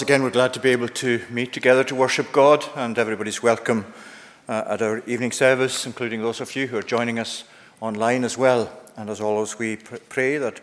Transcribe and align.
Once 0.00 0.08
again, 0.08 0.22
we're 0.22 0.30
glad 0.30 0.54
to 0.54 0.60
be 0.60 0.70
able 0.70 0.88
to 0.88 1.20
meet 1.28 1.52
together 1.52 1.84
to 1.84 1.94
worship 1.94 2.32
God, 2.32 2.64
and 2.74 2.98
everybody's 2.98 3.42
welcome 3.42 3.84
uh, 4.48 4.64
at 4.68 4.80
our 4.80 5.02
evening 5.06 5.30
service, 5.30 5.84
including 5.84 6.22
those 6.22 6.40
of 6.40 6.56
you 6.56 6.66
who 6.66 6.78
are 6.78 6.82
joining 6.82 7.18
us 7.18 7.44
online 7.82 8.24
as 8.24 8.38
well. 8.38 8.72
And 8.96 9.10
as 9.10 9.20
always, 9.20 9.58
we 9.58 9.76
pr- 9.76 9.96
pray 10.08 10.38
that 10.38 10.62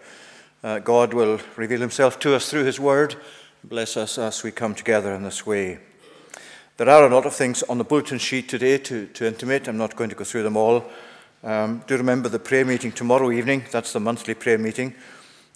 uh, 0.63 0.79
God 0.79 1.13
will 1.13 1.39
reveal 1.55 1.79
himself 1.79 2.17
to 2.21 2.33
us 2.33 2.49
through 2.49 2.63
his 2.63 2.79
word. 2.79 3.15
Bless 3.63 3.95
us 3.95 4.17
as 4.17 4.41
we 4.41 4.49
come 4.49 4.73
together 4.73 5.13
in 5.13 5.21
this 5.21 5.45
way. 5.45 5.77
There 6.77 6.89
are 6.89 7.05
a 7.05 7.13
lot 7.13 7.27
of 7.27 7.35
things 7.35 7.61
on 7.61 7.77
the 7.77 7.83
bulletin 7.83 8.17
sheet 8.17 8.49
today 8.49 8.79
to, 8.79 9.05
to 9.05 9.27
intimate. 9.27 9.67
I'm 9.67 9.77
not 9.77 9.95
going 9.95 10.09
to 10.09 10.15
go 10.15 10.23
through 10.23 10.43
them 10.43 10.57
all. 10.57 10.83
Um, 11.43 11.83
do 11.85 11.95
remember 11.95 12.27
the 12.27 12.39
prayer 12.39 12.65
meeting 12.65 12.91
tomorrow 12.91 13.29
evening. 13.29 13.65
That's 13.69 13.93
the 13.93 13.99
monthly 13.99 14.33
prayer 14.33 14.57
meeting. 14.57 14.95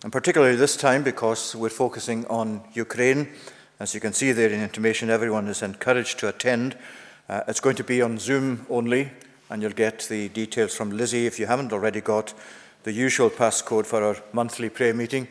And 0.04 0.12
particularly 0.12 0.56
this 0.56 0.78
time 0.78 1.02
because 1.02 1.56
we're 1.56 1.70
focusing 1.70 2.28
on 2.28 2.62
Ukraine. 2.76 3.30
As 3.82 3.96
you 3.96 4.00
can 4.00 4.14
see 4.14 4.32
there 4.32 4.52
in 4.52 4.62
information, 4.62 5.10
everyone 5.10 5.48
is 5.48 5.64
encouraged 5.64 6.20
to 6.20 6.28
attend. 6.28 6.78
Uh, 7.28 7.42
it's 7.48 7.60
going 7.60 7.78
to 7.78 7.84
be 7.84 8.00
on 8.04 8.20
Zoom 8.20 8.64
only, 8.70 9.10
and 9.50 9.60
you'll 9.60 9.72
get 9.72 10.02
the 10.02 10.30
details 10.30 10.76
from 10.76 10.92
Lizzie 10.92 11.26
if 11.26 11.40
you 11.40 11.48
haven't 11.48 11.74
already 11.74 12.00
got 12.00 12.32
the 12.84 12.92
usual 12.92 13.32
passcode 13.32 13.88
for 13.88 14.04
our 14.04 14.18
monthly 14.34 14.70
prayer 14.70 14.94
meeting. 14.94 15.28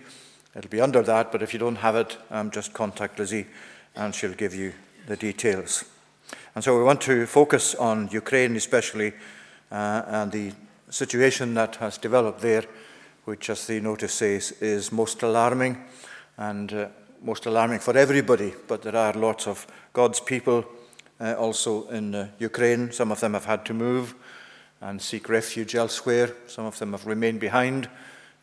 It'll 0.56 0.68
be 0.68 0.80
under 0.80 1.00
that, 1.00 1.30
but 1.30 1.42
if 1.42 1.52
you 1.52 1.60
don't 1.60 1.76
have 1.76 1.94
it, 1.94 2.18
um, 2.28 2.50
just 2.50 2.72
contact 2.72 3.20
Lizzie 3.20 3.46
and 3.94 4.12
she'll 4.12 4.34
give 4.34 4.52
you 4.52 4.72
the 5.06 5.16
details. 5.16 5.84
And 6.56 6.64
so 6.64 6.76
we 6.76 6.82
want 6.82 7.02
to 7.02 7.26
focus 7.26 7.76
on 7.76 8.08
Ukraine, 8.10 8.56
especially, 8.56 9.12
uh, 9.70 10.02
and 10.08 10.32
the 10.32 10.50
situation 10.88 11.54
that 11.54 11.76
has 11.76 11.98
developed 11.98 12.40
there, 12.40 12.64
which, 13.26 13.48
as 13.48 13.68
the 13.68 13.78
notice 13.78 14.14
says, 14.14 14.50
is 14.60 14.90
most 14.90 15.22
alarming 15.22 15.84
and 16.36 16.72
uh, 16.72 16.88
most 17.22 17.46
alarming 17.46 17.80
for 17.80 17.96
everybody. 17.96 18.54
But 18.66 18.82
there 18.82 18.96
are 18.96 19.12
lots 19.12 19.46
of 19.46 19.66
God's 19.92 20.20
people 20.20 20.64
uh, 21.20 21.34
also 21.34 21.88
in 21.88 22.14
uh, 22.14 22.28
Ukraine. 22.38 22.92
Some 22.92 23.12
of 23.12 23.20
them 23.20 23.34
have 23.34 23.44
had 23.44 23.64
to 23.66 23.74
move 23.74 24.14
and 24.80 25.00
seek 25.00 25.28
refuge 25.28 25.74
elsewhere. 25.74 26.34
Some 26.46 26.64
of 26.64 26.78
them 26.78 26.92
have 26.92 27.06
remained 27.06 27.40
behind 27.40 27.88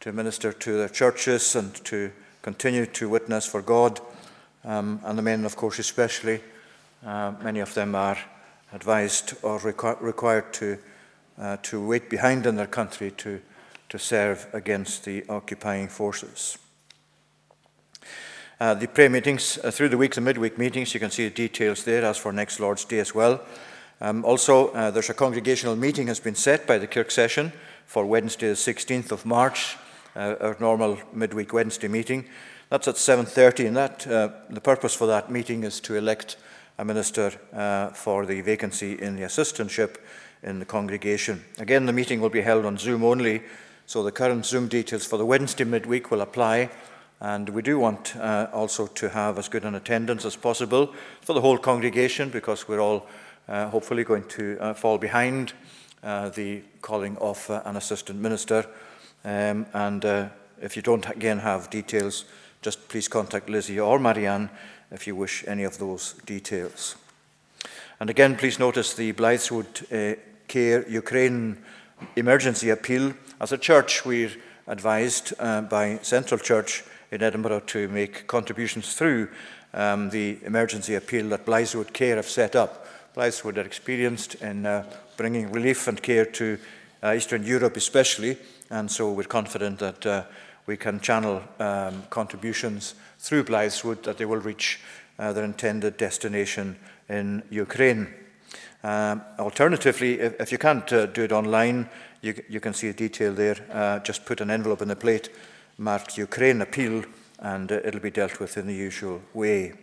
to 0.01 0.11
minister 0.11 0.53
to 0.53 0.77
their 0.77 0.89
churches 0.89 1.55
and 1.55 1.73
to 1.85 2.11
continue 2.41 2.85
to 2.85 3.09
witness 3.09 3.45
for 3.45 3.61
God. 3.61 3.99
Um, 4.63 5.01
and 5.03 5.17
the 5.17 5.23
men, 5.23 5.45
of 5.45 5.55
course, 5.55 5.79
especially 5.79 6.41
uh, 7.05 7.33
many 7.41 7.59
of 7.59 7.73
them 7.73 7.95
are 7.95 8.17
advised 8.73 9.33
or 9.41 9.59
requ- 9.59 10.01
required 10.01 10.53
to, 10.53 10.77
uh, 11.39 11.57
to 11.63 11.85
wait 11.85 12.09
behind 12.09 12.45
in 12.45 12.55
their 12.55 12.67
country 12.67 13.11
to, 13.11 13.41
to 13.89 13.97
serve 13.97 14.47
against 14.53 15.05
the 15.05 15.25
occupying 15.29 15.87
forces. 15.87 16.57
Uh, 18.59 18.73
the 18.73 18.87
prayer 18.87 19.09
meetings 19.09 19.59
uh, 19.63 19.69
through 19.69 19.87
the 19.87 19.97
week, 19.97 20.15
the 20.15 20.21
midweek 20.21 20.57
meetings, 20.57 20.91
you 20.91 20.99
can 20.99 21.11
see 21.11 21.25
the 21.25 21.35
details 21.35 21.83
there 21.83 22.03
as 22.03 22.17
for 22.17 22.33
next 22.33 22.59
Lord's 22.59 22.85
Day 22.85 22.97
as 22.97 23.13
well. 23.13 23.39
Um, 24.01 24.25
also, 24.25 24.69
uh, 24.69 24.89
there's 24.89 25.11
a 25.11 25.13
congregational 25.13 25.75
meeting 25.75 26.07
has 26.07 26.19
been 26.19 26.33
set 26.33 26.65
by 26.65 26.79
the 26.79 26.87
Kirk 26.87 27.11
session 27.11 27.53
for 27.85 28.03
Wednesday, 28.03 28.47
the 28.47 28.55
16th 28.55 29.11
of 29.11 29.27
March, 29.27 29.77
uh, 30.15 30.35
our 30.41 30.57
normal 30.59 30.97
midweek 31.13 31.53
Wednesday 31.53 31.87
meeting. 31.87 32.25
That's 32.69 32.87
at 32.87 32.95
7:30, 32.95 33.67
and 33.67 33.77
that 33.77 33.99
the 34.49 34.61
purpose 34.61 34.95
for 34.95 35.05
that 35.05 35.31
meeting 35.31 35.63
is 35.63 35.79
to 35.81 35.95
elect 35.95 36.35
a 36.79 36.83
minister 36.83 37.33
uh, 37.53 37.89
for 37.89 38.25
the 38.25 38.41
vacancy 38.41 38.93
in 38.93 39.15
the 39.15 39.23
assistantship 39.23 39.97
in 40.41 40.57
the 40.57 40.65
congregation. 40.65 41.43
Again, 41.59 41.85
the 41.85 41.93
meeting 41.93 42.21
will 42.21 42.31
be 42.31 42.41
held 42.41 42.65
on 42.65 42.77
Zoom 42.77 43.03
only, 43.03 43.43
so 43.85 44.03
the 44.03 44.11
current 44.11 44.47
Zoom 44.47 44.67
details 44.67 45.05
for 45.05 45.17
the 45.17 45.25
Wednesday 45.25 45.63
midweek 45.63 46.09
will 46.09 46.21
apply. 46.21 46.71
And 47.19 47.49
we 47.49 47.61
do 47.61 47.79
want 47.79 48.15
uh, 48.15 48.47
also 48.53 48.87
to 48.87 49.09
have 49.09 49.39
as 49.39 49.49
good 49.49 49.65
an 49.65 49.75
attendance 49.75 50.25
as 50.25 50.35
possible 50.35 50.93
for 51.21 51.33
the 51.33 51.41
whole 51.41 51.57
congregation 51.57 52.29
because 52.29 52.67
we're 52.67 52.79
all 52.79 53.07
uh, 53.47 53.69
hopefully 53.69 54.03
going 54.03 54.27
to 54.27 54.57
uh, 54.59 54.73
fall 54.73 54.97
behind 54.97 55.53
uh, 56.03 56.29
the 56.29 56.61
calling 56.81 57.17
of 57.17 57.49
uh, 57.49 57.61
an 57.65 57.75
assistant 57.75 58.19
minister. 58.19 58.65
Um, 59.25 59.65
and 59.73 60.31
if 60.61 60.75
you 60.75 60.81
don't 60.81 61.09
again 61.09 61.39
have 61.39 61.69
details, 61.69 62.25
just 62.61 62.87
please 62.87 63.07
contact 63.07 63.49
Lizzie 63.49 63.79
or 63.79 63.99
Marianne 63.99 64.49
if 64.91 65.07
you 65.07 65.15
wish 65.15 65.43
any 65.47 65.63
of 65.63 65.77
those 65.77 66.13
details. 66.25 66.95
And 67.99 68.09
again, 68.09 68.35
please 68.35 68.59
notice 68.59 68.93
the 68.93 69.13
Blythswood 69.13 69.83
uh, 69.91 70.19
Care 70.47 70.87
Ukraine 70.87 71.57
emergency 72.15 72.69
appeal. 72.69 73.13
As 73.41 73.51
a 73.51 73.57
church, 73.57 74.05
we're 74.05 74.31
advised 74.67 75.33
uh, 75.39 75.61
by 75.61 75.99
Central 76.03 76.39
Church 76.39 76.83
in 77.11 77.23
Edinburgh 77.23 77.61
to 77.61 77.87
make 77.87 78.27
contributions 78.27 78.93
through 78.95 79.29
um, 79.73 80.09
the 80.09 80.37
emergency 80.43 80.95
appeal 80.95 81.29
that 81.29 81.45
Blythswood 81.45 81.93
Care 81.93 82.15
have 82.15 82.29
set 82.29 82.55
up. 82.55 82.87
Blythswood 83.15 83.57
are 83.57 83.61
experienced 83.61 84.35
in 84.35 84.65
uh, 84.65 84.83
bringing 85.15 85.51
relief 85.51 85.87
and 85.87 86.01
care 86.01 86.25
to 86.25 86.57
uh, 87.03 87.13
Eastern 87.13 87.43
Europe, 87.43 87.77
especially, 87.77 88.37
and 88.69 88.89
so 88.89 89.11
we're 89.11 89.23
confident 89.23 89.79
that 89.79 90.05
uh, 90.05 90.23
we 90.65 90.77
can 90.77 90.99
channel 90.99 91.41
um, 91.59 92.03
contributions 92.09 92.95
through 93.19 93.43
Blythswood 93.43 94.03
that 94.03 94.17
they 94.17 94.25
will 94.25 94.39
reach 94.39 94.79
uh, 95.17 95.33
their 95.33 95.43
intended 95.43 95.97
destination 95.97 96.77
in 97.09 97.41
Ukraine. 97.49 98.13
Um, 98.83 99.23
alternatively, 99.39 100.19
if, 100.19 100.39
if, 100.39 100.51
you 100.51 100.57
can't 100.57 100.91
uh, 100.93 101.07
do 101.07 101.23
it 101.23 101.31
online, 101.31 101.89
you, 102.21 102.35
you, 102.47 102.59
can 102.59 102.73
see 102.73 102.89
a 102.89 102.93
detail 102.93 103.33
there. 103.33 103.57
Uh, 103.71 103.99
just 103.99 104.25
put 104.25 104.41
an 104.41 104.51
envelope 104.51 104.81
in 104.81 104.87
the 104.87 104.95
plate 104.95 105.29
marked 105.77 106.17
Ukraine 106.17 106.61
appeal, 106.61 107.03
and 107.39 107.71
uh, 107.71 107.79
it'll 107.83 107.99
be 107.99 108.11
dealt 108.11 108.39
with 108.39 108.57
in 108.57 108.67
the 108.67 108.73
usual 108.73 109.21
way. 109.33 109.73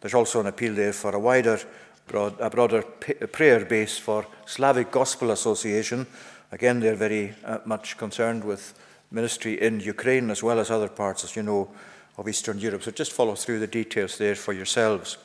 There's 0.00 0.14
also 0.14 0.40
an 0.40 0.46
appeal 0.46 0.74
there 0.74 0.92
for 0.92 1.14
a 1.14 1.20
wider, 1.20 1.60
broad, 2.08 2.40
a 2.40 2.50
broader 2.50 2.82
prayer 2.82 3.64
base 3.64 3.98
for 3.98 4.26
Slavic 4.46 4.90
Gospel 4.90 5.30
Association. 5.30 6.06
Again, 6.50 6.80
they're 6.80 6.96
very 6.96 7.34
uh, 7.44 7.58
much 7.64 7.96
concerned 7.96 8.44
with 8.44 8.74
ministry 9.10 9.60
in 9.60 9.80
Ukraine 9.80 10.30
as 10.30 10.42
well 10.42 10.58
as 10.58 10.70
other 10.70 10.88
parts, 10.88 11.24
as 11.24 11.36
you 11.36 11.42
know, 11.42 11.70
of 12.18 12.28
Eastern 12.28 12.58
Europe. 12.58 12.82
So 12.82 12.90
just 12.90 13.12
follow 13.12 13.34
through 13.34 13.60
the 13.60 13.66
details 13.66 14.18
there 14.18 14.34
for 14.34 14.52
yourselves. 14.52 15.18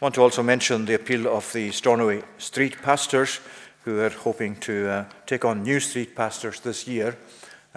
I 0.00 0.04
want 0.04 0.14
to 0.16 0.22
also 0.22 0.42
mention 0.42 0.84
the 0.84 0.94
appeal 0.94 1.26
of 1.28 1.52
the 1.52 1.70
Stornoway 1.70 2.22
street 2.38 2.80
pastors 2.82 3.40
who 3.84 4.00
are 4.00 4.10
hoping 4.10 4.56
to 4.56 4.88
uh, 4.88 5.04
take 5.26 5.44
on 5.44 5.62
new 5.62 5.80
street 5.80 6.14
pastors 6.14 6.60
this 6.60 6.86
year. 6.86 7.16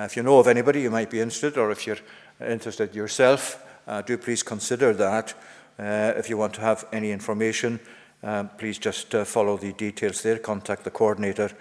Uh, 0.02 0.06
if 0.06 0.18
you 0.18 0.24
know 0.24 0.40
of 0.40 0.48
anybody 0.48 0.82
you 0.82 0.90
might 0.90 1.12
be 1.12 1.20
interested, 1.20 1.60
or 1.60 1.70
if 1.70 1.86
you're 1.86 2.00
interested 2.44 2.96
yourself, 2.96 3.64
uh, 3.86 4.02
do 4.02 4.18
please 4.18 4.42
consider 4.42 4.94
that. 4.94 5.36
Uh, 5.78 6.14
if 6.18 6.28
you 6.28 6.36
want 6.36 6.56
to 6.56 6.62
have 6.62 6.86
any 6.92 7.12
information, 7.12 7.80
uh, 8.24 8.44
please 8.58 8.80
just 8.80 9.14
uh, 9.14 9.24
follow 9.24 9.58
the 9.58 9.74
details 9.74 10.24
there. 10.24 10.40
Contact 10.40 10.86
the 10.86 10.90
coordinator, 10.90 11.52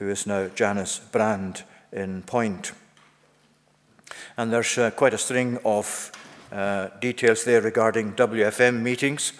who 0.00 0.08
is 0.08 0.26
now 0.26 0.48
Janice 0.48 0.98
Brand 0.98 1.62
in 1.92 2.22
Point. 2.22 2.72
And 4.36 4.52
there's 4.52 4.74
quite 4.96 5.14
a 5.14 5.18
string 5.18 5.58
of 5.64 6.10
uh, 6.50 6.88
details 7.00 7.44
there 7.44 7.60
regarding 7.60 8.14
WFM 8.14 8.82
meetings. 8.82 9.34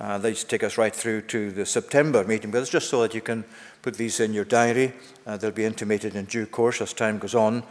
Uh, 0.00 0.16
these 0.18 0.44
take 0.44 0.64
us 0.64 0.78
right 0.78 0.96
through 0.96 1.20
to 1.20 1.52
the 1.52 1.66
September 1.66 2.24
meeting, 2.24 2.50
but 2.50 2.62
it's 2.62 2.70
just 2.70 2.88
so 2.88 3.02
that 3.02 3.14
you 3.14 3.20
can 3.20 3.44
put 3.82 3.94
these 3.94 4.18
in 4.18 4.32
your 4.32 4.46
diary. 4.46 4.94
Uh, 5.26 5.36
they'll 5.36 5.50
be 5.50 5.64
intimated 5.64 6.16
in 6.16 6.24
due 6.24 6.46
course 6.46 6.80
as 6.80 6.94
time 6.94 7.18
goes 7.18 7.34
on. 7.34 7.62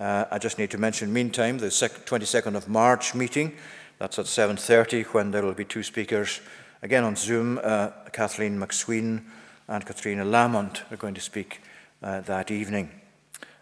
Uh, 0.00 0.24
I 0.30 0.38
just 0.38 0.58
need 0.58 0.70
to 0.70 0.78
mention, 0.78 1.12
meantime, 1.12 1.58
the 1.58 1.66
22nd 1.66 2.56
of 2.56 2.68
March 2.68 3.14
meeting. 3.14 3.52
That's 3.98 4.18
at 4.18 4.24
7.30 4.24 5.04
when 5.12 5.30
there 5.30 5.42
will 5.42 5.52
be 5.52 5.66
two 5.66 5.82
speakers, 5.82 6.40
again 6.80 7.04
on 7.04 7.16
Zoom, 7.16 7.60
uh, 7.62 7.90
Kathleen 8.10 8.58
McSween 8.58 9.24
and 9.68 9.84
Katrina 9.84 10.24
Lamont 10.24 10.82
are 10.90 10.96
going 10.96 11.14
to 11.14 11.20
speak 11.20 11.60
uh, 12.02 12.22
that 12.22 12.50
evening. 12.50 12.90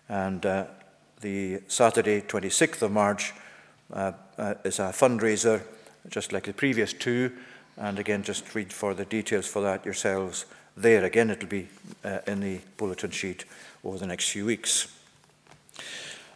And 0.08 0.46
the 1.20 1.60
Saturday, 1.66 2.20
26th 2.20 2.82
of 2.82 2.92
March, 2.92 3.32
uh, 3.92 4.12
uh, 4.36 4.54
is 4.64 4.78
a 4.78 4.92
fundraiser, 4.92 5.62
just 6.08 6.32
like 6.32 6.44
the 6.44 6.52
previous 6.52 6.92
two. 6.92 7.32
And 7.76 7.98
again, 7.98 8.22
just 8.22 8.54
read 8.54 8.72
for 8.72 8.94
the 8.94 9.04
details 9.04 9.46
for 9.46 9.62
that 9.62 9.84
yourselves 9.84 10.46
there. 10.76 11.04
Again, 11.04 11.30
it'll 11.30 11.48
be 11.48 11.68
uh, 12.04 12.18
in 12.26 12.40
the 12.40 12.60
bulletin 12.76 13.10
sheet 13.10 13.44
over 13.84 13.98
the 13.98 14.06
next 14.06 14.30
few 14.30 14.44
weeks. 14.44 14.88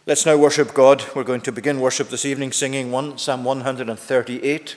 Let's 0.05 0.25
now 0.25 0.35
worship 0.35 0.73
God. 0.73 1.01
We're 1.15 1.23
going 1.23 1.39
to 1.43 1.51
begin 1.53 1.79
worship 1.79 2.09
this 2.09 2.25
evening 2.25 2.51
singing 2.51 2.91
one, 2.91 3.17
Psalm 3.17 3.45
138. 3.45 4.75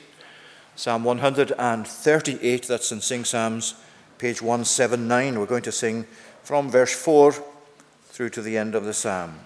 Psalm 0.76 1.02
138, 1.02 2.69
that's 2.69 2.93
in 2.93 3.00
Sing 3.00 3.25
Psalms, 3.25 3.75
page 4.19 4.40
179. 4.40 5.37
We're 5.37 5.46
going 5.46 5.64
to 5.64 5.73
sing 5.73 6.06
from 6.44 6.70
verse 6.70 6.94
4 6.94 7.34
through 8.05 8.28
to 8.31 8.40
the 8.40 8.56
end 8.56 8.76
of 8.76 8.84
the 8.84 8.94
psalm. 8.94 9.40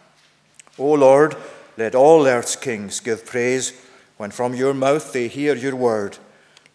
O 0.76 0.92
Lord, 0.92 1.34
let 1.78 1.94
all 1.94 2.26
earth's 2.26 2.56
kings 2.56 3.00
give 3.00 3.24
praise 3.24 3.72
when 4.18 4.32
from 4.32 4.54
your 4.54 4.74
mouth 4.74 5.14
they 5.14 5.28
hear 5.28 5.56
your 5.56 5.76
word. 5.76 6.18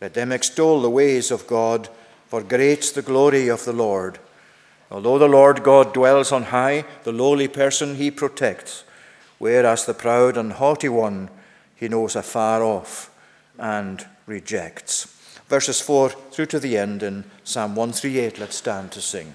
Let 0.02 0.16
them 0.16 0.32
extol 0.32 0.82
the 0.82 0.90
ways 0.90 1.30
of 1.30 1.46
God, 1.46 1.90
for 2.26 2.42
great's 2.42 2.92
the 2.92 3.04
glory 3.04 3.50
of 3.50 3.66
the 3.66 3.74
Lord. 3.74 4.18
Although 4.90 5.20
the 5.20 5.28
Lord 5.28 5.62
God 5.62 5.94
dwells 5.94 6.32
on 6.32 6.46
high, 6.46 6.86
the 7.04 7.12
lowly 7.12 7.48
person 7.48 7.98
he 7.98 8.10
protects, 8.10 8.84
whereas 9.40 9.86
the 9.86 9.94
proud 9.94 10.38
and 10.38 10.54
haughty 10.54 10.90
one 10.90 11.30
he 11.76 11.88
knows 11.88 12.16
afar 12.16 12.64
off 12.64 13.12
and 13.60 14.06
rejects. 14.26 15.06
Verses 15.48 15.82
4 15.82 16.10
through 16.10 16.48
to 16.48 16.60
the 16.60 16.78
end 16.78 17.04
in 17.04 17.24
Psalm 17.44 17.76
138. 17.76 18.40
Let's 18.40 18.56
stand 18.56 18.92
to 18.94 19.02
sing. 19.02 19.34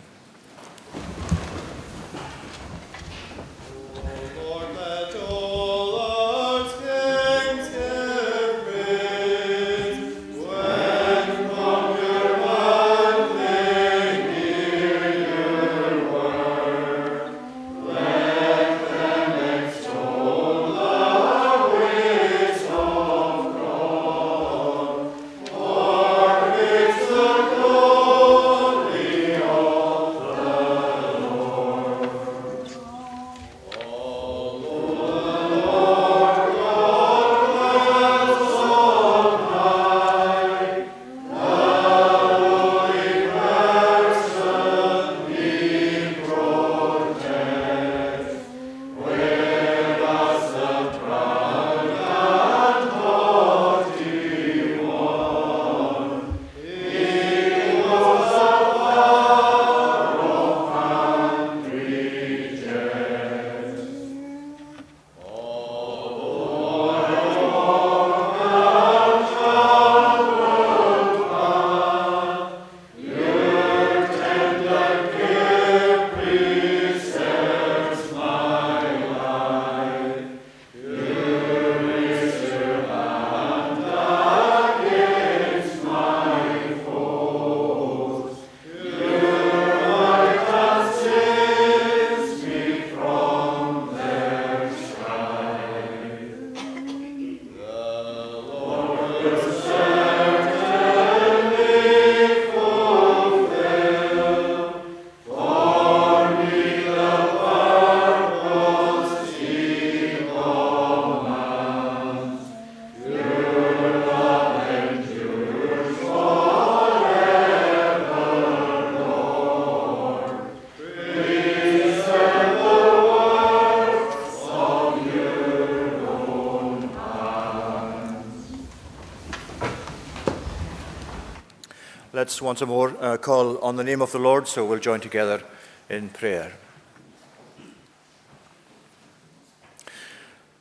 Once 132.42 132.60
more 132.62 132.96
uh, 133.00 133.16
call 133.16 133.58
on 133.58 133.76
the 133.76 133.84
name 133.84 134.02
of 134.02 134.12
the 134.12 134.18
Lord, 134.18 134.48
so 134.48 134.64
we'll 134.64 134.78
join 134.78 135.00
together 135.00 135.42
in 135.88 136.08
prayer. 136.08 136.52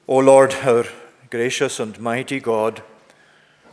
O 0.07 0.17
Lord, 0.17 0.53
our 0.63 0.85
gracious 1.29 1.79
and 1.79 1.99
mighty 1.99 2.39
God, 2.39 2.81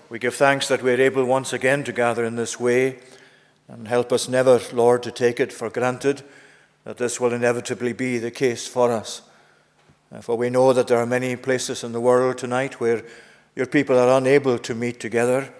we 0.08 0.19
give 0.19 0.35
thanks 0.35 0.69
that 0.69 0.82
we're 0.82 1.00
able 1.00 1.25
once 1.25 1.53
again 1.53 1.82
to 1.85 1.93
gather 1.93 2.25
in 2.25 2.37
this 2.37 2.61
way, 2.61 2.99
and 3.69 3.88
help 3.88 4.12
us 4.12 4.29
never, 4.29 4.61
Lord, 4.73 5.03
to 5.03 5.11
take 5.11 5.41
it 5.41 5.53
for 5.53 5.70
granted 5.70 6.23
that 6.85 6.99
this 6.99 7.20
will 7.20 7.32
inevitably 7.32 7.93
be 7.93 8.19
the 8.19 8.31
case 8.31 8.69
for 8.69 8.93
us. 8.93 9.23
Uh, 10.12 10.20
for 10.20 10.37
we 10.37 10.50
know 10.50 10.73
that 10.73 10.87
there 10.87 10.99
are 10.99 11.06
many 11.06 11.35
places 11.35 11.82
in 11.82 11.93
the 11.93 12.00
world 12.00 12.38
tonight 12.38 12.81
where 12.81 13.03
your 13.56 13.67
people 13.67 13.99
are 13.99 14.19
unable 14.19 14.58
to 14.58 14.75
meet 14.75 15.00
together. 15.00 15.53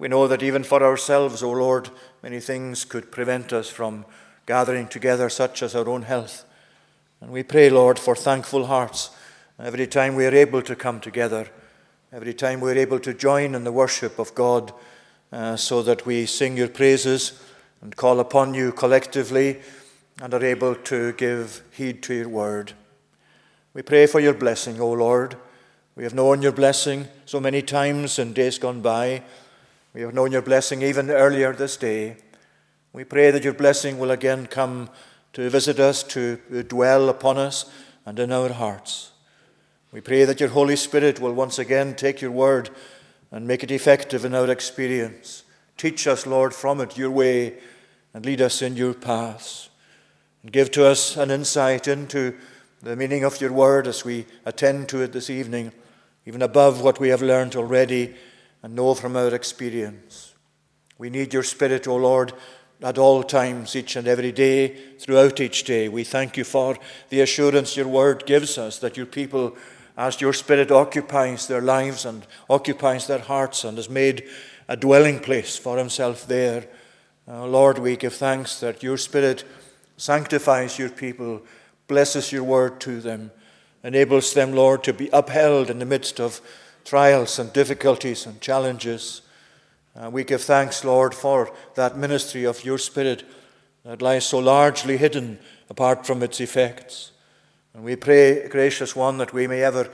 We 0.00 0.08
know 0.08 0.26
that 0.28 0.42
even 0.42 0.64
for 0.64 0.82
ourselves, 0.82 1.42
O 1.42 1.50
Lord, 1.50 1.90
many 2.22 2.40
things 2.40 2.86
could 2.86 3.12
prevent 3.12 3.52
us 3.52 3.68
from 3.68 4.06
gathering 4.46 4.88
together, 4.88 5.28
such 5.28 5.62
as 5.62 5.74
our 5.74 5.86
own 5.86 6.04
health. 6.04 6.46
And 7.20 7.30
we 7.30 7.42
pray, 7.42 7.68
Lord, 7.68 7.98
for 7.98 8.16
thankful 8.16 8.64
hearts 8.64 9.10
every 9.58 9.86
time 9.86 10.14
we 10.14 10.24
are 10.24 10.34
able 10.34 10.62
to 10.62 10.74
come 10.74 11.00
together, 11.00 11.48
every 12.14 12.32
time 12.32 12.62
we 12.62 12.70
are 12.70 12.78
able 12.78 12.98
to 12.98 13.12
join 13.12 13.54
in 13.54 13.64
the 13.64 13.72
worship 13.72 14.18
of 14.18 14.34
God, 14.34 14.72
uh, 15.32 15.56
so 15.56 15.82
that 15.82 16.06
we 16.06 16.24
sing 16.24 16.56
your 16.56 16.68
praises 16.68 17.38
and 17.82 17.94
call 17.94 18.20
upon 18.20 18.54
you 18.54 18.72
collectively 18.72 19.60
and 20.22 20.32
are 20.32 20.42
able 20.42 20.76
to 20.76 21.12
give 21.12 21.62
heed 21.72 22.02
to 22.04 22.14
your 22.14 22.30
word. 22.30 22.72
We 23.74 23.82
pray 23.82 24.06
for 24.06 24.18
your 24.18 24.32
blessing, 24.32 24.80
O 24.80 24.92
Lord. 24.92 25.36
We 25.94 26.04
have 26.04 26.14
known 26.14 26.40
your 26.40 26.52
blessing 26.52 27.08
so 27.26 27.38
many 27.38 27.60
times 27.60 28.18
in 28.18 28.32
days 28.32 28.58
gone 28.58 28.80
by. 28.80 29.24
We 29.92 30.02
have 30.02 30.14
known 30.14 30.30
your 30.30 30.42
blessing 30.42 30.82
even 30.82 31.10
earlier 31.10 31.52
this 31.52 31.76
day. 31.76 32.16
We 32.92 33.02
pray 33.02 33.32
that 33.32 33.42
your 33.42 33.54
blessing 33.54 33.98
will 33.98 34.12
again 34.12 34.46
come 34.46 34.88
to 35.32 35.50
visit 35.50 35.80
us, 35.80 36.04
to 36.04 36.36
dwell 36.68 37.08
upon 37.08 37.38
us 37.38 37.68
and 38.06 38.16
in 38.20 38.30
our 38.30 38.52
hearts. 38.52 39.10
We 39.90 40.00
pray 40.00 40.24
that 40.24 40.38
your 40.38 40.50
Holy 40.50 40.76
Spirit 40.76 41.18
will 41.18 41.32
once 41.32 41.58
again 41.58 41.96
take 41.96 42.20
your 42.20 42.30
word 42.30 42.70
and 43.32 43.48
make 43.48 43.64
it 43.64 43.72
effective 43.72 44.24
in 44.24 44.32
our 44.32 44.48
experience. 44.48 45.42
Teach 45.76 46.06
us, 46.06 46.24
Lord, 46.24 46.54
from 46.54 46.80
it 46.80 46.96
your 46.96 47.10
way 47.10 47.54
and 48.14 48.24
lead 48.24 48.40
us 48.40 48.62
in 48.62 48.76
your 48.76 48.94
paths. 48.94 49.70
And 50.44 50.52
give 50.52 50.70
to 50.72 50.86
us 50.86 51.16
an 51.16 51.32
insight 51.32 51.88
into 51.88 52.36
the 52.80 52.94
meaning 52.94 53.24
of 53.24 53.40
your 53.40 53.52
word 53.52 53.88
as 53.88 54.04
we 54.04 54.26
attend 54.46 54.88
to 54.90 55.02
it 55.02 55.12
this 55.12 55.30
evening, 55.30 55.72
even 56.26 56.42
above 56.42 56.80
what 56.80 57.00
we 57.00 57.08
have 57.08 57.22
learned 57.22 57.56
already 57.56 58.14
and 58.62 58.74
know 58.74 58.94
from 58.94 59.16
our 59.16 59.34
experience. 59.34 60.34
We 60.98 61.10
need 61.10 61.32
your 61.32 61.42
Spirit, 61.42 61.88
O 61.88 61.96
Lord, 61.96 62.32
at 62.82 62.98
all 62.98 63.22
times, 63.22 63.76
each 63.76 63.96
and 63.96 64.06
every 64.06 64.32
day, 64.32 64.76
throughout 64.98 65.40
each 65.40 65.64
day. 65.64 65.88
We 65.88 66.04
thank 66.04 66.36
you 66.36 66.44
for 66.44 66.76
the 67.08 67.20
assurance 67.20 67.76
your 67.76 67.88
word 67.88 68.26
gives 68.26 68.58
us 68.58 68.78
that 68.78 68.96
your 68.96 69.06
people, 69.06 69.56
as 69.96 70.20
your 70.20 70.32
Spirit 70.32 70.70
occupies 70.70 71.46
their 71.46 71.60
lives 71.60 72.04
and 72.04 72.26
occupies 72.48 73.06
their 73.06 73.18
hearts 73.18 73.64
and 73.64 73.76
has 73.76 73.88
made 73.88 74.24
a 74.68 74.76
dwelling 74.76 75.20
place 75.20 75.56
for 75.56 75.76
himself 75.78 76.26
there. 76.26 76.68
Uh, 77.28 77.46
Lord, 77.46 77.78
we 77.78 77.96
give 77.96 78.14
thanks 78.14 78.60
that 78.60 78.82
your 78.82 78.96
Spirit 78.96 79.44
sanctifies 79.96 80.78
your 80.78 80.90
people, 80.90 81.42
blesses 81.86 82.32
your 82.32 82.44
word 82.44 82.80
to 82.80 83.00
them, 83.00 83.30
enables 83.84 84.32
them, 84.32 84.52
Lord, 84.52 84.82
to 84.84 84.92
be 84.92 85.10
upheld 85.12 85.70
in 85.70 85.78
the 85.78 85.86
midst 85.86 86.20
of 86.20 86.40
trials 86.84 87.38
and 87.38 87.52
difficulties 87.52 88.26
and 88.26 88.40
challenges. 88.40 89.22
Uh, 89.94 90.10
we 90.10 90.24
give 90.24 90.42
thanks, 90.42 90.84
Lord, 90.84 91.14
for 91.14 91.52
that 91.74 91.96
ministry 91.96 92.44
of 92.44 92.64
your 92.64 92.78
Spirit 92.78 93.24
that 93.84 94.02
lies 94.02 94.26
so 94.26 94.38
largely 94.38 94.96
hidden 94.96 95.38
apart 95.68 96.06
from 96.06 96.22
its 96.22 96.40
effects. 96.40 97.12
And 97.74 97.84
we 97.84 97.96
pray, 97.96 98.48
gracious 98.48 98.94
one, 98.94 99.18
that 99.18 99.32
we 99.32 99.46
may 99.46 99.62
ever 99.62 99.90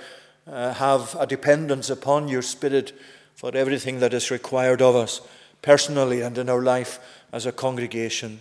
uh, 0.47 0.73
have 0.75 1.14
a 1.19 1.26
dependence 1.26 1.90
upon 1.90 2.28
your 2.28 2.43
Spirit 2.43 2.93
for 3.35 3.55
everything 3.55 4.00
that 4.00 4.14
is 4.14 4.31
required 4.31 4.81
of 4.81 4.97
us, 4.97 5.21
personally 5.62 6.23
and 6.23 6.38
in 6.38 6.49
our 6.49 6.62
life 6.62 6.99
as 7.33 7.47
a 7.47 7.52
congregation. 7.52 8.40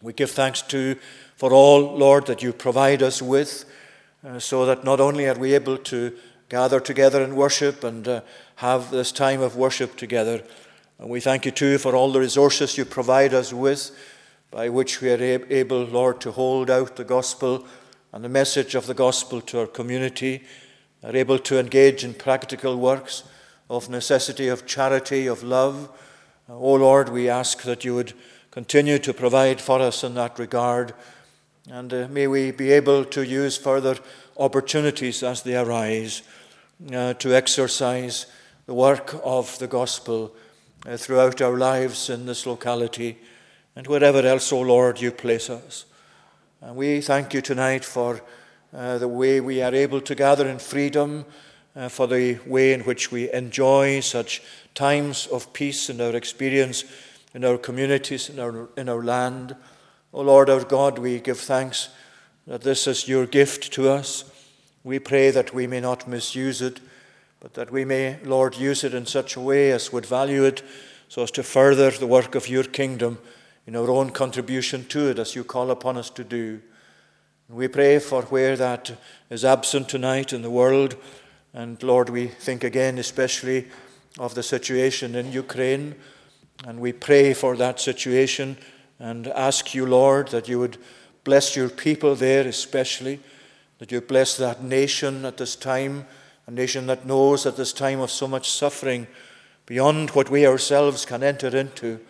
We 0.00 0.12
give 0.12 0.30
thanks 0.30 0.62
too 0.62 0.96
for 1.36 1.52
all, 1.52 1.96
Lord, 1.96 2.26
that 2.26 2.42
you 2.42 2.52
provide 2.52 3.02
us 3.02 3.20
with, 3.20 3.64
uh, 4.24 4.38
so 4.38 4.66
that 4.66 4.84
not 4.84 5.00
only 5.00 5.26
are 5.26 5.38
we 5.38 5.54
able 5.54 5.78
to 5.78 6.16
gather 6.48 6.80
together 6.80 7.22
and 7.22 7.36
worship 7.36 7.84
and 7.84 8.06
uh, 8.08 8.20
have 8.56 8.90
this 8.90 9.12
time 9.12 9.40
of 9.40 9.56
worship 9.56 9.96
together. 9.96 10.42
And 10.98 11.08
we 11.08 11.20
thank 11.20 11.44
you 11.44 11.50
too 11.50 11.78
for 11.78 11.94
all 11.94 12.10
the 12.10 12.20
resources 12.20 12.76
you 12.76 12.84
provide 12.84 13.34
us 13.34 13.52
with, 13.52 13.96
by 14.50 14.68
which 14.68 15.00
we 15.00 15.10
are 15.10 15.22
able, 15.50 15.84
Lord, 15.84 16.20
to 16.22 16.32
hold 16.32 16.70
out 16.70 16.96
the 16.96 17.04
gospel 17.04 17.66
and 18.12 18.24
the 18.24 18.28
message 18.28 18.74
of 18.74 18.86
the 18.86 18.94
gospel 18.94 19.40
to 19.42 19.60
our 19.60 19.66
community, 19.66 20.42
are 21.04 21.14
able 21.14 21.38
to 21.38 21.58
engage 21.58 22.02
in 22.02 22.14
practical 22.14 22.76
works, 22.76 23.22
of 23.70 23.90
necessity, 23.90 24.48
of 24.48 24.66
charity, 24.66 25.26
of 25.26 25.42
love. 25.42 25.90
O 26.48 26.54
oh 26.54 26.74
Lord, 26.74 27.10
we 27.10 27.28
ask 27.28 27.62
that 27.62 27.84
you 27.84 27.94
would 27.94 28.14
continue 28.50 28.98
to 28.98 29.12
provide 29.12 29.60
for 29.60 29.80
us 29.80 30.02
in 30.02 30.14
that 30.14 30.38
regard. 30.38 30.94
And 31.70 31.92
uh, 31.92 32.08
may 32.10 32.26
we 32.26 32.50
be 32.50 32.72
able 32.72 33.04
to 33.04 33.22
use 33.22 33.58
further 33.58 33.98
opportunities 34.38 35.22
as 35.22 35.42
they 35.42 35.54
arise 35.54 36.22
uh, 36.92 37.14
to 37.14 37.34
exercise 37.34 38.26
the 38.66 38.74
work 38.74 39.14
of 39.24 39.58
the 39.58 39.66
gospel 39.66 40.34
uh, 40.86 40.96
throughout 40.96 41.40
our 41.40 41.56
lives 41.56 42.08
in 42.08 42.26
this 42.26 42.46
locality 42.46 43.18
and 43.74 43.86
wherever 43.86 44.20
else, 44.20 44.52
O 44.52 44.58
oh 44.58 44.62
Lord, 44.62 45.00
you 45.00 45.10
place 45.10 45.50
us. 45.50 45.84
And 46.60 46.74
we 46.74 47.00
thank 47.00 47.32
you 47.32 47.40
tonight 47.40 47.84
for 47.84 48.20
uh, 48.74 48.98
the 48.98 49.08
way 49.08 49.40
we 49.40 49.62
are 49.62 49.74
able 49.74 50.00
to 50.00 50.14
gather 50.14 50.48
in 50.48 50.58
freedom, 50.58 51.24
uh, 51.76 51.88
for 51.88 52.06
the 52.06 52.38
way 52.46 52.72
in 52.72 52.80
which 52.80 53.12
we 53.12 53.32
enjoy 53.32 54.00
such 54.00 54.42
times 54.74 55.28
of 55.28 55.52
peace 55.52 55.88
in 55.88 56.00
our 56.00 56.16
experience, 56.16 56.84
in 57.34 57.44
our 57.44 57.56
communities, 57.56 58.28
in 58.28 58.40
our, 58.40 58.68
in 58.76 58.88
our 58.88 59.04
land. 59.04 59.54
O 60.12 60.18
oh 60.18 60.22
Lord 60.22 60.50
our 60.50 60.64
God, 60.64 60.98
we 60.98 61.20
give 61.20 61.38
thanks 61.38 61.90
that 62.46 62.62
this 62.62 62.86
is 62.86 63.06
your 63.06 63.26
gift 63.26 63.72
to 63.74 63.88
us. 63.88 64.24
We 64.88 64.98
pray 64.98 65.30
that 65.32 65.52
we 65.52 65.66
may 65.66 65.80
not 65.80 66.08
misuse 66.08 66.62
it, 66.62 66.80
but 67.40 67.52
that 67.52 67.70
we 67.70 67.84
may, 67.84 68.16
Lord, 68.24 68.56
use 68.56 68.84
it 68.84 68.94
in 68.94 69.04
such 69.04 69.36
a 69.36 69.40
way 69.40 69.70
as 69.70 69.92
would 69.92 70.06
value 70.06 70.44
it 70.44 70.62
so 71.08 71.22
as 71.24 71.30
to 71.32 71.42
further 71.42 71.90
the 71.90 72.06
work 72.06 72.34
of 72.34 72.48
your 72.48 72.64
kingdom 72.64 73.18
in 73.66 73.76
our 73.76 73.90
own 73.90 74.08
contribution 74.08 74.86
to 74.86 75.10
it 75.10 75.18
as 75.18 75.34
you 75.34 75.44
call 75.44 75.70
upon 75.70 75.98
us 75.98 76.08
to 76.08 76.24
do. 76.24 76.62
We 77.50 77.68
pray 77.68 77.98
for 77.98 78.22
where 78.22 78.56
that 78.56 78.92
is 79.28 79.44
absent 79.44 79.90
tonight 79.90 80.32
in 80.32 80.40
the 80.40 80.50
world. 80.50 80.96
And 81.52 81.82
Lord, 81.82 82.08
we 82.08 82.28
think 82.28 82.64
again, 82.64 82.96
especially 82.96 83.68
of 84.18 84.34
the 84.34 84.42
situation 84.42 85.14
in 85.16 85.32
Ukraine. 85.32 85.96
And 86.66 86.80
we 86.80 86.94
pray 86.94 87.34
for 87.34 87.58
that 87.58 87.78
situation 87.78 88.56
and 88.98 89.26
ask 89.26 89.74
you, 89.74 89.84
Lord, 89.84 90.28
that 90.28 90.48
you 90.48 90.58
would 90.58 90.78
bless 91.24 91.56
your 91.56 91.68
people 91.68 92.14
there, 92.14 92.48
especially, 92.48 93.20
that 93.78 93.92
you 93.92 94.00
bless 94.00 94.36
that 94.36 94.62
nation 94.62 95.24
at 95.24 95.36
this 95.36 95.56
time, 95.56 96.06
a 96.46 96.50
nation 96.50 96.86
that 96.86 97.06
knows 97.06 97.46
at 97.46 97.56
this 97.56 97.72
time 97.72 98.00
of 98.00 98.10
so 98.10 98.26
much 98.26 98.50
suffering 98.50 99.06
beyond 99.66 100.10
what 100.10 100.30
we 100.30 100.46
ourselves 100.46 101.04
can 101.04 101.22
enter 101.22 101.56
into. 101.56 102.00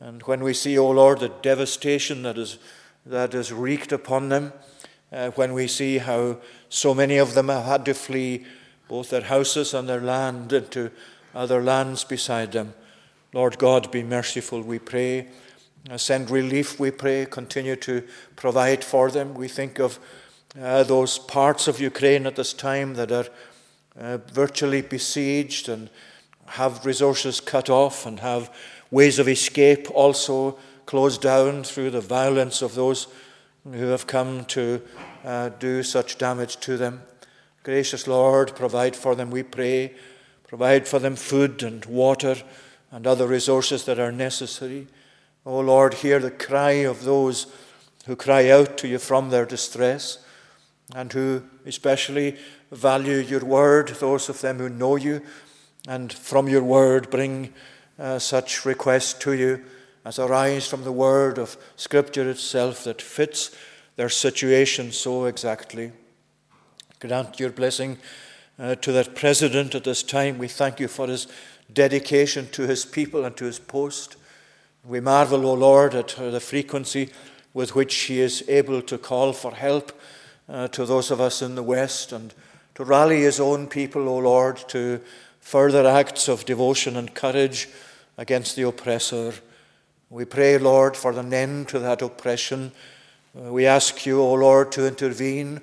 And 0.00 0.22
when 0.22 0.42
we 0.42 0.54
see, 0.54 0.78
O 0.78 0.86
oh 0.86 0.90
Lord, 0.90 1.20
the 1.20 1.28
devastation 1.42 2.22
that 2.22 2.38
is, 2.38 2.58
that 3.04 3.34
is 3.34 3.52
wreaked 3.52 3.92
upon 3.92 4.28
them, 4.28 4.52
uh, 5.12 5.30
when 5.30 5.52
we 5.52 5.68
see 5.68 5.98
how 5.98 6.38
so 6.68 6.94
many 6.94 7.18
of 7.18 7.34
them 7.34 7.48
have 7.48 7.64
had 7.64 7.84
to 7.84 7.94
flee 7.94 8.46
both 8.88 9.10
their 9.10 9.22
houses 9.22 9.74
and 9.74 9.88
their 9.88 10.00
land 10.00 10.52
into 10.52 10.90
other 11.34 11.62
lands 11.62 12.04
beside 12.04 12.52
them, 12.52 12.74
Lord 13.34 13.58
God, 13.58 13.90
be 13.90 14.02
merciful, 14.02 14.62
we 14.62 14.78
pray. 14.78 15.28
Uh, 15.90 15.96
send 15.96 16.30
relief, 16.30 16.78
we 16.78 16.90
pray. 16.90 17.26
Continue 17.26 17.76
to 17.76 18.04
provide 18.36 18.84
for 18.84 19.10
them. 19.10 19.34
We 19.34 19.48
think 19.48 19.80
of 19.80 19.98
uh, 20.60 20.82
those 20.82 21.18
parts 21.18 21.66
of 21.66 21.80
Ukraine 21.80 22.26
at 22.26 22.36
this 22.36 22.52
time 22.52 22.94
that 22.94 23.10
are 23.10 23.26
uh, 23.98 24.18
virtually 24.32 24.82
besieged 24.82 25.68
and 25.68 25.88
have 26.46 26.84
resources 26.84 27.40
cut 27.40 27.70
off 27.70 28.04
and 28.04 28.20
have 28.20 28.54
ways 28.90 29.18
of 29.18 29.28
escape 29.28 29.90
also 29.90 30.58
closed 30.84 31.22
down 31.22 31.62
through 31.62 31.90
the 31.90 32.00
violence 32.00 32.60
of 32.60 32.74
those 32.74 33.06
who 33.64 33.86
have 33.86 34.06
come 34.06 34.44
to 34.44 34.82
uh, 35.24 35.48
do 35.58 35.82
such 35.82 36.18
damage 36.18 36.58
to 36.58 36.76
them. 36.76 37.02
Gracious 37.62 38.06
Lord, 38.06 38.54
provide 38.56 38.96
for 38.96 39.14
them, 39.14 39.30
we 39.30 39.42
pray. 39.42 39.94
Provide 40.48 40.86
for 40.86 40.98
them 40.98 41.16
food 41.16 41.62
and 41.62 41.82
water 41.86 42.36
and 42.90 43.06
other 43.06 43.26
resources 43.26 43.84
that 43.86 43.98
are 43.98 44.12
necessary. 44.12 44.86
O 45.46 45.56
oh 45.56 45.60
Lord, 45.60 45.94
hear 45.94 46.18
the 46.18 46.30
cry 46.30 46.72
of 46.72 47.04
those 47.04 47.46
who 48.04 48.16
cry 48.16 48.50
out 48.50 48.76
to 48.78 48.88
you 48.88 48.98
from 48.98 49.30
their 49.30 49.46
distress 49.46 50.18
and 50.94 51.12
who 51.12 51.42
especially 51.66 52.36
value 52.70 53.18
your 53.18 53.44
word, 53.44 53.88
those 53.88 54.28
of 54.28 54.40
them 54.40 54.58
who 54.58 54.68
know 54.68 54.96
you, 54.96 55.22
and 55.88 56.12
from 56.12 56.48
your 56.48 56.62
word 56.62 57.10
bring 57.10 57.52
uh, 57.98 58.18
such 58.18 58.64
requests 58.64 59.14
to 59.14 59.32
you 59.32 59.64
as 60.04 60.18
arise 60.18 60.66
from 60.66 60.84
the 60.84 60.92
word 60.92 61.38
of 61.38 61.56
Scripture 61.76 62.28
itself 62.28 62.84
that 62.84 63.00
fits 63.00 63.54
their 63.96 64.08
situation 64.08 64.90
so 64.90 65.26
exactly. 65.26 65.92
Grant 67.00 67.38
your 67.38 67.50
blessing 67.50 67.98
uh, 68.58 68.74
to 68.76 68.92
that 68.92 69.14
president 69.14 69.74
at 69.74 69.84
this 69.84 70.02
time. 70.02 70.38
We 70.38 70.48
thank 70.48 70.80
you 70.80 70.88
for 70.88 71.06
his 71.06 71.26
dedication 71.72 72.48
to 72.50 72.66
his 72.66 72.84
people 72.84 73.24
and 73.24 73.36
to 73.36 73.44
his 73.44 73.58
post. 73.58 74.16
We 74.84 75.00
marvel, 75.00 75.46
O 75.46 75.54
Lord, 75.54 75.94
at 75.94 76.08
the 76.08 76.40
frequency 76.40 77.10
with 77.54 77.74
which 77.74 77.94
he 77.94 78.20
is 78.20 78.44
able 78.48 78.82
to 78.82 78.98
call 78.98 79.32
for 79.32 79.52
help 79.52 79.92
uh, 80.52 80.68
to 80.68 80.84
those 80.84 81.10
of 81.10 81.20
us 81.20 81.40
in 81.40 81.54
the 81.54 81.62
West 81.62 82.12
and 82.12 82.34
to 82.74 82.84
rally 82.84 83.22
his 83.22 83.40
own 83.40 83.66
people, 83.66 84.08
O 84.08 84.18
Lord, 84.18 84.56
to 84.68 85.00
further 85.40 85.86
acts 85.86 86.28
of 86.28 86.44
devotion 86.44 86.96
and 86.96 87.14
courage 87.14 87.68
against 88.18 88.54
the 88.54 88.62
oppressor. 88.62 89.32
We 90.10 90.26
pray, 90.26 90.58
Lord, 90.58 90.96
for 90.96 91.18
an 91.18 91.32
end 91.32 91.68
to 91.68 91.78
that 91.78 92.02
oppression. 92.02 92.72
Uh, 93.34 93.50
we 93.50 93.66
ask 93.66 94.04
you, 94.04 94.20
O 94.20 94.34
Lord, 94.34 94.70
to 94.72 94.86
intervene 94.86 95.60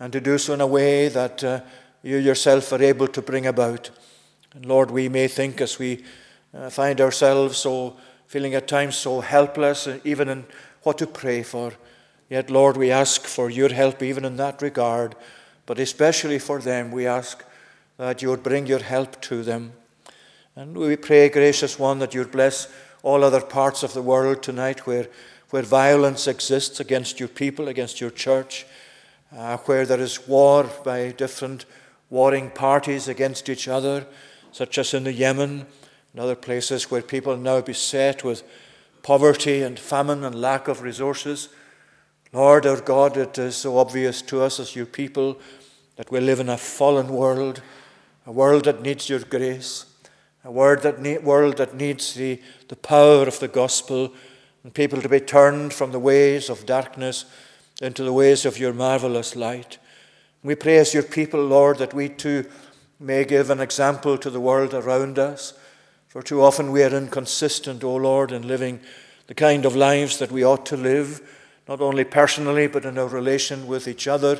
and 0.00 0.12
to 0.12 0.20
do 0.20 0.36
so 0.38 0.54
in 0.54 0.60
a 0.60 0.66
way 0.66 1.08
that 1.08 1.44
uh, 1.44 1.60
you 2.02 2.16
yourself 2.16 2.72
are 2.72 2.82
able 2.82 3.06
to 3.06 3.22
bring 3.22 3.46
about. 3.46 3.90
And 4.54 4.66
Lord, 4.66 4.90
we 4.90 5.08
may 5.08 5.28
think 5.28 5.60
as 5.60 5.78
we 5.78 6.04
uh, 6.52 6.68
find 6.68 7.00
ourselves 7.00 7.58
so 7.58 7.96
feeling 8.26 8.54
at 8.54 8.66
times 8.66 8.96
so 8.96 9.20
helpless, 9.20 9.86
uh, 9.86 10.00
even 10.02 10.28
in 10.28 10.44
what 10.82 10.98
to 10.98 11.06
pray 11.06 11.44
for. 11.44 11.72
Yet, 12.32 12.48
Lord, 12.48 12.78
we 12.78 12.90
ask 12.90 13.26
for 13.26 13.50
your 13.50 13.68
help 13.68 14.02
even 14.02 14.24
in 14.24 14.36
that 14.36 14.62
regard, 14.62 15.14
but 15.66 15.78
especially 15.78 16.38
for 16.38 16.60
them, 16.60 16.90
we 16.90 17.06
ask 17.06 17.44
that 17.98 18.22
you 18.22 18.30
would 18.30 18.42
bring 18.42 18.66
your 18.66 18.82
help 18.82 19.20
to 19.20 19.42
them. 19.42 19.74
And 20.56 20.74
we 20.74 20.96
pray, 20.96 21.28
gracious 21.28 21.78
one, 21.78 21.98
that 21.98 22.14
you'd 22.14 22.32
bless 22.32 22.72
all 23.02 23.22
other 23.22 23.42
parts 23.42 23.82
of 23.82 23.92
the 23.92 24.00
world 24.00 24.42
tonight 24.42 24.86
where, 24.86 25.08
where 25.50 25.62
violence 25.62 26.26
exists 26.26 26.80
against 26.80 27.20
your 27.20 27.28
people, 27.28 27.68
against 27.68 28.00
your 28.00 28.08
church, 28.08 28.64
uh, 29.36 29.58
where 29.66 29.84
there 29.84 30.00
is 30.00 30.26
war 30.26 30.70
by 30.86 31.10
different 31.10 31.66
warring 32.08 32.48
parties 32.48 33.08
against 33.08 33.50
each 33.50 33.68
other, 33.68 34.06
such 34.52 34.78
as 34.78 34.94
in 34.94 35.04
the 35.04 35.12
Yemen 35.12 35.66
and 36.14 36.22
other 36.22 36.34
places 36.34 36.90
where 36.90 37.02
people 37.02 37.36
now 37.36 37.60
beset 37.60 38.24
with 38.24 38.42
poverty 39.02 39.60
and 39.60 39.78
famine 39.78 40.24
and 40.24 40.34
lack 40.34 40.66
of 40.66 40.80
resources. 40.80 41.50
Lord 42.32 42.66
our 42.66 42.80
God, 42.80 43.16
it 43.16 43.38
is 43.38 43.56
so 43.56 43.76
obvious 43.76 44.22
to 44.22 44.42
us 44.42 44.58
as 44.58 44.74
your 44.74 44.86
people 44.86 45.38
that 45.96 46.10
we 46.10 46.18
live 46.18 46.40
in 46.40 46.48
a 46.48 46.56
fallen 46.56 47.08
world 47.08 47.62
a 48.26 48.32
world 48.32 48.64
that 48.64 48.82
needs 48.82 49.08
your 49.08 49.20
grace, 49.20 49.86
a 50.44 50.50
world 50.50 50.82
that, 50.82 51.22
world 51.22 51.56
that 51.56 51.74
needs 51.74 52.14
the, 52.14 52.40
the 52.68 52.76
power 52.76 53.26
of 53.26 53.40
the 53.40 53.48
gospel, 53.48 54.12
and 54.62 54.72
people 54.72 55.00
to 55.02 55.08
be 55.08 55.20
turned 55.20 55.72
from 55.72 55.92
the 55.92 55.98
ways 55.98 56.48
of 56.48 56.66
darkness 56.66 57.24
into 57.80 58.04
the 58.04 58.12
ways 58.12 58.44
of 58.44 58.58
your 58.58 58.72
marvelous 58.72 59.34
light. 59.34 59.78
We 60.44 60.54
pray 60.54 60.78
as 60.78 60.94
your 60.94 61.02
people, 61.02 61.44
Lord, 61.44 61.78
that 61.78 61.94
we 61.94 62.08
too 62.08 62.48
may 63.00 63.24
give 63.24 63.50
an 63.50 63.60
example 63.60 64.16
to 64.18 64.30
the 64.30 64.40
world 64.40 64.72
around 64.72 65.18
us. 65.18 65.54
For 66.08 66.22
too 66.22 66.42
often 66.42 66.70
we 66.70 66.84
are 66.84 66.96
inconsistent, 66.96 67.82
O 67.82 67.96
Lord, 67.96 68.30
in 68.30 68.46
living 68.46 68.80
the 69.26 69.34
kind 69.34 69.64
of 69.64 69.74
lives 69.74 70.18
that 70.18 70.30
we 70.30 70.44
ought 70.44 70.66
to 70.66 70.76
live, 70.76 71.20
not 71.72 71.80
only 71.80 72.04
personally, 72.04 72.66
but 72.66 72.84
in 72.84 72.98
our 72.98 73.08
relation 73.08 73.66
with 73.66 73.88
each 73.88 74.06
other 74.06 74.38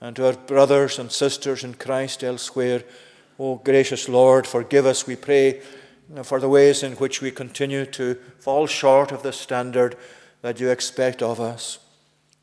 and 0.00 0.16
to 0.16 0.24
our 0.24 0.32
brothers 0.32 0.98
and 0.98 1.12
sisters 1.12 1.62
in 1.62 1.74
Christ 1.74 2.24
elsewhere. 2.24 2.82
Oh, 3.38 3.56
gracious 3.56 4.08
Lord, 4.08 4.46
forgive 4.46 4.86
us, 4.86 5.06
we 5.06 5.14
pray, 5.14 5.60
for 6.22 6.40
the 6.40 6.48
ways 6.48 6.82
in 6.82 6.92
which 6.92 7.20
we 7.20 7.32
continue 7.32 7.84
to 7.84 8.14
fall 8.38 8.66
short 8.66 9.12
of 9.12 9.22
the 9.22 9.30
standard 9.30 9.94
that 10.40 10.58
you 10.58 10.70
expect 10.70 11.22
of 11.22 11.38
us. 11.38 11.80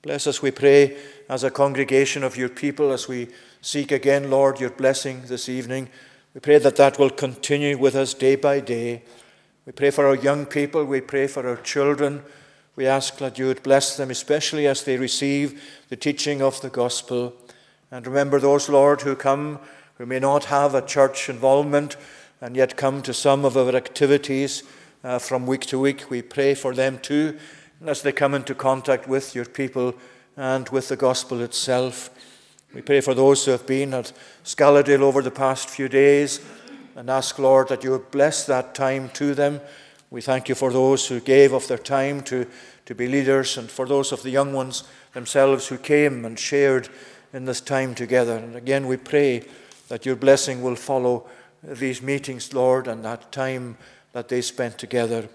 Bless 0.03 0.27
us, 0.27 0.39
we 0.39 0.51
pray, 0.51 0.97
as 1.27 1.43
a 1.43 1.49
congregation 1.49 2.23
of 2.23 2.37
your 2.37 2.49
people, 2.49 2.91
as 2.91 3.07
we 3.07 3.29
seek 3.63 3.91
again, 3.91 4.29
Lord, 4.29 4.59
your 4.59 4.69
blessing 4.69 5.23
this 5.25 5.49
evening. 5.49 5.89
We 6.35 6.41
pray 6.41 6.59
that 6.59 6.75
that 6.75 6.99
will 6.99 7.09
continue 7.09 7.75
with 7.75 7.95
us 7.95 8.13
day 8.13 8.35
by 8.35 8.59
day. 8.59 9.01
We 9.65 9.71
pray 9.71 9.89
for 9.89 10.05
our 10.05 10.15
young 10.15 10.45
people. 10.45 10.85
We 10.85 11.01
pray 11.01 11.25
for 11.25 11.49
our 11.49 11.57
children. 11.57 12.21
We 12.77 12.85
ask 12.87 13.17
that 13.17 13.37
you 13.37 13.47
would 13.47 13.63
bless 13.63 13.97
them, 13.97 14.09
especially 14.09 14.67
as 14.67 14.83
they 14.83 14.97
receive 14.97 15.61
the 15.89 15.97
teaching 15.97 16.41
of 16.41 16.61
the 16.61 16.69
gospel. 16.69 17.33
And 17.91 18.07
remember 18.07 18.39
those, 18.39 18.69
Lord, 18.69 19.01
who 19.01 19.15
come 19.15 19.59
who 19.97 20.05
may 20.05 20.19
not 20.19 20.45
have 20.45 20.75
a 20.75 20.85
church 20.85 21.27
involvement 21.27 21.97
and 22.39 22.55
yet 22.55 22.77
come 22.77 23.01
to 23.01 23.15
some 23.15 23.45
of 23.45 23.57
our 23.57 23.75
activities 23.75 24.61
uh, 25.03 25.17
from 25.17 25.47
week 25.47 25.65
to 25.65 25.79
week. 25.79 26.09
We 26.11 26.21
pray 26.21 26.53
for 26.53 26.75
them 26.75 26.99
too 26.99 27.39
as 27.83 28.03
they 28.03 28.11
come 28.11 28.35
into 28.35 28.53
contact 28.53 29.07
with 29.07 29.33
your 29.33 29.45
people 29.45 29.95
and 30.35 30.69
with 30.69 30.87
the 30.87 30.95
gospel 30.95 31.41
itself. 31.41 32.11
We 32.75 32.83
pray 32.83 33.01
for 33.01 33.15
those 33.15 33.43
who 33.43 33.51
have 33.51 33.65
been 33.65 33.93
at 33.95 34.13
Scaladale 34.43 35.01
over 35.01 35.23
the 35.23 35.31
past 35.31 35.67
few 35.67 35.89
days, 35.89 36.41
and 36.95 37.09
ask, 37.09 37.37
Lord, 37.37 37.69
that 37.69 37.83
you 37.83 37.91
would 37.91 38.09
bless 38.09 38.45
that 38.45 38.73
time 38.73 39.09
to 39.13 39.35
them. 39.35 39.61
We 40.09 40.21
thank 40.21 40.47
you 40.47 40.55
for 40.55 40.71
those 40.71 41.07
who 41.07 41.19
gave 41.19 41.53
of 41.53 41.67
their 41.67 41.77
time 41.77 42.21
to, 42.23 42.47
to 42.85 42.95
be 42.95 43.07
leaders 43.07 43.57
and 43.57 43.69
for 43.69 43.85
those 43.85 44.11
of 44.11 44.23
the 44.23 44.29
young 44.29 44.53
ones 44.53 44.83
themselves 45.13 45.67
who 45.67 45.77
came 45.77 46.23
and 46.23 46.39
shared 46.39 46.87
in 47.33 47.45
this 47.45 47.59
time 47.59 47.93
together. 47.93 48.37
And 48.37 48.55
again, 48.55 48.87
we 48.87 48.97
pray 48.97 49.43
that 49.89 50.05
your 50.05 50.15
blessing 50.15 50.61
will 50.61 50.75
follow 50.75 51.27
these 51.61 52.01
meetings, 52.01 52.53
Lord, 52.53 52.87
and 52.87 53.03
that 53.03 53.31
time 53.31 53.77
that 54.13 54.29
they 54.29 54.41
spent 54.41 54.77
together. 54.77 55.27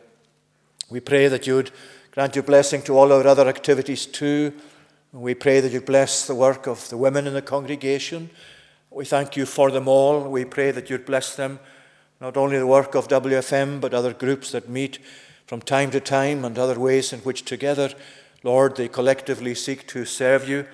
We 0.88 1.00
pray 1.00 1.28
that 1.28 1.46
you 1.46 1.56
would 1.56 1.70
grant 2.10 2.34
your 2.34 2.42
blessing 2.42 2.82
to 2.82 2.96
all 2.96 3.12
our 3.12 3.26
other 3.26 3.48
activities 3.48 4.06
too. 4.06 4.52
We 5.12 5.34
pray 5.34 5.60
that 5.60 5.72
you 5.72 5.80
bless 5.80 6.26
the 6.26 6.34
work 6.34 6.66
of 6.66 6.88
the 6.88 6.96
women 6.96 7.26
in 7.26 7.34
the 7.34 7.42
congregation. 7.42 8.30
We 8.90 9.04
thank 9.04 9.36
you 9.36 9.46
for 9.46 9.70
them 9.70 9.88
all. 9.88 10.28
We 10.28 10.44
pray 10.44 10.70
that 10.70 10.90
you'd 10.90 11.06
bless 11.06 11.36
them, 11.36 11.60
not 12.22 12.36
only 12.36 12.56
the 12.56 12.66
work 12.68 12.94
of 12.94 13.08
WFM, 13.08 13.80
but 13.80 13.92
other 13.92 14.14
groups 14.14 14.52
that 14.52 14.68
meet 14.68 15.00
from 15.44 15.60
time 15.60 15.90
to 15.90 15.98
time 15.98 16.44
and 16.44 16.56
other 16.56 16.78
ways 16.78 17.12
in 17.12 17.18
which 17.20 17.44
together, 17.44 17.90
Lord, 18.44 18.76
they 18.76 18.86
collectively 18.86 19.56
seek 19.56 19.88
to 19.88 20.04
serve 20.04 20.48
you, 20.48 20.64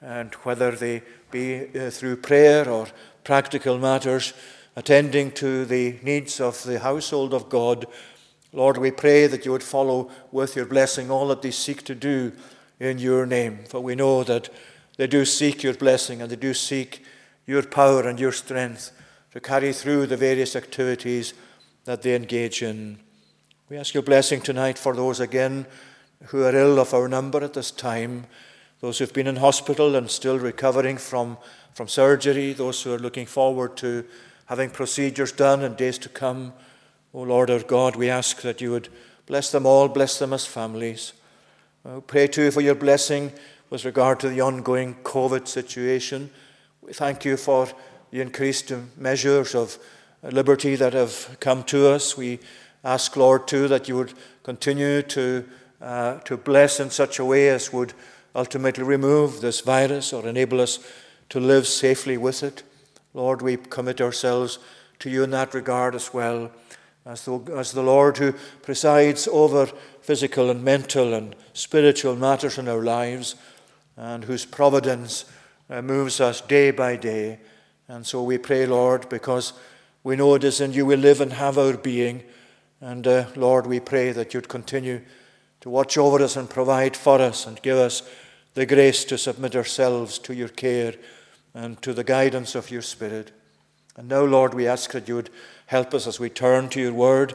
and 0.00 0.32
whether 0.44 0.70
they 0.70 1.02
be 1.30 1.68
uh, 1.78 1.90
through 1.90 2.16
prayer 2.16 2.66
or 2.66 2.86
practical 3.22 3.76
matters, 3.76 4.32
attending 4.76 5.30
to 5.32 5.66
the 5.66 5.98
needs 6.02 6.40
of 6.40 6.64
the 6.64 6.78
household 6.78 7.34
of 7.34 7.50
God. 7.50 7.84
Lord, 8.54 8.78
we 8.78 8.90
pray 8.90 9.26
that 9.26 9.44
you 9.44 9.52
would 9.52 9.62
follow 9.62 10.10
with 10.32 10.56
your 10.56 10.66
blessing 10.66 11.10
all 11.10 11.28
that 11.28 11.42
they 11.42 11.50
seek 11.50 11.84
to 11.84 11.94
do 11.94 12.32
in 12.80 12.98
your 12.98 13.26
name. 13.26 13.58
For 13.68 13.78
we 13.78 13.94
know 13.94 14.24
that 14.24 14.48
they 14.96 15.06
do 15.06 15.26
seek 15.26 15.62
your 15.62 15.74
blessing 15.74 16.22
and 16.22 16.30
they 16.30 16.36
do 16.36 16.54
seek 16.54 17.04
your 17.44 17.62
power 17.62 18.08
and 18.08 18.18
your 18.18 18.32
strength 18.32 18.90
to 19.34 19.40
carry 19.40 19.72
through 19.72 20.06
the 20.06 20.16
various 20.16 20.54
activities 20.54 21.34
that 21.86 22.02
they 22.02 22.14
engage 22.14 22.62
in. 22.62 22.96
We 23.68 23.76
ask 23.76 23.92
your 23.92 24.04
blessing 24.04 24.40
tonight 24.40 24.78
for 24.78 24.94
those 24.94 25.18
again 25.18 25.66
who 26.26 26.44
are 26.44 26.54
ill 26.54 26.78
of 26.78 26.94
our 26.94 27.08
number 27.08 27.42
at 27.42 27.52
this 27.52 27.72
time, 27.72 28.26
those 28.80 28.98
who've 28.98 29.12
been 29.12 29.26
in 29.26 29.36
hospital 29.36 29.96
and 29.96 30.08
still 30.08 30.38
recovering 30.38 30.98
from, 30.98 31.36
from 31.74 31.88
surgery, 31.88 32.52
those 32.52 32.80
who 32.80 32.94
are 32.94 32.98
looking 33.00 33.26
forward 33.26 33.76
to 33.78 34.04
having 34.46 34.70
procedures 34.70 35.32
done 35.32 35.62
in 35.62 35.74
days 35.74 35.98
to 35.98 36.08
come. 36.08 36.52
O 37.12 37.18
oh 37.18 37.22
Lord 37.22 37.50
our 37.50 37.58
God, 37.58 37.96
we 37.96 38.08
ask 38.08 38.40
that 38.42 38.60
you 38.60 38.70
would 38.70 38.88
bless 39.26 39.50
them 39.50 39.66
all, 39.66 39.88
bless 39.88 40.16
them 40.16 40.32
as 40.32 40.46
families. 40.46 41.12
I 41.84 41.98
pray 42.06 42.28
too 42.28 42.52
for 42.52 42.60
your 42.60 42.76
blessing 42.76 43.32
with 43.68 43.84
regard 43.84 44.20
to 44.20 44.28
the 44.28 44.42
ongoing 44.42 44.94
COVID 45.02 45.48
situation. 45.48 46.30
We 46.82 46.92
thank 46.92 47.24
you 47.24 47.36
for 47.36 47.68
the 48.14 48.20
increased 48.20 48.72
measures 48.96 49.56
of 49.56 49.76
liberty 50.22 50.76
that 50.76 50.92
have 50.92 51.36
come 51.40 51.64
to 51.64 51.88
us. 51.88 52.16
We 52.16 52.38
ask, 52.84 53.16
Lord, 53.16 53.48
too, 53.48 53.66
that 53.66 53.88
you 53.88 53.96
would 53.96 54.12
continue 54.44 55.02
to, 55.02 55.44
uh, 55.80 56.20
to 56.20 56.36
bless 56.36 56.78
in 56.78 56.90
such 56.90 57.18
a 57.18 57.24
way 57.24 57.48
as 57.48 57.72
would 57.72 57.92
ultimately 58.36 58.84
remove 58.84 59.40
this 59.40 59.62
virus 59.62 60.12
or 60.12 60.28
enable 60.28 60.60
us 60.60 60.78
to 61.30 61.40
live 61.40 61.66
safely 61.66 62.16
with 62.16 62.44
it. 62.44 62.62
Lord, 63.14 63.42
we 63.42 63.56
commit 63.56 64.00
ourselves 64.00 64.60
to 65.00 65.10
you 65.10 65.24
in 65.24 65.30
that 65.30 65.52
regard 65.52 65.96
as 65.96 66.14
well 66.14 66.52
as 67.04 67.24
the, 67.24 67.40
as 67.56 67.72
the 67.72 67.82
Lord 67.82 68.18
who 68.18 68.34
presides 68.62 69.26
over 69.26 69.66
physical 70.02 70.50
and 70.50 70.62
mental 70.62 71.14
and 71.14 71.34
spiritual 71.52 72.14
matters 72.14 72.58
in 72.58 72.68
our 72.68 72.84
lives, 72.84 73.34
and 73.96 74.22
whose 74.22 74.46
providence 74.46 75.24
uh, 75.68 75.82
moves 75.82 76.20
us 76.20 76.40
day 76.42 76.70
by 76.70 76.94
day. 76.94 77.40
And 77.88 78.06
so 78.06 78.22
we 78.22 78.38
pray, 78.38 78.66
Lord, 78.66 79.08
because 79.08 79.52
we 80.02 80.16
know 80.16 80.34
it 80.34 80.44
is 80.44 80.60
in 80.60 80.72
you 80.72 80.86
we 80.86 80.96
live 80.96 81.20
and 81.20 81.32
have 81.32 81.58
our 81.58 81.76
being. 81.76 82.22
And 82.80 83.06
uh, 83.06 83.26
Lord, 83.36 83.66
we 83.66 83.80
pray 83.80 84.12
that 84.12 84.34
you'd 84.34 84.48
continue 84.48 85.00
to 85.60 85.70
watch 85.70 85.96
over 85.96 86.22
us 86.22 86.36
and 86.36 86.48
provide 86.48 86.96
for 86.96 87.20
us 87.20 87.46
and 87.46 87.60
give 87.62 87.78
us 87.78 88.02
the 88.54 88.66
grace 88.66 89.04
to 89.04 89.18
submit 89.18 89.56
ourselves 89.56 90.18
to 90.20 90.34
your 90.34 90.48
care 90.48 90.94
and 91.54 91.80
to 91.82 91.92
the 91.92 92.04
guidance 92.04 92.54
of 92.54 92.70
your 92.70 92.82
Spirit. 92.82 93.32
And 93.96 94.08
now, 94.08 94.24
Lord, 94.24 94.54
we 94.54 94.66
ask 94.66 94.92
that 94.92 95.08
you 95.08 95.16
would 95.16 95.30
Help 95.66 95.94
us 95.94 96.06
as 96.06 96.20
we 96.20 96.28
turn 96.28 96.68
to 96.70 96.80
your 96.80 96.92
word. 96.92 97.34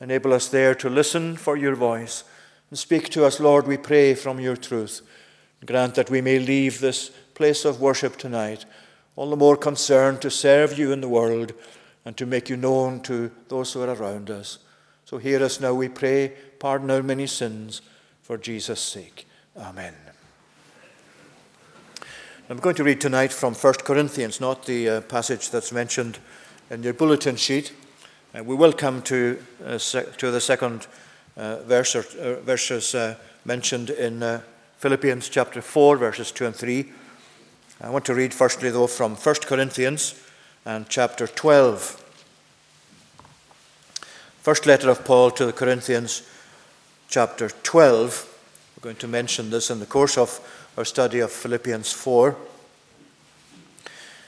Enable 0.00 0.32
us 0.32 0.48
there 0.48 0.74
to 0.76 0.90
listen 0.90 1.36
for 1.36 1.56
your 1.56 1.74
voice. 1.74 2.24
And 2.70 2.78
speak 2.78 3.10
to 3.10 3.24
us, 3.24 3.38
Lord, 3.38 3.66
we 3.66 3.76
pray, 3.76 4.14
from 4.14 4.40
your 4.40 4.56
truth. 4.56 5.02
Grant 5.64 5.94
that 5.94 6.10
we 6.10 6.20
may 6.20 6.38
leave 6.38 6.80
this 6.80 7.10
place 7.34 7.64
of 7.64 7.80
worship 7.80 8.16
tonight 8.16 8.64
all 9.16 9.30
the 9.30 9.36
more 9.36 9.56
concerned 9.56 10.20
to 10.22 10.30
serve 10.30 10.78
you 10.78 10.92
in 10.92 11.00
the 11.00 11.08
world 11.08 11.52
and 12.04 12.16
to 12.16 12.26
make 12.26 12.48
you 12.48 12.56
known 12.56 13.00
to 13.00 13.30
those 13.48 13.72
who 13.72 13.82
are 13.82 13.92
around 13.92 14.30
us. 14.30 14.58
So 15.06 15.18
hear 15.18 15.42
us 15.42 15.60
now, 15.60 15.74
we 15.74 15.88
pray. 15.88 16.34
Pardon 16.58 16.90
our 16.90 17.02
many 17.02 17.26
sins 17.26 17.80
for 18.22 18.36
Jesus' 18.36 18.80
sake. 18.80 19.26
Amen. 19.56 19.94
I'm 22.48 22.58
going 22.58 22.76
to 22.76 22.84
read 22.84 23.00
tonight 23.00 23.32
from 23.32 23.54
1 23.54 23.74
Corinthians, 23.84 24.40
not 24.40 24.66
the 24.66 24.88
uh, 24.88 25.00
passage 25.00 25.50
that's 25.50 25.72
mentioned 25.72 26.18
in 26.70 26.82
your 26.82 26.92
bulletin 26.92 27.34
sheet. 27.36 27.72
Uh, 28.36 28.44
we 28.44 28.54
will 28.54 28.72
come 28.72 29.02
to, 29.02 29.42
uh, 29.64 29.78
sec- 29.78 30.16
to 30.18 30.30
the 30.30 30.40
second 30.40 30.86
uh, 31.36 31.56
verse 31.62 31.96
or, 31.96 32.04
uh, 32.20 32.40
verses 32.42 32.94
uh, 32.94 33.16
mentioned 33.44 33.90
in 33.90 34.42
Philippians 34.78 35.28
chapter 35.28 35.60
4, 35.60 35.96
verses 35.96 36.30
2 36.30 36.46
and 36.46 36.54
3. 36.54 36.92
I 37.80 37.90
want 37.90 38.06
to 38.06 38.14
read 38.14 38.32
firstly, 38.32 38.70
though, 38.70 38.86
from 38.86 39.16
1 39.16 39.34
Corinthians 39.42 40.14
and 40.64 40.88
chapter 40.88 41.26
12. 41.26 42.02
First 44.40 44.64
letter 44.64 44.88
of 44.88 45.04
Paul 45.04 45.30
to 45.32 45.44
the 45.44 45.52
Corinthians, 45.52 46.22
chapter 47.08 47.50
12. 47.50 48.32
We're 48.76 48.82
going 48.82 48.96
to 48.96 49.08
mention 49.08 49.50
this 49.50 49.70
in 49.70 49.78
the 49.78 49.86
course 49.86 50.16
of 50.16 50.40
our 50.78 50.86
study 50.86 51.20
of 51.20 51.30
Philippians 51.30 51.92
4. 51.92 52.36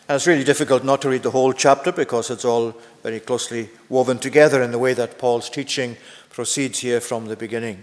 And 0.09 0.17
it's 0.17 0.27
really 0.27 0.45
difficult 0.45 0.85
not 0.85 1.01
to 1.03 1.09
read 1.09 1.23
the 1.23 1.31
whole 1.31 1.55
chapter 1.55 1.91
because 1.91 2.31
it's 2.31 2.45
all 2.45 2.75
very 3.03 3.21
closely 3.21 3.71
woven 3.89 4.19
together 4.19 4.63
in 4.63 4.73
the 4.73 4.79
way 4.79 4.93
that 4.93 5.19
Paul's 5.19 5.49
teaching 5.49 5.97
proceeds 6.29 6.81
here 6.81 7.01
from 7.01 7.27
the 7.27 7.37
beginning. 7.37 7.83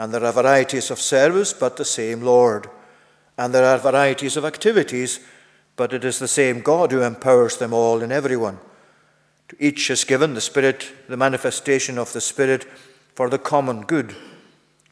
And 0.00 0.14
there 0.14 0.24
are 0.24 0.32
varieties 0.32 0.90
of 0.90 0.98
service, 0.98 1.52
but 1.52 1.76
the 1.76 1.84
same 1.84 2.22
Lord. 2.22 2.70
And 3.36 3.52
there 3.52 3.66
are 3.66 3.76
varieties 3.76 4.38
of 4.38 4.46
activities, 4.46 5.20
but 5.76 5.92
it 5.92 6.06
is 6.06 6.18
the 6.18 6.26
same 6.26 6.62
God 6.62 6.90
who 6.90 7.02
empowers 7.02 7.58
them 7.58 7.74
all 7.74 8.00
in 8.00 8.10
everyone. 8.10 8.58
To 9.50 9.56
each 9.58 9.90
is 9.90 10.04
given 10.04 10.32
the 10.32 10.40
Spirit, 10.40 10.90
the 11.06 11.18
manifestation 11.18 11.98
of 11.98 12.14
the 12.14 12.22
Spirit 12.22 12.64
for 13.14 13.28
the 13.28 13.36
common 13.36 13.82
good. 13.82 14.16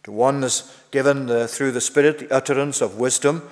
To 0.03 0.12
one 0.12 0.44
is 0.44 0.71
given 0.90 1.25
the, 1.25 1.49
through 1.49 1.73
the 1.73 1.81
Spirit 1.81 2.18
the 2.18 2.31
utterance 2.31 2.83
of 2.83 2.99
wisdom 2.99 3.49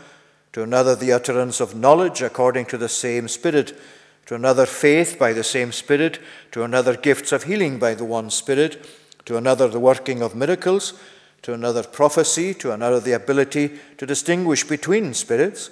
to 0.52 0.62
another 0.62 0.94
the 0.94 1.12
utterance 1.12 1.60
of 1.60 1.74
knowledge 1.74 2.20
according 2.20 2.66
to 2.66 2.78
the 2.78 2.88
same 2.88 3.28
Spirit, 3.28 3.78
to 4.26 4.34
another 4.34 4.66
faith 4.66 5.18
by 5.18 5.32
the 5.32 5.44
same 5.44 5.72
Spirit, 5.72 6.18
to 6.52 6.64
another 6.64 6.96
gifts 6.96 7.32
of 7.32 7.44
healing 7.44 7.78
by 7.78 7.94
the 7.94 8.04
one 8.04 8.28
Spirit, 8.28 8.86
to 9.24 9.38
another 9.38 9.68
the 9.68 9.80
working 9.80 10.22
of 10.22 10.34
miracles, 10.34 10.92
to 11.42 11.52
another 11.52 11.82
prophecy, 11.82 12.54
to 12.54 12.72
another 12.72 13.00
the 13.00 13.12
ability 13.12 13.78
to 13.98 14.06
distinguish 14.06 14.64
between 14.64 15.14
spirits, 15.14 15.70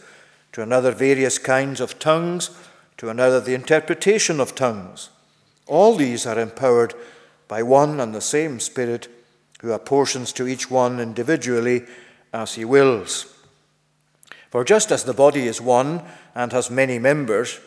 to 0.53 0.62
another 0.62 0.92
various 0.92 1.38
kinds 1.38 1.81
of 1.81 1.98
tongues, 1.98 2.50
to 2.96 3.09
another 3.09 3.40
the 3.40 3.55
interpretation 3.55 4.40
of 4.40 4.55
tongues. 4.55 5.11
All 5.66 5.96
these 5.96 6.27
are 6.27 6.38
empowered 6.38 6.94
by 7.48 7.62
one 7.62 8.00
and 8.00 8.14
the 8.14 8.20
same 8.20 8.61
Spirit, 8.61 9.09
who 9.61 9.72
apportions 9.72 10.33
to 10.33 10.46
each 10.46 10.70
one 10.70 11.00
individually 11.00 11.85
as 12.33 12.55
he 12.55 12.64
wills. 12.64 13.35
For 14.50 14.62
just 14.62 14.92
as 14.92 15.05
the 15.05 15.14
body 15.14 15.46
is 15.46 15.61
one 15.61 16.03
and 16.35 16.53
has 16.53 16.70
many 16.70 16.98
members, 16.98 17.61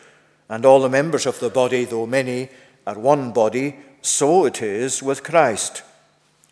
and 0.48 0.64
all 0.64 0.80
the 0.80 0.88
members 0.88 1.26
of 1.26 1.40
the 1.40 1.50
body, 1.50 1.84
though 1.84 2.06
many, 2.06 2.48
are 2.86 2.98
one 2.98 3.32
body, 3.32 3.76
so 4.00 4.46
it 4.46 4.62
is 4.62 5.02
with 5.02 5.22
Christ. 5.22 5.82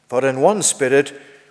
For 0.09 0.27
in 0.27 0.41
one 0.41 0.63
Spirit 0.63 1.19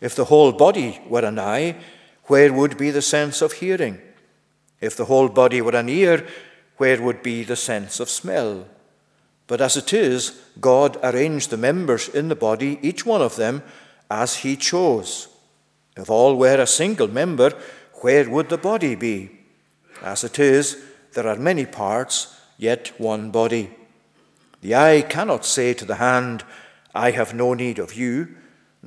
If 0.00 0.14
the 0.14 0.26
whole 0.26 0.52
body 0.52 1.00
were 1.08 1.24
an 1.24 1.38
eye, 1.38 1.76
where 2.24 2.52
would 2.52 2.76
be 2.76 2.90
the 2.90 3.02
sense 3.02 3.42
of 3.42 3.52
hearing? 3.52 4.00
If 4.80 4.96
the 4.96 5.06
whole 5.06 5.28
body 5.28 5.60
were 5.60 5.74
an 5.74 5.88
ear, 5.88 6.26
where 6.76 7.02
would 7.02 7.22
be 7.22 7.42
the 7.42 7.56
sense 7.56 8.00
of 8.00 8.08
smell? 8.08 8.66
But 9.48 9.60
as 9.60 9.76
it 9.76 9.92
is, 9.92 10.40
God 10.60 10.98
arranged 11.02 11.50
the 11.50 11.56
members 11.56 12.08
in 12.08 12.28
the 12.28 12.36
body, 12.36 12.78
each 12.82 13.04
one 13.04 13.22
of 13.22 13.36
them, 13.36 13.62
as 14.10 14.36
He 14.36 14.56
chose. 14.56 15.28
If 15.96 16.10
all 16.10 16.36
were 16.36 16.60
a 16.60 16.66
single 16.66 17.08
member, 17.08 17.52
where 18.02 18.28
would 18.30 18.50
the 18.50 18.58
body 18.58 18.94
be? 18.94 19.30
As 20.02 20.22
it 20.22 20.38
is, 20.38 20.80
there 21.14 21.26
are 21.26 21.36
many 21.36 21.66
parts, 21.66 22.38
yet 22.56 22.92
one 23.00 23.30
body. 23.30 23.70
The 24.60 24.74
eye 24.74 25.02
cannot 25.08 25.44
say 25.44 25.74
to 25.74 25.84
the 25.84 25.96
hand, 25.96 26.44
I 26.94 27.10
have 27.10 27.34
no 27.34 27.54
need 27.54 27.78
of 27.78 27.94
you, 27.94 28.36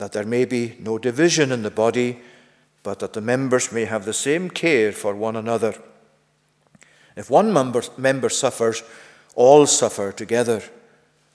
that 0.00 0.12
there 0.12 0.24
may 0.24 0.46
be 0.46 0.76
no 0.80 0.96
division 0.96 1.52
in 1.52 1.62
the 1.62 1.70
body 1.70 2.18
but 2.82 3.00
that 3.00 3.12
the 3.12 3.20
members 3.20 3.70
may 3.70 3.84
have 3.84 4.06
the 4.06 4.14
same 4.14 4.48
care 4.48 4.92
for 4.92 5.14
one 5.14 5.36
another. 5.36 5.74
If 7.16 7.28
one 7.28 7.52
member, 7.52 7.82
member 7.98 8.30
suffers, 8.30 8.82
all 9.34 9.66
suffer 9.66 10.10
together. 10.10 10.62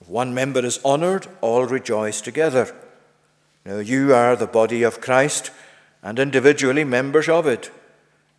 If 0.00 0.08
one 0.08 0.34
member 0.34 0.66
is 0.66 0.80
honored, 0.84 1.28
all 1.40 1.64
rejoice 1.64 2.20
together. 2.20 2.74
Now 3.64 3.78
you 3.78 4.12
are 4.12 4.34
the 4.34 4.48
body 4.48 4.82
of 4.82 5.00
Christ 5.00 5.52
and 6.02 6.18
individually 6.18 6.82
members 6.82 7.28
of 7.28 7.46
it. 7.46 7.70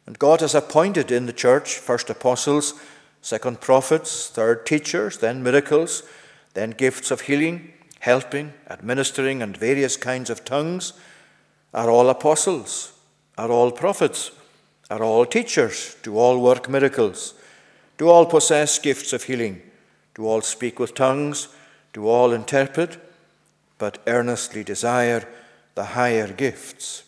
And 0.06 0.20
God 0.20 0.42
has 0.42 0.54
appointed 0.54 1.10
in 1.10 1.26
the 1.26 1.32
church 1.32 1.76
first 1.76 2.10
apostles, 2.10 2.74
second 3.22 3.62
prophets, 3.62 4.28
third 4.28 4.66
teachers, 4.66 5.20
then 5.20 5.42
miracles, 5.42 6.04
then 6.54 6.72
gifts 6.72 7.12
of 7.12 7.22
healing, 7.22 7.72
helping, 8.00 8.54
administering, 8.70 9.42
and 9.42 9.56
various 9.56 9.98
kinds 9.98 10.30
of 10.30 10.46
tongues. 10.46 10.94
Are 11.74 11.90
all 11.90 12.10
apostles? 12.10 12.94
Are 13.38 13.52
all 13.52 13.72
prophets? 13.72 14.32
Are 14.90 15.04
all 15.04 15.26
teachers? 15.26 15.96
Do 16.04 16.18
all 16.18 16.42
work 16.42 16.70
miracles? 16.70 17.34
Do 17.98 18.10
all 18.10 18.26
possess 18.26 18.80
gifts 18.80 19.14
of 19.14 19.24
healing? 19.24 19.62
Do 20.16 20.26
all 20.26 20.42
speak 20.42 20.80
with 20.80 20.96
tongues? 20.96 21.50
Do 21.94 22.08
all 22.08 22.32
interpret? 22.32 22.98
But 23.78 24.02
earnestly 24.08 24.64
desire 24.64 25.28
the 25.76 25.86
higher 25.86 26.32
gifts. 26.32 27.04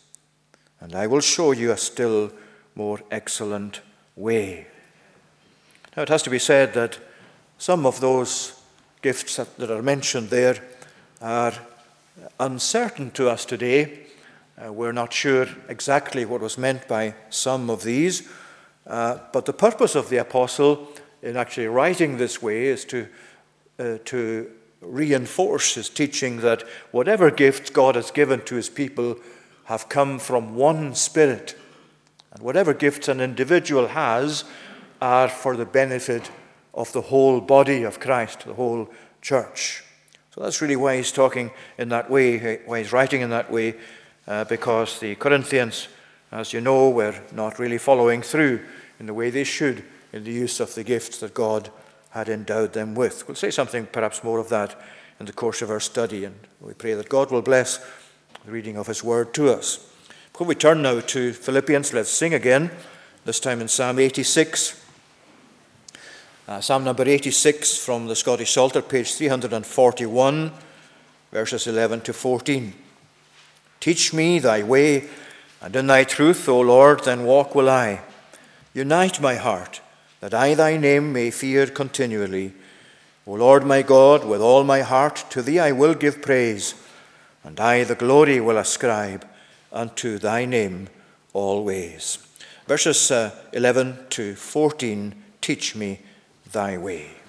And 0.80 0.94
I 0.94 1.06
will 1.06 1.20
show 1.20 1.52
you 1.52 1.72
a 1.72 1.76
still 1.76 2.32
more 2.74 3.00
excellent 3.10 3.80
way. 4.16 4.66
Now, 5.96 6.04
it 6.04 6.08
has 6.08 6.22
to 6.22 6.30
be 6.30 6.38
said 6.38 6.74
that 6.74 6.98
some 7.58 7.84
of 7.84 8.00
those 8.00 8.60
gifts 9.02 9.36
that 9.36 9.70
are 9.70 9.82
mentioned 9.82 10.30
there 10.30 10.62
are 11.20 11.54
uncertain 12.38 13.10
to 13.12 13.28
us 13.28 13.44
today 13.44 14.06
uh, 14.62 14.70
we're 14.70 14.92
not 14.92 15.12
sure 15.12 15.46
exactly 15.68 16.24
what 16.24 16.42
was 16.42 16.58
meant 16.58 16.86
by 16.86 17.14
some 17.30 17.70
of 17.70 17.82
these, 17.82 18.28
uh, 18.86 19.18
but 19.32 19.46
the 19.46 19.52
purpose 19.52 19.94
of 19.94 20.10
the 20.10 20.18
apostle 20.18 20.88
in 21.22 21.36
actually 21.36 21.66
writing 21.66 22.18
this 22.18 22.42
way 22.42 22.66
is 22.66 22.84
to, 22.84 23.06
uh, 23.78 23.96
to 24.04 24.50
reinforce 24.82 25.74
his 25.74 25.88
teaching 25.88 26.40
that 26.40 26.62
whatever 26.90 27.30
gifts 27.30 27.70
God 27.70 27.94
has 27.94 28.10
given 28.10 28.42
to 28.42 28.56
his 28.56 28.68
people 28.68 29.16
have 29.64 29.88
come 29.88 30.18
from 30.18 30.54
one 30.54 30.94
spirit. 30.94 31.56
And 32.32 32.42
whatever 32.42 32.74
gifts 32.74 33.08
an 33.08 33.20
individual 33.20 33.88
has 33.88 34.44
are 35.00 35.28
for 35.28 35.56
the 35.56 35.64
benefit 35.64 36.30
of 36.74 36.92
the 36.92 37.02
whole 37.02 37.40
body 37.40 37.82
of 37.82 37.98
Christ, 37.98 38.44
the 38.44 38.54
whole 38.54 38.90
church. 39.22 39.84
So 40.34 40.42
that's 40.42 40.60
really 40.60 40.76
why 40.76 40.96
he's 40.96 41.12
talking 41.12 41.50
in 41.76 41.88
that 41.88 42.08
way, 42.08 42.60
why 42.64 42.78
he's 42.78 42.92
writing 42.92 43.20
in 43.20 43.30
that 43.30 43.50
way, 43.50 43.74
uh, 44.28 44.44
because 44.44 45.00
the 45.00 45.16
Corinthians, 45.16 45.88
as 46.30 46.52
you 46.52 46.60
know, 46.60 46.90
were 46.90 47.20
not 47.32 47.58
really 47.58 47.78
following 47.78 48.22
through 48.22 48.60
in 49.00 49.06
the 49.06 49.14
way 49.14 49.30
they 49.30 49.44
should 49.44 49.82
in 50.12 50.24
the 50.24 50.32
use 50.32 50.60
of 50.60 50.74
the 50.74 50.84
gifts 50.84 51.18
that 51.18 51.34
God 51.34 51.70
had 52.10 52.28
endowed 52.28 52.72
them 52.72 52.94
with. 52.94 53.26
We'll 53.26 53.34
say 53.34 53.50
something 53.50 53.86
perhaps 53.86 54.22
more 54.22 54.38
of 54.38 54.48
that 54.50 54.80
in 55.18 55.26
the 55.26 55.32
course 55.32 55.62
of 55.62 55.70
our 55.70 55.80
study, 55.80 56.24
and 56.24 56.34
we 56.60 56.74
pray 56.74 56.94
that 56.94 57.08
God 57.08 57.30
will 57.30 57.42
bless 57.42 57.78
the 58.44 58.52
reading 58.52 58.76
of 58.76 58.86
His 58.86 59.04
word 59.04 59.34
to 59.34 59.52
us. 59.52 59.86
Before 60.32 60.46
we 60.46 60.54
turn 60.54 60.82
now 60.82 61.00
to 61.00 61.32
Philippians, 61.32 61.92
let's 61.92 62.10
sing 62.10 62.34
again, 62.34 62.70
this 63.24 63.40
time 63.40 63.60
in 63.60 63.68
Psalm 63.68 63.98
86. 63.98 64.80
Uh, 66.50 66.60
Psalm 66.60 66.82
number 66.82 67.08
86 67.08 67.76
from 67.76 68.08
the 68.08 68.16
Scottish 68.16 68.50
Psalter, 68.50 68.82
page 68.82 69.14
341, 69.14 70.50
verses 71.30 71.68
11 71.68 72.00
to 72.00 72.12
14. 72.12 72.74
Teach 73.78 74.12
me 74.12 74.40
thy 74.40 74.64
way, 74.64 75.08
and 75.60 75.76
in 75.76 75.86
thy 75.86 76.02
truth, 76.02 76.48
O 76.48 76.58
Lord, 76.60 77.04
then 77.04 77.22
walk 77.22 77.54
will 77.54 77.70
I. 77.70 78.00
Unite 78.74 79.20
my 79.20 79.36
heart, 79.36 79.80
that 80.18 80.34
I 80.34 80.54
thy 80.54 80.76
name 80.76 81.12
may 81.12 81.30
fear 81.30 81.68
continually. 81.68 82.52
O 83.28 83.34
Lord 83.34 83.64
my 83.64 83.82
God, 83.82 84.24
with 84.24 84.40
all 84.40 84.64
my 84.64 84.80
heart 84.80 85.24
to 85.30 85.42
thee 85.42 85.60
I 85.60 85.70
will 85.70 85.94
give 85.94 86.20
praise, 86.20 86.74
and 87.44 87.60
I 87.60 87.84
the 87.84 87.94
glory 87.94 88.40
will 88.40 88.58
ascribe 88.58 89.24
unto 89.72 90.18
thy 90.18 90.46
name 90.46 90.88
always. 91.32 92.18
Verses 92.66 93.08
uh, 93.12 93.30
11 93.52 93.98
to 94.10 94.34
14 94.34 95.14
Teach 95.40 95.76
me 95.76 96.00
thy 96.52 96.76
way. 96.78 97.20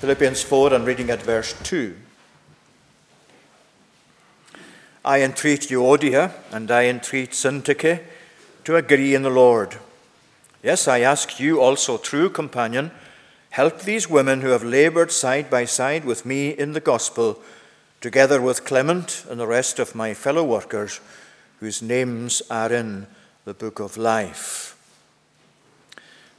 Philippians 0.00 0.42
4 0.42 0.74
and 0.74 0.86
reading 0.86 1.08
at 1.08 1.22
verse 1.22 1.54
2. 1.62 1.96
I 5.02 5.22
entreat 5.22 5.70
Euodia 5.70 6.30
and 6.50 6.70
I 6.70 6.88
entreat 6.88 7.30
Syntyche 7.30 8.00
to 8.64 8.76
agree 8.76 9.14
in 9.14 9.22
the 9.22 9.30
Lord. 9.30 9.78
Yes, 10.62 10.86
I 10.86 11.00
ask 11.00 11.40
you 11.40 11.62
also, 11.62 11.96
true 11.96 12.28
companion, 12.28 12.90
help 13.48 13.80
these 13.80 14.10
women 14.10 14.42
who 14.42 14.48
have 14.48 14.62
labored 14.62 15.10
side 15.10 15.48
by 15.48 15.64
side 15.64 16.04
with 16.04 16.26
me 16.26 16.50
in 16.50 16.74
the 16.74 16.80
gospel, 16.80 17.40
together 18.02 18.42
with 18.42 18.66
Clement 18.66 19.24
and 19.30 19.40
the 19.40 19.46
rest 19.46 19.78
of 19.78 19.94
my 19.94 20.12
fellow 20.12 20.44
workers, 20.44 21.00
whose 21.60 21.80
names 21.80 22.42
are 22.50 22.70
in 22.70 23.06
the 23.46 23.54
book 23.54 23.80
of 23.80 23.96
life. 23.96 24.71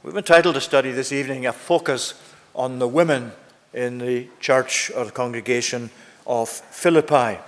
We've 0.04 0.14
entitled 0.14 0.58
a 0.58 0.60
study 0.60 0.90
this 0.90 1.12
evening, 1.12 1.46
A 1.46 1.52
Focus 1.54 2.12
on 2.54 2.78
the 2.78 2.86
Women 2.86 3.32
in 3.72 3.96
the 3.96 4.28
church 4.38 4.92
or 4.94 5.06
the 5.06 5.10
congregation 5.10 5.88
of 6.26 6.50
Philippi. 6.50 7.40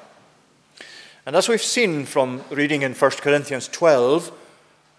And 1.27 1.37
as 1.37 1.51
we've 1.51 1.61
seen 1.61 2.07
from 2.07 2.43
reading 2.51 2.81
in 2.81 2.95
1 2.95 3.11
Corinthians 3.21 3.69
12, 3.69 4.33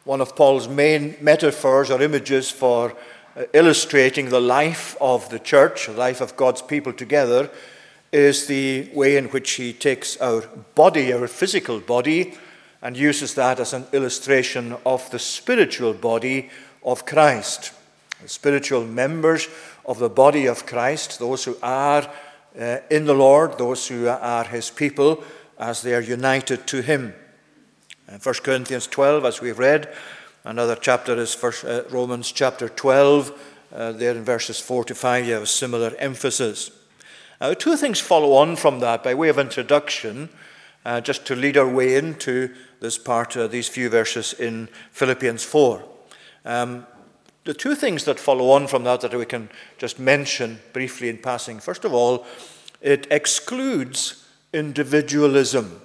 one 0.04 0.22
of 0.22 0.36
Paul's 0.36 0.68
main 0.68 1.16
metaphors 1.20 1.90
or 1.90 2.00
images 2.00 2.52
for 2.52 2.96
uh, 3.36 3.46
illustrating 3.54 4.30
the 4.30 4.40
life 4.40 4.96
of 5.02 5.28
the 5.32 5.40
church, 5.40 5.88
the 5.88 5.94
life 5.94 6.22
of 6.22 6.38
God's 6.38 6.62
people 6.62 6.94
together, 6.94 7.50
is 8.12 8.46
the 8.46 8.88
way 8.94 9.18
in 9.18 9.26
which 9.30 9.54
he 9.54 9.74
takes 9.74 10.16
our 10.18 10.42
body, 10.76 11.12
our 11.12 11.28
physical 11.28 11.80
body, 11.80 12.38
and 12.84 12.96
uses 12.96 13.34
that 13.34 13.60
as 13.60 13.74
an 13.74 13.88
illustration 13.94 14.78
of 14.86 15.10
the 15.10 15.18
spiritual 15.18 15.94
body 15.94 16.52
of 16.88 17.06
Christ. 17.06 17.74
The 18.22 18.30
spiritual 18.30 18.86
members 18.86 19.48
of 19.86 20.00
the 20.00 20.10
body 20.10 20.48
of 20.48 20.66
Christ, 20.66 21.20
those 21.20 21.44
who 21.44 21.58
are 21.62 22.10
uh, 22.60 22.78
in 22.90 23.06
the 23.06 23.14
Lord, 23.14 23.58
those 23.58 23.88
who 23.88 24.08
are 24.08 24.46
his 24.46 24.72
people, 24.72 25.24
as 25.60 25.82
they 25.82 25.94
are 25.94 26.02
united 26.02 26.66
to 26.68 26.82
him. 26.82 27.14
In 28.08 28.20
1 28.20 28.36
Corinthians 28.36 28.88
12, 28.88 29.26
as 29.26 29.42
we've 29.42 29.60
read, 29.60 29.94
another 30.46 30.76
chapter 30.76 31.16
is 31.18 31.34
first, 31.34 31.66
uh, 31.66 31.84
Romans 31.90 32.32
chapter 32.32 32.70
12. 32.70 33.54
Uh, 33.72 33.92
there 33.92 34.16
in 34.16 34.24
verses 34.24 34.60
4 34.60 34.86
to 34.86 34.96
5, 34.96 35.28
you 35.28 35.34
have 35.34 35.44
a 35.44 35.48
similar 35.48 35.94
emphasis. 36.00 36.72
Now, 37.42 37.54
two 37.54 37.76
things 37.76 38.00
follow 38.00 38.34
on 38.34 38.56
from 38.56 38.80
that 38.80 39.04
by 39.04 39.14
way 39.14 39.28
of 39.28 39.38
introduction, 39.38 40.30
uh, 40.86 41.02
just 41.02 41.26
to 41.28 41.36
lead 41.36 41.58
our 41.58 41.68
way 41.68 41.98
into 41.98 42.56
this 42.80 42.98
part, 42.98 43.36
these 43.52 43.68
few 43.68 43.90
verses 43.90 44.34
in 44.34 44.70
Philippians 44.92 45.44
4. 45.44 45.97
Um, 46.48 46.88
the 47.44 47.54
two 47.54 47.76
things 47.76 48.06
that 48.06 48.20
follow 48.20 48.52
on 48.52 48.68
from 48.68 48.86
that 48.86 49.02
that 49.02 49.14
we 49.14 49.26
can 49.26 49.50
just 49.78 50.00
mention 50.00 50.60
briefly 50.72 51.10
in 51.10 51.18
passing. 51.18 51.60
First 51.60 51.84
of 51.84 51.94
all, 51.94 52.26
it 52.82 53.06
excludes 53.12 54.26
individualism. 54.54 55.82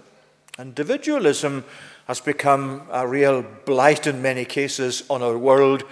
Individualism 0.59 1.65
has 2.07 2.21
become 2.21 2.83
a 2.93 3.07
real 3.07 3.43
blight 3.65 4.07
in 4.07 4.23
many 4.23 4.45
cases 4.45 5.03
on 5.11 5.21
our 5.21 5.37
world 5.37 5.83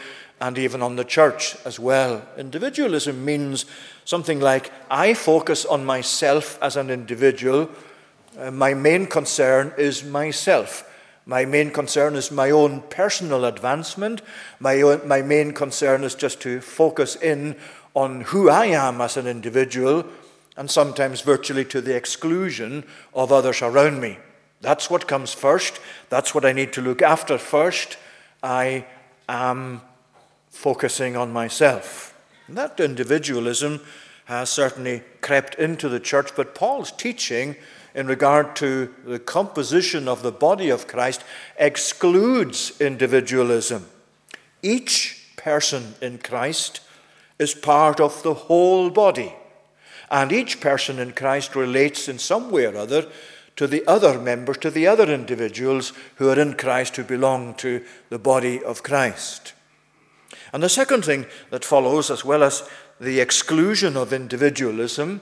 and 0.40 0.56
even 0.56 0.82
on 0.82 0.96
the 0.96 1.04
church 1.04 1.56
as 1.64 1.80
well. 1.80 2.22
Individualism 2.38 3.24
means 3.24 3.66
something 4.04 4.38
like 4.38 4.72
I 4.88 5.14
focus 5.14 5.64
on 5.64 5.84
myself 5.84 6.58
as 6.62 6.76
an 6.76 6.90
individual. 6.90 7.68
Uh, 8.38 8.52
my 8.52 8.74
main 8.74 9.06
concern 9.06 9.72
is 9.76 10.04
myself. 10.04 10.89
My 11.30 11.44
main 11.44 11.70
concern 11.70 12.16
is 12.16 12.32
my 12.32 12.50
own 12.50 12.80
personal 12.90 13.44
advancement. 13.44 14.20
My, 14.58 14.82
own, 14.82 15.06
my 15.06 15.22
main 15.22 15.52
concern 15.52 16.02
is 16.02 16.16
just 16.16 16.40
to 16.40 16.60
focus 16.60 17.14
in 17.14 17.54
on 17.94 18.22
who 18.22 18.50
I 18.50 18.66
am 18.66 19.00
as 19.00 19.16
an 19.16 19.28
individual, 19.28 20.04
and 20.56 20.68
sometimes 20.68 21.20
virtually 21.20 21.64
to 21.66 21.80
the 21.80 21.94
exclusion 21.94 22.82
of 23.14 23.30
others 23.30 23.62
around 23.62 24.00
me. 24.00 24.18
That's 24.60 24.90
what 24.90 25.06
comes 25.06 25.32
first. 25.32 25.78
That's 26.08 26.34
what 26.34 26.44
I 26.44 26.50
need 26.50 26.72
to 26.72 26.82
look 26.82 27.00
after 27.00 27.38
first. 27.38 27.96
I 28.42 28.84
am 29.28 29.82
focusing 30.48 31.16
on 31.16 31.32
myself. 31.32 32.12
And 32.48 32.58
that 32.58 32.80
individualism 32.80 33.82
has 34.24 34.50
certainly 34.50 35.04
crept 35.20 35.54
into 35.60 35.88
the 35.88 36.00
church, 36.00 36.34
but 36.34 36.56
Paul's 36.56 36.90
teaching 36.90 37.54
in 37.94 38.06
regard 38.06 38.54
to 38.56 38.94
the 39.04 39.18
composition 39.18 40.08
of 40.08 40.22
the 40.22 40.32
body 40.32 40.70
of 40.70 40.86
Christ 40.86 41.24
excludes 41.58 42.80
individualism. 42.80 43.86
Each 44.62 45.26
person 45.36 45.94
in 46.00 46.18
Christ 46.18 46.80
is 47.38 47.54
part 47.54 48.00
of 48.00 48.22
the 48.22 48.34
whole 48.34 48.90
body, 48.90 49.34
and 50.10 50.30
each 50.32 50.60
person 50.60 50.98
in 50.98 51.12
Christ 51.12 51.56
relates 51.56 52.08
in 52.08 52.18
some 52.18 52.50
way 52.50 52.66
or 52.66 52.76
other 52.76 53.10
to 53.56 53.66
the 53.66 53.86
other 53.86 54.18
members, 54.18 54.58
to 54.58 54.70
the 54.70 54.86
other 54.86 55.12
individuals 55.12 55.92
who 56.16 56.28
are 56.30 56.38
in 56.38 56.54
Christ, 56.54 56.96
who 56.96 57.04
belong 57.04 57.54
to 57.54 57.84
the 58.08 58.18
body 58.18 58.62
of 58.62 58.82
Christ. 58.82 59.52
And 60.52 60.62
the 60.62 60.68
second 60.68 61.04
thing 61.04 61.26
that 61.50 61.64
follows, 61.64 62.10
as 62.10 62.24
well 62.24 62.42
as 62.42 62.68
the 63.00 63.20
exclusion 63.20 63.96
of 63.96 64.12
individualism, 64.12 65.20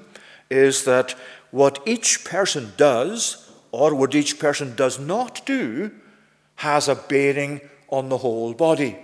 is 0.50 0.84
that 0.84 1.14
what 1.50 1.80
each 1.86 2.24
person 2.24 2.72
does 2.76 3.50
or 3.72 3.94
what 3.94 4.14
each 4.14 4.38
person 4.38 4.74
does 4.74 4.98
not 4.98 5.44
do 5.46 5.90
has 6.56 6.88
a 6.88 6.94
bearing 6.94 7.60
on 7.88 8.08
the 8.08 8.18
whole 8.18 8.52
body. 8.52 8.98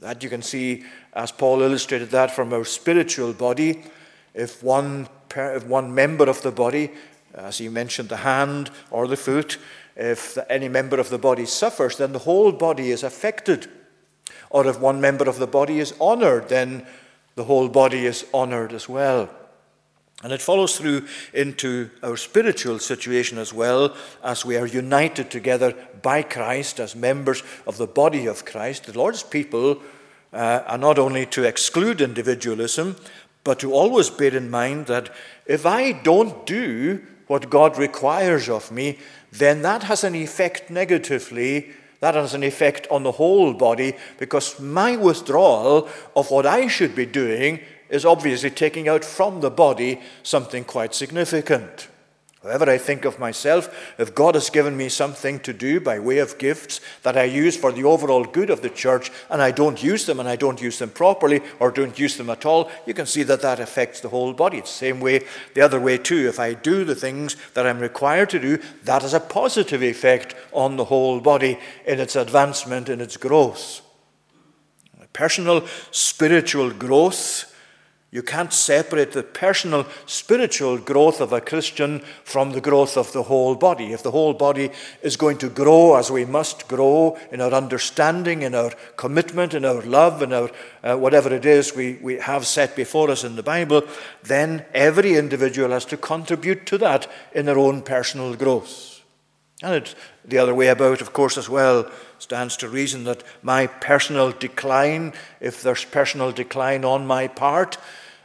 That 0.00 0.22
you 0.22 0.28
can 0.28 0.42
see 0.42 0.84
as 1.12 1.32
Paul 1.32 1.62
illustrated 1.62 2.10
that 2.10 2.30
from 2.30 2.52
our 2.52 2.64
spiritual 2.64 3.32
body. 3.32 3.84
If 4.34 4.62
one, 4.62 5.08
if 5.34 5.66
one 5.66 5.94
member 5.94 6.28
of 6.28 6.42
the 6.42 6.52
body, 6.52 6.90
as 7.34 7.58
he 7.58 7.68
mentioned, 7.68 8.10
the 8.10 8.18
hand 8.18 8.70
or 8.90 9.08
the 9.08 9.16
foot, 9.16 9.58
if 9.96 10.36
any 10.50 10.68
member 10.68 11.00
of 11.00 11.08
the 11.08 11.18
body 11.18 11.46
suffers, 11.46 11.96
then 11.96 12.12
the 12.12 12.20
whole 12.20 12.52
body 12.52 12.90
is 12.90 13.02
affected. 13.02 13.70
Or 14.50 14.66
if 14.66 14.78
one 14.78 15.00
member 15.00 15.28
of 15.28 15.38
the 15.38 15.46
body 15.46 15.80
is 15.80 15.94
honored, 15.98 16.48
then 16.48 16.86
the 17.34 17.44
whole 17.44 17.68
body 17.68 18.04
is 18.04 18.26
honored 18.32 18.72
as 18.72 18.88
well. 18.88 19.30
And 20.26 20.32
it 20.32 20.42
follows 20.42 20.76
through 20.76 21.06
into 21.32 21.88
our 22.02 22.16
spiritual 22.16 22.80
situation 22.80 23.38
as 23.38 23.52
well, 23.52 23.94
as 24.24 24.44
we 24.44 24.56
are 24.56 24.66
united 24.66 25.30
together 25.30 25.72
by 26.02 26.22
Christ 26.22 26.80
as 26.80 26.96
members 26.96 27.44
of 27.64 27.76
the 27.76 27.86
body 27.86 28.26
of 28.26 28.44
Christ. 28.44 28.86
The 28.86 28.98
Lord's 28.98 29.22
people 29.22 29.80
uh, 30.32 30.64
are 30.66 30.78
not 30.78 30.98
only 30.98 31.26
to 31.26 31.44
exclude 31.44 32.00
individualism, 32.00 32.96
but 33.44 33.60
to 33.60 33.72
always 33.72 34.10
bear 34.10 34.36
in 34.36 34.50
mind 34.50 34.86
that 34.86 35.14
if 35.46 35.64
I 35.64 35.92
don't 35.92 36.44
do 36.44 37.06
what 37.28 37.48
God 37.48 37.78
requires 37.78 38.48
of 38.48 38.72
me, 38.72 38.98
then 39.30 39.62
that 39.62 39.84
has 39.84 40.02
an 40.02 40.16
effect 40.16 40.70
negatively. 40.70 41.70
That 42.00 42.16
has 42.16 42.34
an 42.34 42.42
effect 42.42 42.88
on 42.90 43.04
the 43.04 43.12
whole 43.12 43.54
body 43.54 43.94
because 44.18 44.58
my 44.58 44.96
withdrawal 44.96 45.88
of 46.16 46.32
what 46.32 46.46
I 46.46 46.66
should 46.66 46.96
be 46.96 47.06
doing 47.06 47.60
is 47.88 48.04
obviously 48.04 48.50
taking 48.50 48.88
out 48.88 49.04
from 49.04 49.40
the 49.40 49.50
body 49.50 50.00
something 50.22 50.64
quite 50.64 50.94
significant. 50.94 51.88
However, 52.46 52.70
I 52.70 52.78
think 52.78 53.04
of 53.04 53.18
myself, 53.18 53.92
if 53.98 54.14
God 54.14 54.36
has 54.36 54.50
given 54.50 54.76
me 54.76 54.88
something 54.88 55.40
to 55.40 55.52
do 55.52 55.80
by 55.80 55.98
way 55.98 56.18
of 56.18 56.38
gifts 56.38 56.80
that 57.02 57.16
I 57.16 57.24
use 57.24 57.56
for 57.56 57.72
the 57.72 57.82
overall 57.82 58.22
good 58.24 58.50
of 58.50 58.62
the 58.62 58.70
church, 58.70 59.10
and 59.28 59.42
I 59.42 59.50
don't 59.50 59.82
use 59.82 60.06
them 60.06 60.20
and 60.20 60.28
I 60.28 60.36
don't 60.36 60.62
use 60.62 60.78
them 60.78 60.90
properly 60.90 61.40
or 61.58 61.72
don't 61.72 61.98
use 61.98 62.16
them 62.16 62.30
at 62.30 62.46
all, 62.46 62.70
you 62.86 62.94
can 62.94 63.06
see 63.06 63.24
that 63.24 63.42
that 63.42 63.58
affects 63.58 64.00
the 64.00 64.10
whole 64.10 64.32
body. 64.32 64.58
It's 64.58 64.70
the 64.70 64.78
same 64.78 65.00
way, 65.00 65.24
the 65.54 65.60
other 65.62 65.80
way 65.80 65.98
too. 65.98 66.28
If 66.28 66.38
I 66.38 66.54
do 66.54 66.84
the 66.84 66.94
things 66.94 67.34
that 67.54 67.66
I'm 67.66 67.80
required 67.80 68.30
to 68.30 68.38
do, 68.38 68.58
that 68.84 69.02
has 69.02 69.14
a 69.14 69.18
positive 69.18 69.82
effect 69.82 70.36
on 70.52 70.76
the 70.76 70.84
whole 70.84 71.20
body 71.20 71.58
in 71.84 71.98
its 71.98 72.14
advancement, 72.14 72.88
in 72.88 73.00
its 73.00 73.16
growth. 73.16 73.80
Personal 75.12 75.66
spiritual 75.90 76.70
growth 76.70 77.55
you 78.12 78.22
can't 78.22 78.52
separate 78.52 79.12
the 79.12 79.24
personal 79.24 79.84
spiritual 80.06 80.78
growth 80.78 81.20
of 81.20 81.32
a 81.32 81.40
Christian 81.40 82.00
from 82.22 82.52
the 82.52 82.60
growth 82.60 82.96
of 82.96 83.12
the 83.12 83.24
whole 83.24 83.56
body. 83.56 83.92
If 83.92 84.04
the 84.04 84.12
whole 84.12 84.32
body 84.32 84.70
is 85.02 85.16
going 85.16 85.38
to 85.38 85.48
grow 85.48 85.96
as 85.96 86.10
we 86.10 86.24
must 86.24 86.68
grow 86.68 87.18
in 87.32 87.40
our 87.40 87.52
understanding, 87.52 88.42
in 88.42 88.54
our 88.54 88.70
commitment, 88.96 89.54
in 89.54 89.64
our 89.64 89.82
love, 89.82 90.22
in 90.22 90.32
our 90.32 90.50
uh, 90.84 90.96
whatever 90.96 91.34
it 91.34 91.44
is 91.44 91.74
we, 91.74 91.98
we 92.00 92.14
have 92.18 92.46
set 92.46 92.76
before 92.76 93.10
us 93.10 93.24
in 93.24 93.34
the 93.34 93.42
Bible, 93.42 93.82
then 94.22 94.64
every 94.72 95.16
individual 95.16 95.70
has 95.70 95.84
to 95.86 95.96
contribute 95.96 96.64
to 96.66 96.78
that 96.78 97.10
in 97.32 97.44
their 97.44 97.58
own 97.58 97.82
personal 97.82 98.36
growth. 98.36 99.02
And 99.62 99.74
it's 99.74 99.94
the 100.24 100.38
other 100.38 100.54
way 100.54 100.68
about, 100.68 101.00
of 101.00 101.12
course, 101.12 101.36
as 101.36 101.48
well 101.48 101.90
stands 102.18 102.56
to 102.58 102.68
reason 102.68 103.04
that 103.04 103.22
my 103.42 103.66
personal 103.66 104.32
decline, 104.32 105.12
if 105.40 105.62
there's 105.62 105.84
personal 105.84 106.32
decline 106.32 106.84
on 106.84 107.06
my 107.06 107.28
part, 107.28 107.78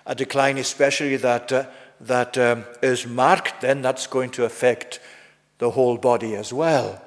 a 0.06 0.16
decline, 0.16 0.58
especially 0.58 1.18
that, 1.18 1.52
uh, 1.52 1.66
that 2.00 2.38
um, 2.38 2.66
is 2.82 3.06
marked, 3.06 3.62
then 3.62 3.82
that's 3.82 4.08
going 4.08 4.30
to 4.32 4.46
affect 4.46 5.00
the 5.60 5.72
whole 5.72 5.98
body 5.98 6.36
as 6.36 6.52
well. 6.52 7.02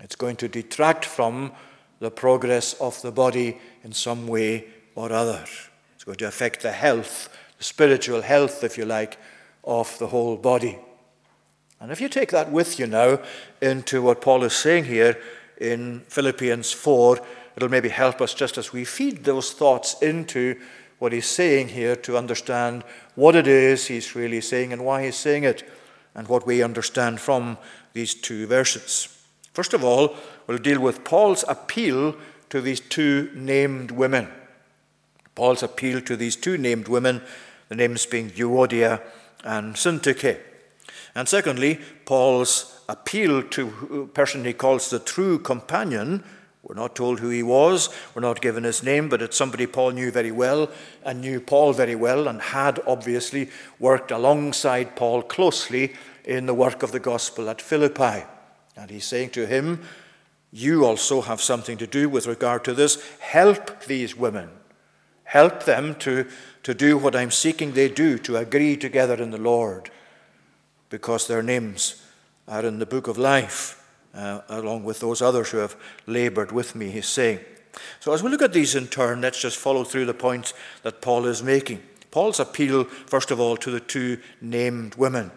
It's 0.00 0.16
going 0.16 0.36
to 0.36 0.48
detract 0.48 1.04
from 1.04 1.52
the 1.98 2.10
progress 2.10 2.74
of 2.74 3.00
the 3.02 3.12
body 3.12 3.58
in 3.84 3.92
some 3.92 4.26
way 4.26 4.66
or 4.94 5.12
other. 5.12 5.44
It's 5.94 6.04
going 6.04 6.18
to 6.18 6.28
affect 6.28 6.62
the 6.62 6.72
health, 6.72 7.28
the 7.58 7.64
spiritual 7.64 8.22
health, 8.22 8.64
if 8.64 8.76
you 8.76 8.84
like, 8.84 9.18
of 9.64 9.98
the 9.98 10.08
whole 10.08 10.36
body. 10.36 10.78
And 11.80 11.90
if 11.90 12.00
you 12.00 12.08
take 12.08 12.30
that 12.30 12.50
with 12.50 12.78
you 12.78 12.86
now 12.86 13.20
into 13.60 14.02
what 14.02 14.20
Paul 14.20 14.44
is 14.44 14.54
saying 14.54 14.84
here 14.84 15.18
in 15.60 16.00
Philippians 16.08 16.72
4, 16.72 17.20
it'll 17.56 17.68
maybe 17.68 17.90
help 17.90 18.20
us 18.20 18.34
just 18.34 18.58
as 18.58 18.72
we 18.72 18.84
feed 18.84 19.24
those 19.24 19.52
thoughts 19.52 20.00
into 20.02 20.58
what 20.98 21.12
he's 21.12 21.26
saying 21.26 21.68
here 21.68 21.96
to 21.96 22.16
understand 22.16 22.82
what 23.14 23.36
it 23.36 23.46
is 23.46 23.86
he's 23.86 24.14
really 24.14 24.40
saying 24.40 24.72
and 24.72 24.84
why 24.84 25.04
he's 25.04 25.16
saying 25.16 25.44
it, 25.44 25.68
and 26.14 26.28
what 26.28 26.46
we 26.46 26.62
understand 26.62 27.20
from 27.20 27.56
these 27.92 28.14
two 28.14 28.46
verses. 28.46 29.08
First 29.52 29.74
of 29.74 29.84
all, 29.84 30.16
we'll 30.46 30.58
deal 30.58 30.80
with 30.80 31.04
Paul's 31.04 31.44
appeal 31.48 32.16
to 32.50 32.60
these 32.60 32.80
two 32.80 33.30
named 33.34 33.90
women. 33.90 34.28
Paul's 35.34 35.62
appeal 35.62 36.00
to 36.02 36.16
these 36.16 36.36
two 36.36 36.58
named 36.58 36.88
women, 36.88 37.22
the 37.68 37.76
names 37.76 38.06
being 38.06 38.30
Euodia 38.30 39.00
and 39.44 39.74
Syntyche. 39.74 40.38
And 41.14 41.28
secondly, 41.28 41.80
Paul's 42.04 42.79
appeal 42.90 43.42
to 43.44 44.02
a 44.02 44.06
person 44.12 44.44
he 44.44 44.52
calls 44.52 44.90
the 44.90 44.98
true 44.98 45.38
companion. 45.38 46.24
We're 46.62 46.74
not 46.74 46.96
told 46.96 47.20
who 47.20 47.30
he 47.30 47.42
was, 47.42 47.88
we're 48.14 48.20
not 48.20 48.42
given 48.42 48.64
his 48.64 48.82
name, 48.82 49.08
but 49.08 49.22
it's 49.22 49.36
somebody 49.36 49.66
Paul 49.66 49.92
knew 49.92 50.10
very 50.10 50.32
well 50.32 50.70
and 51.04 51.20
knew 51.20 51.40
Paul 51.40 51.72
very 51.72 51.94
well 51.94 52.28
and 52.28 52.42
had 52.42 52.80
obviously 52.86 53.48
worked 53.78 54.10
alongside 54.10 54.96
Paul 54.96 55.22
closely 55.22 55.94
in 56.24 56.46
the 56.46 56.54
work 56.54 56.82
of 56.82 56.92
the 56.92 57.00
gospel 57.00 57.48
at 57.48 57.62
Philippi. 57.62 58.24
And 58.76 58.90
he's 58.90 59.06
saying 59.06 59.30
to 59.30 59.46
him, 59.46 59.82
You 60.52 60.84
also 60.84 61.22
have 61.22 61.40
something 61.40 61.78
to 61.78 61.86
do 61.86 62.08
with 62.08 62.26
regard 62.26 62.64
to 62.64 62.74
this. 62.74 63.02
Help 63.20 63.84
these 63.84 64.16
women. 64.16 64.50
Help 65.24 65.62
them 65.62 65.94
to, 66.00 66.26
to 66.64 66.74
do 66.74 66.98
what 66.98 67.14
I'm 67.14 67.30
seeking 67.30 67.72
they 67.72 67.88
do, 67.88 68.18
to 68.18 68.36
agree 68.36 68.76
together 68.76 69.14
in 69.14 69.30
the 69.30 69.38
Lord, 69.38 69.90
because 70.88 71.26
their 71.26 71.42
names 71.42 71.99
are 72.50 72.66
in 72.66 72.80
the 72.80 72.86
book 72.86 73.06
of 73.06 73.16
life, 73.16 73.82
uh, 74.12 74.40
along 74.48 74.84
with 74.84 75.00
those 75.00 75.22
others 75.22 75.50
who 75.50 75.58
have 75.58 75.76
labored 76.06 76.50
with 76.50 76.74
me, 76.74 76.90
he's 76.90 77.06
saying. 77.06 77.38
So, 78.00 78.12
as 78.12 78.22
we 78.22 78.30
look 78.30 78.42
at 78.42 78.52
these 78.52 78.74
in 78.74 78.88
turn, 78.88 79.20
let's 79.20 79.40
just 79.40 79.56
follow 79.56 79.84
through 79.84 80.06
the 80.06 80.14
points 80.14 80.52
that 80.82 81.00
Paul 81.00 81.26
is 81.26 81.42
making. 81.42 81.80
Paul's 82.10 82.40
appeal, 82.40 82.84
first 82.84 83.30
of 83.30 83.38
all, 83.38 83.56
to 83.56 83.70
the 83.70 83.78
two 83.78 84.18
named 84.40 84.96
women. 84.96 85.30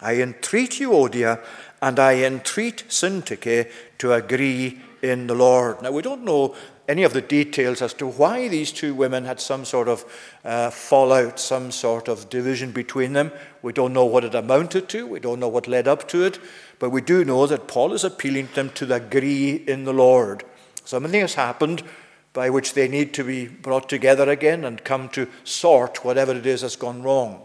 I 0.00 0.22
entreat 0.22 0.80
you, 0.80 0.90
Euodia, 0.90 1.44
and 1.82 1.98
I 1.98 2.24
entreat 2.24 2.84
Syntyche 2.88 3.70
to 3.98 4.12
agree 4.14 4.80
in 5.02 5.26
the 5.26 5.34
Lord. 5.34 5.82
Now, 5.82 5.92
we 5.92 6.00
don't 6.00 6.24
know 6.24 6.56
any 6.86 7.02
of 7.02 7.12
the 7.12 7.22
details 7.22 7.80
as 7.80 7.94
to 7.94 8.06
why 8.06 8.48
these 8.48 8.70
two 8.70 8.94
women 8.94 9.24
had 9.24 9.40
some 9.40 9.64
sort 9.64 9.88
of 9.88 10.04
uh, 10.44 10.70
fallout, 10.70 11.40
some 11.40 11.70
sort 11.70 12.08
of 12.08 12.28
division 12.28 12.72
between 12.72 13.14
them. 13.14 13.32
We 13.62 13.72
don't 13.72 13.92
know 13.92 14.04
what 14.04 14.24
it 14.24 14.34
amounted 14.34 14.88
to, 14.90 15.06
we 15.06 15.20
don't 15.20 15.40
know 15.40 15.48
what 15.48 15.66
led 15.66 15.88
up 15.88 16.06
to 16.08 16.24
it, 16.24 16.38
but 16.78 16.90
we 16.90 17.00
do 17.00 17.24
know 17.24 17.46
that 17.46 17.68
Paul 17.68 17.92
is 17.92 18.04
appealing 18.04 18.48
to 18.48 18.54
them 18.54 18.70
to 18.70 18.94
agree 18.94 19.64
in 19.66 19.84
the 19.84 19.94
Lord. 19.94 20.44
Something 20.84 21.20
has 21.20 21.34
happened 21.34 21.82
by 22.34 22.50
which 22.50 22.74
they 22.74 22.88
need 22.88 23.14
to 23.14 23.24
be 23.24 23.46
brought 23.46 23.88
together 23.88 24.28
again 24.28 24.64
and 24.64 24.84
come 24.84 25.08
to 25.10 25.28
sort 25.44 26.04
whatever 26.04 26.32
it 26.32 26.44
is 26.44 26.60
that's 26.60 26.76
gone 26.76 27.02
wrong. 27.02 27.40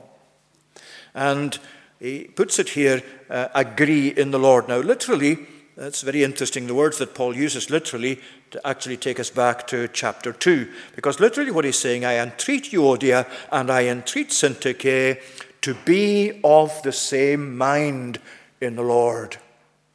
And 1.14 1.58
he 2.00 2.26
puts 2.26 2.60
it 2.60 2.70
here 2.70 3.02
uh, 3.30 3.50
agree 3.54 4.10
in 4.10 4.32
the 4.32 4.40
Lord. 4.40 4.68
Now, 4.68 4.80
literally, 4.80 5.38
that's 5.76 6.02
very 6.02 6.24
interesting. 6.24 6.68
The 6.68 6.76
words 6.76 6.98
that 6.98 7.14
Paul 7.14 7.36
uses 7.36 7.70
literally 7.70 8.20
to 8.52 8.68
actually 8.68 8.98
take 8.98 9.20
us 9.20 9.30
back 9.30 9.68
to 9.68 9.88
chapter 9.88 10.32
2. 10.32 10.68
Because 10.96 11.20
literally 11.20 11.52
what 11.52 11.66
he's 11.66 11.78
saying, 11.78 12.06
I 12.06 12.18
entreat 12.18 12.74
you, 12.74 12.82
Euodia 12.82 13.28
and 13.52 13.70
I 13.72 13.88
entreat 13.88 14.30
Syntyche 14.30 15.22
to 15.62 15.74
be 15.86 16.40
of 16.44 16.82
the 16.84 16.92
same 16.92 17.58
mind 17.58 18.20
in 18.62 18.76
the 18.76 18.84
Lord. 18.84 19.38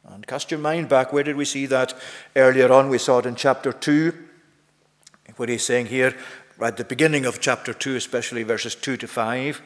And 0.07 0.25
cast 0.25 0.51
your 0.51 0.59
mind 0.59 0.87
back. 0.87 1.11
Where 1.11 1.23
did 1.23 1.35
we 1.35 1.45
see 1.45 1.65
that 1.65 1.93
earlier 2.35 2.71
on? 2.71 2.89
We 2.89 2.97
saw 2.97 3.19
it 3.19 3.25
in 3.25 3.35
chapter 3.35 3.73
2. 3.73 4.13
What 5.37 5.49
he's 5.49 5.65
saying 5.65 5.87
here, 5.87 6.15
right 6.57 6.69
at 6.69 6.77
the 6.77 6.85
beginning 6.85 7.25
of 7.25 7.41
chapter 7.41 7.73
2, 7.73 7.95
especially 7.95 8.43
verses 8.43 8.75
2 8.75 8.97
to 8.97 9.07
5. 9.07 9.61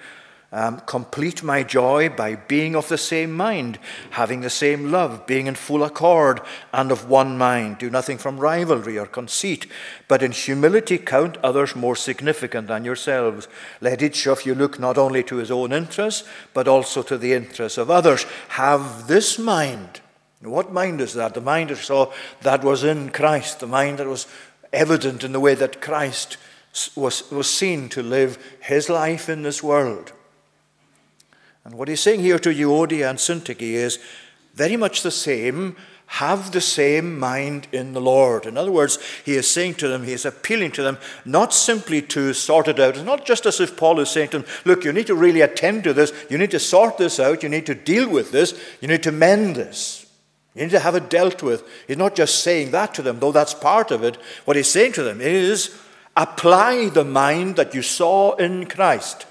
Um, 0.51 0.79
complete 0.79 1.43
my 1.43 1.61
joy 1.61 2.09
by 2.09 2.33
being 2.33 2.75
of 2.75 2.89
the 2.89 2.97
same 2.97 3.31
mind, 3.31 3.77
having 4.11 4.41
the 4.41 4.49
same 4.49 4.91
love, 4.91 5.27
being 5.27 5.45
in 5.45 5.53
full 5.53 5.83
accord 5.83 6.41
and 6.73 6.91
of 6.91 7.07
one 7.07 7.37
mind. 7.37 7.77
Do 7.77 7.91
nothing 7.91 8.17
from 8.17 8.39
rivalry 8.39 8.97
or 8.97 9.05
conceit, 9.05 9.67
but 10.07 10.23
in 10.23 10.31
humility 10.31 10.97
count 10.97 11.37
others 11.43 11.75
more 11.75 11.95
significant 11.95 12.67
than 12.67 12.83
yourselves. 12.83 13.47
Let 13.79 14.01
each 14.01 14.25
of 14.25 14.43
you 14.43 14.55
look 14.55 14.79
not 14.79 14.97
only 14.97 15.21
to 15.25 15.35
his 15.35 15.51
own 15.51 15.71
interests, 15.71 16.27
but 16.55 16.67
also 16.67 17.03
to 17.03 17.17
the 17.17 17.33
interests 17.33 17.77
of 17.77 17.91
others. 17.91 18.25
Have 18.49 19.07
this 19.07 19.37
mind. 19.37 20.01
What 20.41 20.73
mind 20.73 20.99
is 20.99 21.13
that? 21.13 21.35
The 21.35 21.41
mind 21.41 21.77
saw 21.77 22.11
that 22.41 22.63
was 22.63 22.83
in 22.83 23.11
Christ, 23.11 23.59
the 23.59 23.67
mind 23.67 23.99
that 23.99 24.07
was 24.07 24.25
evident 24.73 25.23
in 25.23 25.31
the 25.31 25.39
way 25.39 25.53
that 25.53 25.79
Christ 25.79 26.37
was, 26.95 27.29
was 27.31 27.49
seen 27.49 27.87
to 27.89 28.01
live 28.01 28.57
his 28.61 28.89
life 28.89 29.29
in 29.29 29.43
this 29.43 29.61
world. 29.61 30.13
And 31.69 31.77
what 31.77 31.87
he's 31.87 32.01
saying 32.01 32.21
here 32.21 32.39
to 32.39 32.49
Euodia 32.49 33.11
and 33.11 33.19
Syntyche 33.19 33.61
is 33.61 33.99
very 34.55 34.75
much 34.75 35.03
the 35.03 35.11
same. 35.11 35.75
Have 36.07 36.51
the 36.51 36.61
same 36.61 37.19
mind 37.19 37.67
in 37.71 37.93
the 37.93 38.01
Lord. 38.01 38.47
In 38.47 38.57
other 38.57 38.71
words, 38.71 38.97
he 39.23 39.35
is 39.35 39.47
saying 39.47 39.75
to 39.75 39.87
them, 39.87 40.03
he 40.03 40.13
is 40.13 40.25
appealing 40.25 40.71
to 40.71 40.81
them, 40.81 40.97
not 41.25 41.53
simply 41.53 42.01
to 42.01 42.33
sort 42.33 42.67
it 42.67 42.79
out. 42.79 42.95
It's 42.95 43.05
not 43.05 43.23
just 43.23 43.45
as 43.45 43.59
if 43.59 43.77
Paul 43.77 43.99
is 43.99 44.09
saying 44.09 44.29
to 44.29 44.39
them, 44.39 44.47
look, 44.65 44.83
you 44.83 44.91
need 44.91 45.05
to 45.05 45.13
really 45.13 45.41
attend 45.41 45.83
to 45.83 45.93
this. 45.93 46.11
You 46.27 46.39
need 46.39 46.49
to 46.49 46.59
sort 46.59 46.97
this 46.97 47.19
out. 47.19 47.43
You 47.43 47.49
need 47.49 47.67
to 47.67 47.75
deal 47.75 48.09
with 48.09 48.31
this. 48.31 48.59
You 48.81 48.87
need 48.87 49.03
to 49.03 49.11
mend 49.11 49.55
this. 49.55 50.07
You 50.55 50.63
need 50.63 50.71
to 50.71 50.79
have 50.79 50.95
it 50.95 51.11
dealt 51.11 51.43
with. 51.43 51.63
He's 51.87 51.97
not 51.97 52.15
just 52.15 52.43
saying 52.43 52.71
that 52.71 52.95
to 52.95 53.03
them, 53.03 53.19
though 53.19 53.31
that's 53.31 53.53
part 53.53 53.91
of 53.91 54.03
it. 54.03 54.17
What 54.45 54.57
he's 54.57 54.71
saying 54.71 54.93
to 54.93 55.03
them 55.03 55.21
is 55.21 55.79
apply 56.17 56.89
the 56.89 57.05
mind 57.05 57.57
that 57.57 57.75
you 57.75 57.83
saw 57.83 58.33
in 58.37 58.65
Christ. 58.65 59.27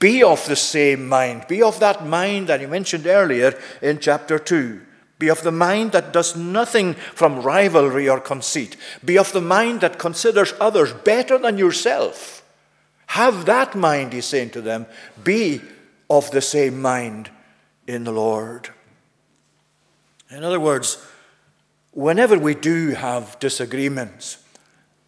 Be 0.00 0.24
of 0.24 0.44
the 0.46 0.56
same 0.56 1.06
mind. 1.06 1.44
Be 1.46 1.62
of 1.62 1.78
that 1.78 2.06
mind 2.06 2.48
that 2.48 2.60
he 2.60 2.66
mentioned 2.66 3.06
earlier 3.06 3.56
in 3.80 4.00
chapter 4.00 4.38
2. 4.38 4.80
Be 5.18 5.28
of 5.28 5.42
the 5.42 5.52
mind 5.52 5.92
that 5.92 6.14
does 6.14 6.34
nothing 6.34 6.94
from 6.94 7.42
rivalry 7.42 8.08
or 8.08 8.18
conceit. 8.18 8.78
Be 9.04 9.18
of 9.18 9.30
the 9.32 9.42
mind 9.42 9.82
that 9.82 9.98
considers 9.98 10.54
others 10.58 10.94
better 10.94 11.36
than 11.36 11.58
yourself. 11.58 12.42
Have 13.08 13.44
that 13.44 13.74
mind, 13.74 14.14
he's 14.14 14.24
saying 14.24 14.50
to 14.50 14.62
them. 14.62 14.86
Be 15.22 15.60
of 16.08 16.30
the 16.30 16.40
same 16.40 16.80
mind 16.80 17.28
in 17.86 18.04
the 18.04 18.12
Lord. 18.12 18.70
In 20.30 20.42
other 20.42 20.60
words, 20.60 21.04
whenever 21.92 22.38
we 22.38 22.54
do 22.54 22.92
have 22.92 23.38
disagreements, 23.38 24.38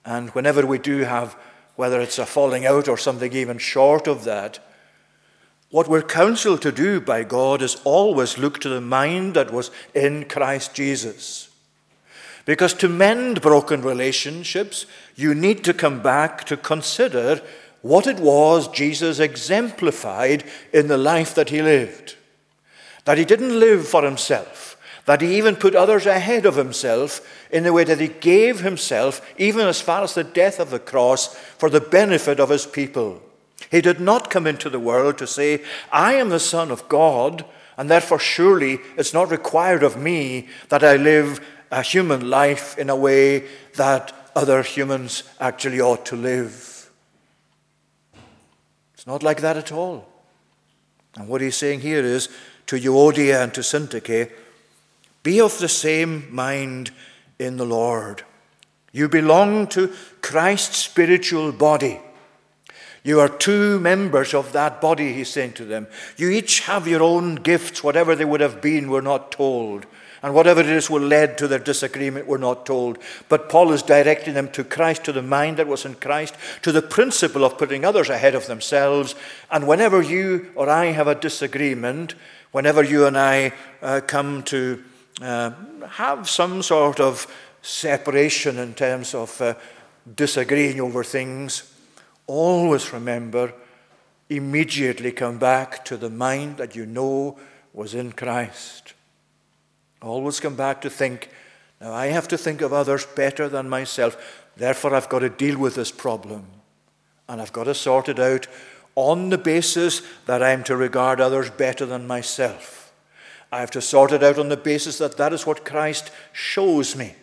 and 0.04 0.28
whenever 0.30 0.66
we 0.66 0.78
do 0.78 0.98
have, 0.98 1.34
whether 1.76 2.00
it's 2.00 2.18
a 2.18 2.26
falling 2.26 2.66
out 2.66 2.88
or 2.88 2.98
something 2.98 3.32
even 3.32 3.56
short 3.56 4.06
of 4.06 4.24
that, 4.24 4.58
what 5.72 5.88
we're 5.88 6.02
counseled 6.02 6.60
to 6.60 6.70
do 6.70 7.00
by 7.00 7.24
God 7.24 7.62
is 7.62 7.80
always 7.82 8.36
look 8.36 8.60
to 8.60 8.68
the 8.68 8.80
mind 8.80 9.32
that 9.34 9.50
was 9.50 9.70
in 9.94 10.26
Christ 10.26 10.74
Jesus. 10.74 11.48
Because 12.44 12.74
to 12.74 12.90
mend 12.90 13.40
broken 13.40 13.80
relationships, 13.80 14.84
you 15.16 15.34
need 15.34 15.64
to 15.64 15.72
come 15.72 16.02
back 16.02 16.44
to 16.44 16.58
consider 16.58 17.40
what 17.80 18.06
it 18.06 18.20
was 18.20 18.68
Jesus 18.68 19.18
exemplified 19.18 20.44
in 20.74 20.88
the 20.88 20.98
life 20.98 21.34
that 21.34 21.48
he 21.48 21.62
lived. 21.62 22.16
That 23.06 23.16
he 23.16 23.24
didn't 23.24 23.58
live 23.58 23.88
for 23.88 24.04
himself, 24.04 24.76
that 25.06 25.22
he 25.22 25.38
even 25.38 25.56
put 25.56 25.74
others 25.74 26.04
ahead 26.04 26.44
of 26.44 26.56
himself 26.56 27.26
in 27.50 27.62
the 27.62 27.72
way 27.72 27.84
that 27.84 27.98
he 27.98 28.08
gave 28.08 28.60
himself, 28.60 29.26
even 29.38 29.66
as 29.66 29.80
far 29.80 30.02
as 30.02 30.12
the 30.12 30.22
death 30.22 30.60
of 30.60 30.68
the 30.68 30.78
cross, 30.78 31.34
for 31.34 31.70
the 31.70 31.80
benefit 31.80 32.38
of 32.38 32.50
his 32.50 32.66
people. 32.66 33.22
He 33.72 33.80
did 33.80 34.00
not 34.00 34.28
come 34.28 34.46
into 34.46 34.68
the 34.68 34.78
world 34.78 35.16
to 35.16 35.26
say, 35.26 35.64
I 35.90 36.12
am 36.16 36.28
the 36.28 36.38
Son 36.38 36.70
of 36.70 36.86
God, 36.90 37.46
and 37.78 37.88
therefore 37.88 38.18
surely 38.18 38.80
it's 38.98 39.14
not 39.14 39.30
required 39.30 39.82
of 39.82 39.96
me 39.96 40.48
that 40.68 40.84
I 40.84 40.96
live 40.96 41.40
a 41.70 41.80
human 41.80 42.28
life 42.28 42.76
in 42.76 42.90
a 42.90 42.94
way 42.94 43.46
that 43.76 44.12
other 44.36 44.62
humans 44.62 45.22
actually 45.40 45.80
ought 45.80 46.04
to 46.04 46.16
live. 46.16 46.90
It's 48.92 49.06
not 49.06 49.22
like 49.22 49.40
that 49.40 49.56
at 49.56 49.72
all. 49.72 50.06
And 51.16 51.26
what 51.26 51.40
he's 51.40 51.56
saying 51.56 51.80
here 51.80 52.04
is 52.04 52.28
to 52.66 52.76
Euodia 52.76 53.42
and 53.42 53.54
to 53.54 53.62
Syntyche, 53.62 54.30
be 55.22 55.40
of 55.40 55.58
the 55.58 55.68
same 55.68 56.26
mind 56.30 56.90
in 57.38 57.56
the 57.56 57.64
Lord. 57.64 58.22
You 58.92 59.08
belong 59.08 59.66
to 59.68 59.94
Christ's 60.20 60.76
spiritual 60.76 61.52
body. 61.52 62.00
You 63.04 63.18
are 63.18 63.28
two 63.28 63.80
members 63.80 64.32
of 64.32 64.52
that 64.52 64.80
body, 64.80 65.12
he's 65.12 65.30
saying 65.30 65.54
to 65.54 65.64
them. 65.64 65.88
You 66.16 66.28
each 66.28 66.60
have 66.60 66.86
your 66.86 67.02
own 67.02 67.34
gifts, 67.34 67.82
whatever 67.82 68.14
they 68.14 68.24
would 68.24 68.40
have 68.40 68.60
been, 68.60 68.90
we're 68.90 69.00
not 69.00 69.32
told. 69.32 69.86
And 70.22 70.34
whatever 70.34 70.60
it 70.60 70.68
is 70.68 70.88
will 70.88 71.02
led 71.02 71.36
to 71.38 71.48
their 71.48 71.58
disagreement, 71.58 72.28
we're 72.28 72.38
not 72.38 72.64
told. 72.64 72.98
But 73.28 73.48
Paul 73.48 73.72
is 73.72 73.82
directing 73.82 74.34
them 74.34 74.48
to 74.52 74.62
Christ, 74.62 75.02
to 75.04 75.12
the 75.12 75.20
mind 75.20 75.56
that 75.56 75.66
was 75.66 75.84
in 75.84 75.96
Christ, 75.96 76.36
to 76.62 76.70
the 76.70 76.80
principle 76.80 77.44
of 77.44 77.58
putting 77.58 77.84
others 77.84 78.08
ahead 78.08 78.36
of 78.36 78.46
themselves. 78.46 79.16
And 79.50 79.66
whenever 79.66 80.00
you 80.00 80.52
or 80.54 80.68
I 80.68 80.86
have 80.86 81.08
a 81.08 81.16
disagreement, 81.16 82.14
whenever 82.52 82.84
you 82.84 83.06
and 83.06 83.18
I 83.18 83.52
uh, 83.82 84.00
come 84.06 84.44
to 84.44 84.84
uh, 85.20 85.50
have 85.88 86.28
some 86.28 86.62
sort 86.62 87.00
of 87.00 87.26
separation 87.62 88.58
in 88.58 88.74
terms 88.74 89.16
of 89.16 89.40
uh, 89.40 89.54
disagreeing 90.14 90.80
over 90.80 91.02
things, 91.02 91.71
always 92.32 92.92
remember, 92.92 93.52
immediately 94.30 95.12
come 95.12 95.38
back 95.38 95.84
to 95.84 95.96
the 95.98 96.08
mind 96.08 96.56
that 96.56 96.74
you 96.74 96.86
know 96.86 97.38
was 97.74 97.94
in 97.94 98.12
Christ. 98.12 98.94
Always 100.00 100.40
come 100.40 100.56
back 100.56 100.80
to 100.80 100.90
think, 100.90 101.28
now 101.80 101.92
I 101.92 102.06
have 102.06 102.28
to 102.28 102.38
think 102.38 102.62
of 102.62 102.72
others 102.72 103.04
better 103.04 103.48
than 103.48 103.68
myself. 103.68 104.16
Therefore, 104.56 104.94
I've 104.94 105.10
got 105.10 105.18
to 105.18 105.28
deal 105.28 105.58
with 105.58 105.74
this 105.74 105.92
problem. 105.92 106.46
And 107.28 107.40
I've 107.40 107.52
got 107.52 107.64
to 107.64 107.74
sort 107.74 108.08
it 108.08 108.18
out 108.18 108.46
on 108.94 109.28
the 109.28 109.38
basis 109.38 110.02
that 110.26 110.42
I'm 110.42 110.64
to 110.64 110.76
regard 110.76 111.20
others 111.20 111.50
better 111.50 111.84
than 111.84 112.06
myself. 112.06 112.92
I 113.50 113.60
have 113.60 113.70
to 113.72 113.82
sort 113.82 114.12
it 114.12 114.22
out 114.22 114.38
on 114.38 114.48
the 114.48 114.56
basis 114.56 114.98
that 114.98 115.18
that 115.18 115.34
is 115.34 115.46
what 115.46 115.66
Christ 115.66 116.10
shows 116.32 116.96
me, 116.96 117.14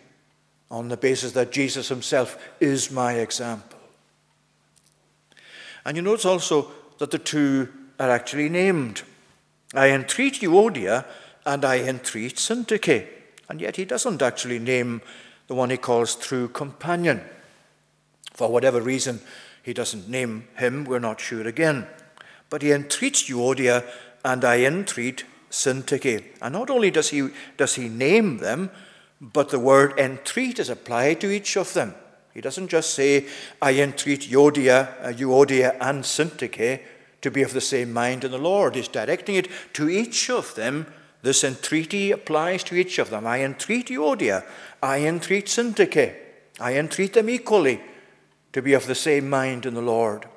on 0.70 0.90
the 0.90 0.98
basis 0.98 1.32
that 1.32 1.52
Jesus 1.52 1.90
himself 1.90 2.38
is 2.60 2.92
my 2.92 3.14
example. 3.14 3.79
And 5.86 5.98
you 5.98 6.04
notice 6.04 6.26
also 6.26 6.72
that 6.98 7.12
the 7.12 7.20
two 7.20 7.70
are 8.00 8.10
actually 8.10 8.50
named. 8.50 9.04
I 9.74 9.90
entreat 9.90 10.42
Euodia 10.42 11.06
and 11.46 11.64
I 11.66 11.80
entreat 11.80 12.36
Syntyche. 12.36 13.08
And 13.50 13.62
yet 13.62 13.76
he 13.76 13.86
doesn't 13.86 14.22
actually 14.22 14.60
name 14.60 15.02
the 15.48 15.56
one 15.56 15.70
he 15.70 15.78
calls 15.78 16.16
true 16.16 16.48
companion. 16.48 17.22
For 18.34 18.50
whatever 18.50 18.80
reason, 18.80 19.22
he 19.64 19.74
doesn't 19.74 20.08
name 20.08 20.48
him, 20.56 20.86
we're 20.86 21.00
not 21.00 21.20
sure 21.20 21.48
again. 21.48 21.88
But 22.50 22.62
he 22.62 22.72
entreats 22.72 23.30
Euodia 23.30 23.84
and 24.24 24.46
I 24.46 24.64
entreat 24.64 25.26
Syntyche. 25.50 26.24
And 26.42 26.54
not 26.54 26.70
only 26.70 26.92
does 26.92 27.10
he, 27.10 27.30
does 27.58 27.76
he 27.76 27.90
name 27.90 28.38
them, 28.38 28.70
but 29.20 29.50
the 29.50 29.60
word 29.60 30.00
entreat 30.00 30.60
is 30.60 30.70
applied 30.70 31.22
to 31.22 31.32
each 31.32 31.58
of 31.58 31.74
them. 31.74 31.94
He 32.34 32.42
doesn't 32.42 32.70
just 32.70 32.94
say, 32.94 33.28
I 33.62 33.74
entreat 33.74 34.22
Euodia, 34.22 34.94
uh, 35.02 35.14
Euodia 35.14 35.76
and 35.82 36.04
Syntyche 36.04 36.82
to 37.22 37.32
be 37.32 37.44
of 37.44 37.54
the 37.54 37.62
same 37.62 37.92
mind 37.92 38.24
in 38.24 38.32
the 38.32 38.38
Lord. 38.38 38.76
He's 38.76 38.88
directing 38.88 39.36
it 39.36 39.50
to 39.74 39.90
each 39.90 40.30
of 40.30 40.56
them. 40.56 40.88
This 41.22 41.44
entreaty 41.44 42.12
applies 42.12 42.64
to 42.66 42.76
each 42.76 42.98
of 43.00 43.10
them. 43.10 43.28
I 43.28 43.44
entreat 43.44 43.88
Euodia. 43.88 44.46
I 44.82 45.06
entreat 45.06 45.48
Syntyche. 45.48 46.16
I 46.60 46.78
entreat 46.78 47.14
them 47.14 47.30
equally 47.30 47.82
to 48.54 48.62
be 48.62 48.74
of 48.74 48.86
the 48.86 48.96
same 48.96 49.30
mind 49.30 49.66
in 49.66 49.74
the 49.74 49.82
Lord. 49.82 50.28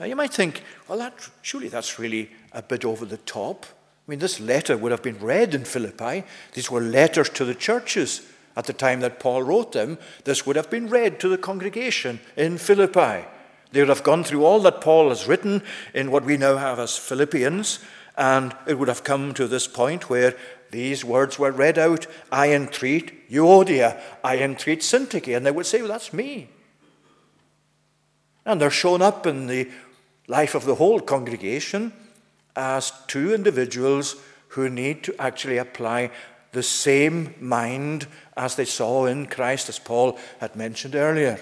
Now 0.00 0.06
you 0.06 0.16
might 0.16 0.32
think, 0.32 0.62
well, 0.88 0.98
that, 0.98 1.28
surely 1.42 1.68
that's 1.68 1.98
really 1.98 2.30
a 2.52 2.62
bit 2.62 2.84
over 2.84 3.04
the 3.04 3.16
top. 3.18 3.66
I 3.66 4.10
mean, 4.10 4.18
this 4.18 4.40
letter 4.40 4.76
would 4.76 4.92
have 4.92 5.02
been 5.02 5.18
read 5.18 5.54
in 5.54 5.64
Philippi. 5.64 6.24
These 6.52 6.70
were 6.70 6.80
letters 6.80 7.28
to 7.30 7.44
the 7.44 7.54
churches 7.54 8.22
at 8.56 8.64
the 8.64 8.72
time 8.72 9.00
that 9.00 9.20
Paul 9.20 9.42
wrote 9.42 9.72
them. 9.72 9.98
This 10.24 10.46
would 10.46 10.56
have 10.56 10.70
been 10.70 10.88
read 10.88 11.20
to 11.20 11.28
the 11.28 11.38
congregation 11.38 12.20
in 12.36 12.58
Philippi. 12.58 13.26
They 13.72 13.80
would 13.80 13.88
have 13.88 14.02
gone 14.02 14.24
through 14.24 14.44
all 14.44 14.60
that 14.60 14.80
Paul 14.80 15.10
has 15.10 15.28
written 15.28 15.62
in 15.92 16.10
what 16.10 16.24
we 16.24 16.36
now 16.36 16.56
have 16.56 16.78
as 16.78 16.96
Philippians, 16.96 17.80
and 18.16 18.56
it 18.66 18.78
would 18.78 18.88
have 18.88 19.04
come 19.04 19.34
to 19.34 19.46
this 19.46 19.66
point 19.66 20.08
where 20.08 20.34
these 20.70 21.04
words 21.04 21.38
were 21.38 21.52
read 21.52 21.78
out 21.78 22.06
I 22.32 22.52
entreat 22.52 23.30
Euodia, 23.30 24.00
I 24.24 24.38
entreat 24.38 24.80
Syntyche. 24.80 25.36
And 25.36 25.44
they 25.44 25.50
would 25.50 25.66
say, 25.66 25.80
Well, 25.80 25.90
that's 25.90 26.12
me. 26.12 26.48
And 28.44 28.60
they're 28.60 28.70
shown 28.70 29.02
up 29.02 29.26
in 29.26 29.46
the 29.46 29.68
life 30.28 30.54
of 30.54 30.64
the 30.64 30.76
whole 30.76 31.00
congregation 31.00 31.92
as 32.54 32.92
two 33.06 33.34
individuals 33.34 34.16
who 34.48 34.70
need 34.70 35.02
to 35.04 35.14
actually 35.20 35.58
apply 35.58 36.10
the 36.56 36.62
same 36.62 37.34
mind 37.38 38.06
as 38.34 38.56
they 38.56 38.64
saw 38.64 39.04
in 39.04 39.26
Christ, 39.26 39.68
as 39.68 39.78
Paul 39.78 40.18
had 40.40 40.56
mentioned 40.56 40.94
earlier. 40.94 41.38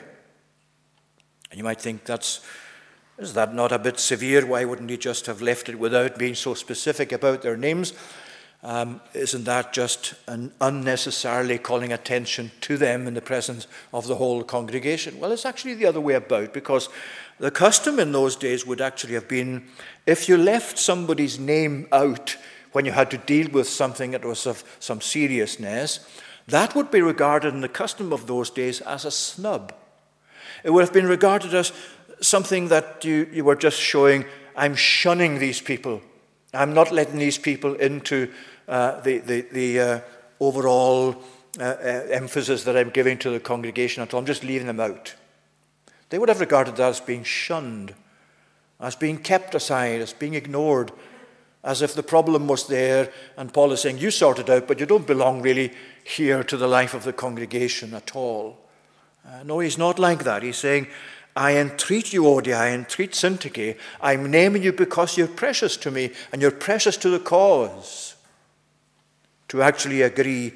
And 1.51 1.57
you 1.57 1.63
might 1.63 1.81
think 1.81 2.05
that's 2.05 2.41
is 3.17 3.35
that 3.35 3.55
not 3.55 3.71
a 3.71 3.79
bit 3.79 4.01
severe? 4.01 4.45
Why 4.45 4.65
wouldn't 4.65 4.91
he 4.91 4.97
just 4.97 5.27
have 5.27 5.41
left 5.41 5.69
it 5.69 5.79
without 5.79 6.19
being 6.19 6.35
so 6.35 6.55
specific 6.55 7.13
about 7.13 7.43
their 7.43 7.57
names? 7.57 7.93
Um, 8.65 9.01
isn't 9.13 9.45
that 9.45 9.73
just 9.73 10.15
an 10.27 10.53
unnecessarily 10.61 11.59
calling 11.59 11.93
attention 11.93 12.51
to 12.63 12.77
them 12.77 13.07
in 13.07 13.15
the 13.15 13.21
presence 13.21 13.69
of 13.93 14.09
the 14.09 14.17
whole 14.17 14.43
congregation? 14.43 15.21
Well, 15.21 15.31
it's 15.31 15.47
actually 15.47 15.75
the 15.75 15.87
other 15.87 16.01
way 16.01 16.15
about 16.15 16.53
because 16.53 16.89
the 17.39 17.53
custom 17.53 18.01
in 18.01 18.11
those 18.11 18.35
days 18.35 18.67
would 18.67 18.81
actually 18.81 19.15
have 19.15 19.29
been 19.29 19.69
if 20.07 20.29
you 20.29 20.37
left 20.37 20.77
somebody's 20.77 21.39
name 21.39 21.87
out 21.93 22.37
when 22.75 22.85
you 22.85 22.91
had 22.91 23.09
to 23.09 23.17
deal 23.17 23.49
with 23.53 23.69
something 23.69 24.11
that 24.11 24.25
was 24.25 24.47
of 24.47 24.65
some 24.81 25.01
seriousness, 25.01 26.01
that 26.49 26.75
would 26.75 26.91
be 26.91 27.01
regarded 27.01 27.55
in 27.55 27.61
the 27.61 27.69
custom 27.69 28.13
of 28.13 28.27
those 28.27 28.51
days 28.51 28.81
as 28.81 29.05
a 29.05 29.13
snub. 29.13 29.73
It 30.65 30.71
would 30.71 30.81
have 30.81 30.93
been 30.93 31.07
regarded 31.07 31.55
as 31.55 31.73
something 32.21 32.69
that 32.69 33.05
you, 33.05 33.29
you 33.33 33.45
were 33.45 33.55
just 33.55 33.81
showing, 33.81 34.25
I'm 34.57 34.75
shunning 34.75 35.39
these 35.39 35.61
people. 35.61 36.03
I'm 36.53 36.75
not 36.75 36.91
letting 36.91 37.21
these 37.21 37.39
people 37.39 37.75
into 37.75 38.33
uh, 38.67 39.01
the, 39.03 39.19
the, 39.19 39.41
the 39.53 39.81
uh, 39.81 40.01
overall 40.41 41.23
uh, 41.61 41.63
uh 41.63 42.07
emphasis 42.11 42.65
that 42.65 42.77
I'm 42.77 42.91
giving 42.91 43.19
to 43.19 43.31
the 43.31 43.39
congregation 43.39 44.03
at 44.03 44.13
all. 44.13 44.19
I'm 44.19 44.27
just 44.27 44.43
leaving 44.43 44.67
them 44.67 44.81
out. 44.81 45.15
They 46.09 46.19
would 46.19 46.29
have 46.29 46.41
regarded 46.41 46.75
that 46.77 46.89
as 46.89 47.01
being 47.01 47.23
shunned, 47.23 47.95
as 48.81 48.97
being 48.97 49.19
kept 49.19 49.55
aside, 49.55 50.01
as 50.01 50.13
being 50.13 50.35
ignored, 50.35 50.91
as 51.65 51.83
if 51.83 51.95
the 51.95 52.03
problem 52.03 52.47
was 52.47 52.69
there. 52.69 53.11
And 53.37 53.53
Paul 53.53 53.73
is 53.73 53.81
saying, 53.81 53.99
You 53.99 54.11
sort 54.11 54.39
it 54.39 54.51
out, 54.51 54.69
but 54.69 54.79
you 54.79 54.87
don't 54.87 55.07
belong 55.07 55.43
really 55.43 55.73
here 56.05 56.45
to 56.45 56.57
the 56.57 56.69
life 56.69 56.95
of 56.95 57.05
the 57.05 57.13
congregation 57.13 57.95
at 57.95 58.15
all. 58.15 58.59
Uh, 59.27 59.43
no, 59.43 59.59
he's 59.61 59.79
not 59.79 59.99
like 59.99 60.25
that. 60.25 60.43
He's 60.43 60.59
saying, 60.59 60.87
I 61.35 61.57
entreat 61.57 62.13
you, 62.13 62.23
Euodia, 62.23 62.59
I 62.59 62.71
entreat 62.71 63.13
Syntyche. 63.13 63.77
I'm 64.01 64.31
naming 64.31 64.63
you 64.63 64.73
because 64.73 65.17
you're 65.17 65.27
precious 65.27 65.77
to 65.79 65.91
me 65.91 66.11
and 66.31 66.41
you're 66.41 66.53
precious 66.53 66.97
to 66.99 67.09
the 67.09 67.19
cause. 67.19 68.15
To 69.49 69.63
actually 69.63 70.03
agree 70.03 70.53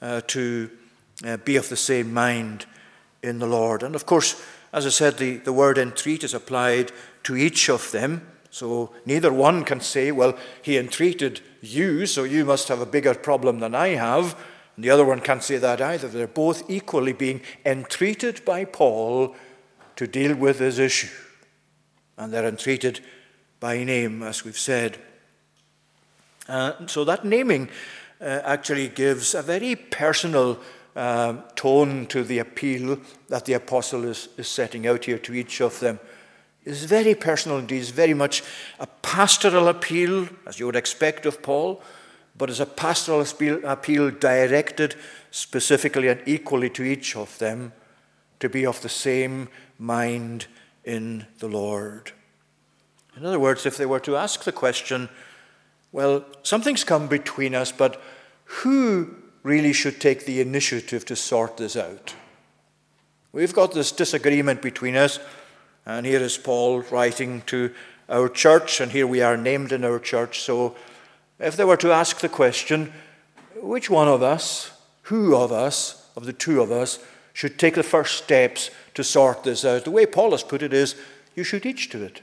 uh, 0.00 0.20
to 0.28 0.70
uh, 1.24 1.36
be 1.38 1.56
of 1.56 1.68
the 1.68 1.76
same 1.76 2.14
mind 2.14 2.66
in 3.22 3.38
the 3.40 3.46
Lord. 3.46 3.82
And 3.82 3.94
of 3.94 4.06
course, 4.06 4.42
as 4.72 4.86
I 4.86 4.90
said, 4.90 5.18
the, 5.18 5.36
the 5.38 5.52
word 5.52 5.78
entreat 5.78 6.24
is 6.24 6.34
applied 6.34 6.92
to 7.24 7.36
each 7.36 7.68
of 7.68 7.90
them. 7.90 8.26
So 8.52 8.90
neither 9.06 9.32
one 9.32 9.64
can 9.64 9.80
say, 9.80 10.12
well, 10.12 10.36
he 10.60 10.76
entreated 10.76 11.40
you, 11.62 12.04
so 12.04 12.24
you 12.24 12.44
must 12.44 12.68
have 12.68 12.82
a 12.82 12.86
bigger 12.86 13.14
problem 13.14 13.60
than 13.60 13.74
I 13.74 13.88
have. 13.88 14.38
And 14.76 14.84
the 14.84 14.90
other 14.90 15.06
one 15.06 15.20
can't 15.20 15.42
say 15.42 15.56
that 15.56 15.80
either. 15.80 16.06
They're 16.06 16.26
both 16.26 16.70
equally 16.70 17.14
being 17.14 17.40
entreated 17.64 18.44
by 18.44 18.66
Paul 18.66 19.34
to 19.96 20.06
deal 20.06 20.36
with 20.36 20.58
this 20.58 20.78
issue. 20.78 21.08
And 22.18 22.30
they're 22.30 22.46
entreated 22.46 23.00
by 23.58 23.84
name, 23.84 24.22
as 24.22 24.44
we've 24.44 24.58
said. 24.58 24.98
Uh, 26.46 26.86
so 26.86 27.04
that 27.04 27.24
naming 27.24 27.70
uh, 28.20 28.42
actually 28.44 28.88
gives 28.88 29.34
a 29.34 29.40
very 29.40 29.76
personal 29.76 30.60
um, 30.94 31.42
tone 31.54 32.04
to 32.08 32.22
the 32.22 32.40
appeal 32.40 32.98
that 33.28 33.46
the 33.46 33.54
apostle 33.54 34.04
is, 34.04 34.28
is 34.36 34.46
setting 34.46 34.86
out 34.86 35.06
here 35.06 35.18
to 35.18 35.32
each 35.32 35.62
of 35.62 35.80
them. 35.80 35.98
It's 36.64 36.84
very 36.84 37.14
personal 37.14 37.58
indeed. 37.58 37.80
It's 37.80 37.90
very 37.90 38.14
much 38.14 38.42
a 38.78 38.86
pastoral 38.86 39.68
appeal, 39.68 40.28
as 40.46 40.60
you 40.60 40.66
would 40.66 40.76
expect 40.76 41.26
of 41.26 41.42
Paul, 41.42 41.82
but 42.36 42.50
it's 42.50 42.60
a 42.60 42.66
pastoral 42.66 43.26
appeal 43.64 44.10
directed 44.10 44.94
specifically 45.30 46.08
and 46.08 46.22
equally 46.26 46.70
to 46.70 46.82
each 46.82 47.16
of 47.16 47.36
them 47.38 47.72
to 48.40 48.48
be 48.48 48.64
of 48.66 48.80
the 48.82 48.88
same 48.88 49.48
mind 49.78 50.46
in 50.84 51.26
the 51.38 51.48
Lord. 51.48 52.12
In 53.16 53.26
other 53.26 53.38
words, 53.38 53.66
if 53.66 53.76
they 53.76 53.86
were 53.86 54.00
to 54.00 54.16
ask 54.16 54.44
the 54.44 54.52
question, 54.52 55.08
well, 55.90 56.24
something's 56.42 56.84
come 56.84 57.08
between 57.08 57.54
us, 57.54 57.70
but 57.70 58.00
who 58.44 59.14
really 59.42 59.72
should 59.72 60.00
take 60.00 60.24
the 60.24 60.40
initiative 60.40 61.04
to 61.06 61.16
sort 61.16 61.56
this 61.56 61.76
out. 61.76 62.14
We've 63.32 63.52
got 63.52 63.72
this 63.72 63.92
disagreement 63.92 64.62
between 64.62 64.96
us, 64.96 65.18
and 65.86 66.06
here 66.06 66.20
is 66.20 66.38
Paul 66.38 66.82
writing 66.82 67.42
to 67.46 67.72
our 68.08 68.28
church, 68.28 68.80
and 68.80 68.92
here 68.92 69.06
we 69.06 69.22
are 69.22 69.36
named 69.36 69.72
in 69.72 69.84
our 69.84 69.98
church. 69.98 70.40
So, 70.40 70.76
if 71.38 71.56
they 71.56 71.64
were 71.64 71.76
to 71.78 71.92
ask 71.92 72.20
the 72.20 72.28
question, 72.28 72.92
which 73.56 73.90
one 73.90 74.08
of 74.08 74.22
us, 74.22 74.72
who 75.02 75.34
of 75.34 75.50
us, 75.50 76.08
of 76.16 76.26
the 76.26 76.32
two 76.32 76.60
of 76.60 76.70
us, 76.70 76.98
should 77.32 77.58
take 77.58 77.74
the 77.74 77.82
first 77.82 78.22
steps 78.22 78.70
to 78.94 79.02
sort 79.02 79.44
this 79.44 79.64
out? 79.64 79.84
The 79.84 79.90
way 79.90 80.06
Paul 80.06 80.32
has 80.32 80.42
put 80.42 80.62
it 80.62 80.72
is, 80.72 80.94
you 81.34 81.44
should 81.44 81.64
each 81.64 81.88
do 81.88 82.02
it. 82.02 82.20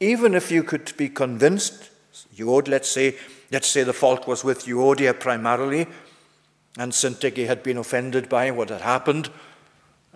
Even 0.00 0.34
if 0.34 0.50
you 0.50 0.62
could 0.62 0.96
be 0.96 1.08
convinced, 1.08 1.90
you 2.32 2.46
Euodia, 2.46 2.68
let's 2.68 2.90
say, 2.90 3.16
let's 3.50 3.68
say 3.68 3.82
the 3.82 3.92
fault 3.92 4.26
was 4.26 4.44
with 4.44 4.66
Euodia 4.66 5.18
primarily, 5.18 5.86
and 6.78 6.92
Syntyche 6.92 7.46
had 7.46 7.62
been 7.62 7.76
offended 7.76 8.28
by 8.28 8.50
what 8.50 8.68
had 8.68 8.82
happened, 8.82 9.30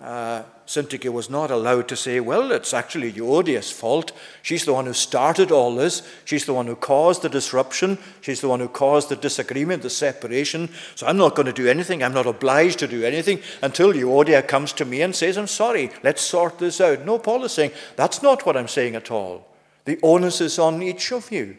uh, 0.03 0.43
Syntyche 0.67 1.13
was 1.13 1.31
not 1.31 1.51
allowed 1.51 1.87
to 1.89 1.97
say, 1.97 2.19
well, 2.19 2.51
it's 2.51 2.75
actually 2.75 3.13
Euodia's 3.13 3.71
fault. 3.71 4.13
She's 4.43 4.65
the 4.65 4.73
one 4.73 4.87
who 4.87 4.93
started 4.93 5.53
all 5.53 5.75
this. 5.75 6.03
She's 6.25 6.45
the 6.45 6.55
one 6.55 6.67
who 6.67 6.75
caused 6.75 7.23
the 7.23 7.29
disruption. 7.29 7.99
She's 8.21 8.41
the 8.41 8.49
one 8.49 8.61
who 8.61 8.69
caused 8.69 9.09
the 9.09 9.17
disagreement, 9.17 9.83
the 9.83 9.91
separation. 9.91 10.71
So 10.95 11.07
I'm 11.07 11.19
not 11.19 11.37
going 11.37 11.47
to 11.47 11.53
do 11.53 11.69
anything. 11.69 12.03
I'm 12.03 12.15
not 12.15 12.27
obliged 12.27 12.79
to 12.81 12.89
do 12.89 13.05
anything 13.05 13.41
until 13.63 13.93
Euodia 13.93 14.47
comes 14.47 14.73
to 14.75 14.85
me 14.85 15.03
and 15.03 15.15
says, 15.15 15.39
I'm 15.39 15.47
sorry, 15.47 15.91
let's 16.03 16.23
sort 16.23 16.59
this 16.59 16.81
out. 16.81 17.05
No, 17.05 17.19
Paul 17.19 17.45
is 17.45 17.53
saying, 17.53 17.73
that's 17.97 18.23
not 18.23 18.45
what 18.45 18.57
I'm 18.57 18.69
saying 18.69 18.97
at 18.97 19.11
all. 19.11 19.47
The 19.85 20.01
onus 20.03 20.41
is 20.41 20.59
on 20.59 20.83
each 20.83 21.13
of 21.13 21.31
you. 21.31 21.57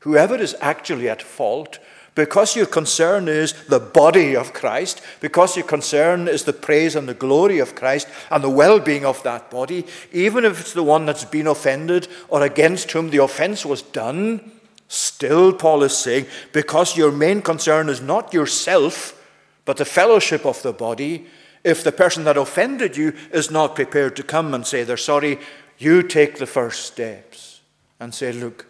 Whoever 0.00 0.36
is 0.36 0.56
actually 0.60 1.08
at 1.08 1.22
fault 1.22 1.78
because 2.14 2.54
your 2.54 2.66
concern 2.66 3.26
is 3.26 3.54
the 3.64 3.80
body 3.80 4.36
of 4.36 4.52
Christ, 4.52 5.00
because 5.20 5.56
your 5.56 5.66
concern 5.66 6.28
is 6.28 6.44
the 6.44 6.52
praise 6.52 6.94
and 6.94 7.08
the 7.08 7.14
glory 7.14 7.58
of 7.58 7.74
Christ 7.74 8.06
and 8.30 8.44
the 8.44 8.50
well 8.50 8.78
being 8.78 9.06
of 9.06 9.22
that 9.22 9.50
body, 9.50 9.86
even 10.12 10.44
if 10.44 10.60
it's 10.60 10.74
the 10.74 10.82
one 10.82 11.06
that's 11.06 11.24
been 11.24 11.46
offended 11.46 12.08
or 12.28 12.42
against 12.42 12.90
whom 12.92 13.10
the 13.10 13.22
offense 13.22 13.64
was 13.64 13.80
done, 13.80 14.52
still, 14.88 15.54
Paul 15.54 15.82
is 15.84 15.96
saying, 15.96 16.26
because 16.52 16.98
your 16.98 17.10
main 17.10 17.40
concern 17.40 17.88
is 17.88 18.02
not 18.02 18.34
yourself, 18.34 19.18
but 19.64 19.78
the 19.78 19.86
fellowship 19.86 20.44
of 20.44 20.60
the 20.62 20.72
body, 20.72 21.26
if 21.64 21.82
the 21.82 21.92
person 21.92 22.24
that 22.24 22.36
offended 22.36 22.96
you 22.96 23.14
is 23.32 23.50
not 23.50 23.74
prepared 23.74 24.16
to 24.16 24.22
come 24.22 24.52
and 24.52 24.66
say 24.66 24.84
they're 24.84 24.96
sorry, 24.98 25.38
you 25.78 26.02
take 26.02 26.36
the 26.36 26.46
first 26.46 26.84
steps 26.84 27.60
and 27.98 28.14
say, 28.14 28.32
Look, 28.32 28.66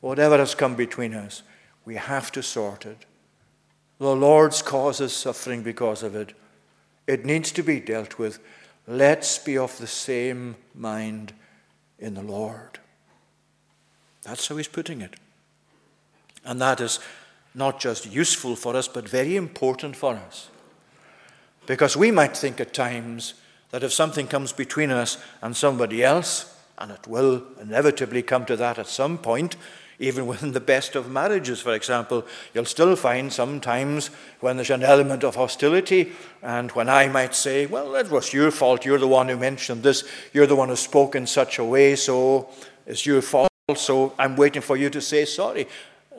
whatever 0.00 0.36
has 0.36 0.54
come 0.54 0.74
between 0.74 1.14
us, 1.14 1.42
we 1.84 1.96
have 1.96 2.30
to 2.32 2.42
sort 2.42 2.86
it. 2.86 3.06
The 3.98 4.14
Lord's 4.14 4.62
causes 4.62 5.14
suffering 5.14 5.62
because 5.62 6.02
of 6.02 6.14
it. 6.14 6.34
It 7.06 7.24
needs 7.24 7.52
to 7.52 7.62
be 7.62 7.80
dealt 7.80 8.18
with. 8.18 8.38
Let's 8.86 9.38
be 9.38 9.56
of 9.56 9.78
the 9.78 9.86
same 9.86 10.56
mind 10.74 11.32
in 11.98 12.14
the 12.14 12.22
Lord. 12.22 12.80
That's 14.22 14.48
how 14.48 14.56
he's 14.56 14.68
putting 14.68 15.00
it. 15.00 15.14
And 16.44 16.60
that 16.60 16.80
is 16.80 16.98
not 17.54 17.80
just 17.80 18.10
useful 18.10 18.56
for 18.56 18.76
us, 18.76 18.88
but 18.88 19.08
very 19.08 19.36
important 19.36 19.96
for 19.96 20.14
us. 20.14 20.48
Because 21.66 21.96
we 21.96 22.10
might 22.10 22.36
think 22.36 22.60
at 22.60 22.74
times 22.74 23.34
that 23.70 23.82
if 23.82 23.92
something 23.92 24.26
comes 24.26 24.52
between 24.52 24.90
us 24.90 25.16
and 25.40 25.56
somebody 25.56 26.02
else, 26.02 26.56
and 26.78 26.90
it 26.90 27.06
will 27.06 27.44
inevitably 27.60 28.22
come 28.22 28.44
to 28.46 28.56
that 28.56 28.78
at 28.78 28.88
some 28.88 29.18
point, 29.18 29.56
even 29.98 30.26
within 30.32 30.52
the 30.52 30.60
best 30.60 30.96
of 30.96 31.10
marriages, 31.10 31.60
for 31.60 31.74
example, 31.74 32.26
you'll 32.54 32.64
still 32.64 32.96
find 32.96 33.32
sometimes 33.32 34.08
when 34.40 34.56
there's 34.56 34.70
an 34.70 34.82
element 34.82 35.24
of 35.24 35.36
hostility, 35.36 36.12
and 36.42 36.70
when 36.72 36.88
I 36.88 37.08
might 37.08 37.34
say, 37.34 37.66
Well, 37.66 37.94
it 37.94 38.10
was 38.10 38.32
your 38.32 38.50
fault, 38.50 38.84
you're 38.84 38.98
the 38.98 39.08
one 39.08 39.28
who 39.28 39.36
mentioned 39.36 39.82
this, 39.82 40.04
you're 40.32 40.46
the 40.46 40.56
one 40.56 40.68
who 40.68 40.76
spoke 40.76 41.14
in 41.14 41.26
such 41.26 41.58
a 41.58 41.64
way, 41.64 41.96
so 41.96 42.48
it's 42.86 43.06
your 43.06 43.22
fault, 43.22 43.50
so 43.76 44.14
I'm 44.18 44.36
waiting 44.36 44.62
for 44.62 44.76
you 44.76 44.90
to 44.90 45.00
say 45.00 45.24
sorry. 45.24 45.68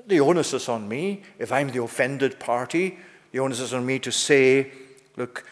The 0.05 0.19
onus 0.19 0.53
is 0.53 0.67
on 0.67 0.87
me. 0.87 1.23
If 1.39 1.51
I'm 1.51 1.69
the 1.69 1.81
offended 1.81 2.37
party, 2.39 2.97
the 3.31 3.39
onus 3.39 3.61
is 3.61 3.73
on 3.73 3.85
me 3.85 3.99
to 3.99 4.11
say, 4.11 4.71
Look, 5.15 5.45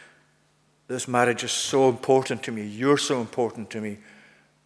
this 0.88 1.08
marriage 1.08 1.44
is 1.44 1.52
so 1.52 1.88
important 1.88 2.44
to 2.44 2.52
me, 2.52 2.66
you're 2.66 2.98
so 2.98 3.22
important 3.22 3.70
to 3.72 3.82
me. 3.82 3.98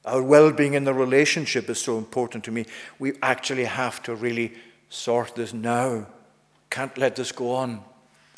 Our 0.06 0.22
well 0.22 0.52
being 0.52 0.76
in 0.76 0.84
the 0.84 0.94
relationship 0.94 1.70
is 1.70 1.80
so 1.80 1.98
important 1.98 2.44
to 2.46 2.52
me. 2.52 2.66
We 3.00 3.14
actually 3.22 3.66
have 3.66 4.04
to 4.04 4.16
really 4.16 4.54
sort 4.90 5.36
this 5.36 5.54
now. 5.54 6.08
Can't 6.70 6.98
let 6.98 7.16
this 7.16 7.32
go 7.32 7.56
on. 7.56 7.84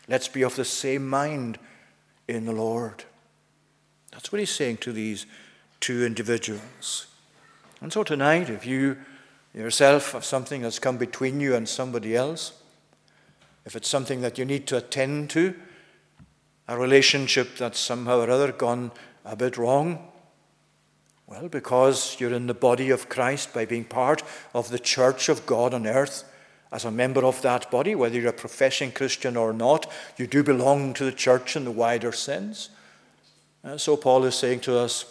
Let's 0.07 0.27
be 0.27 0.43
of 0.43 0.55
the 0.55 0.65
same 0.65 1.07
mind 1.07 1.59
in 2.27 2.45
the 2.45 2.53
Lord. 2.53 3.03
That's 4.11 4.31
what 4.31 4.39
he's 4.39 4.51
saying 4.51 4.77
to 4.77 4.93
these 4.93 5.25
two 5.79 6.05
individuals. 6.05 7.07
And 7.81 7.91
so 7.91 8.03
tonight, 8.03 8.49
if 8.49 8.65
you 8.65 8.97
yourself 9.53 10.13
have 10.13 10.25
something 10.25 10.61
that's 10.61 10.79
come 10.79 10.97
between 10.97 11.39
you 11.39 11.55
and 11.55 11.67
somebody 11.67 12.15
else, 12.15 12.53
if 13.65 13.75
it's 13.75 13.89
something 13.89 14.21
that 14.21 14.37
you 14.37 14.45
need 14.45 14.65
to 14.67 14.77
attend 14.77 15.29
to, 15.31 15.53
a 16.67 16.77
relationship 16.77 17.57
that's 17.57 17.79
somehow 17.79 18.19
or 18.19 18.29
other 18.29 18.51
gone 18.51 18.91
a 19.25 19.35
bit 19.35 19.57
wrong, 19.57 20.07
well, 21.27 21.49
because 21.49 22.15
you're 22.19 22.33
in 22.33 22.47
the 22.47 22.53
body 22.53 22.89
of 22.89 23.09
Christ 23.09 23.53
by 23.53 23.65
being 23.65 23.83
part 23.83 24.23
of 24.53 24.69
the 24.69 24.79
church 24.79 25.27
of 25.27 25.45
God 25.45 25.73
on 25.73 25.85
earth. 25.85 26.23
As 26.71 26.85
a 26.85 26.91
member 26.91 27.23
of 27.25 27.41
that 27.41 27.69
body, 27.69 27.95
whether 27.95 28.19
you're 28.19 28.29
a 28.29 28.33
professing 28.33 28.91
Christian 28.91 29.37
or 29.37 29.53
not, 29.53 29.91
you 30.17 30.25
do 30.25 30.41
belong 30.43 30.93
to 30.95 31.05
the 31.05 31.11
church 31.11 31.55
in 31.55 31.65
the 31.65 31.71
wider 31.71 32.11
sense. 32.11 32.69
And 33.63 33.79
so 33.79 33.97
Paul 33.97 34.23
is 34.23 34.35
saying 34.35 34.61
to 34.61 34.77
us 34.77 35.05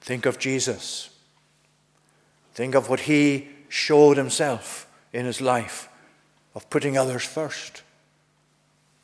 think 0.00 0.26
of 0.26 0.38
Jesus. 0.38 1.10
Think 2.54 2.74
of 2.74 2.88
what 2.88 3.00
he 3.00 3.48
showed 3.68 4.16
himself 4.16 4.86
in 5.12 5.26
his 5.26 5.40
life 5.40 5.88
of 6.54 6.70
putting 6.70 6.96
others 6.96 7.24
first, 7.24 7.82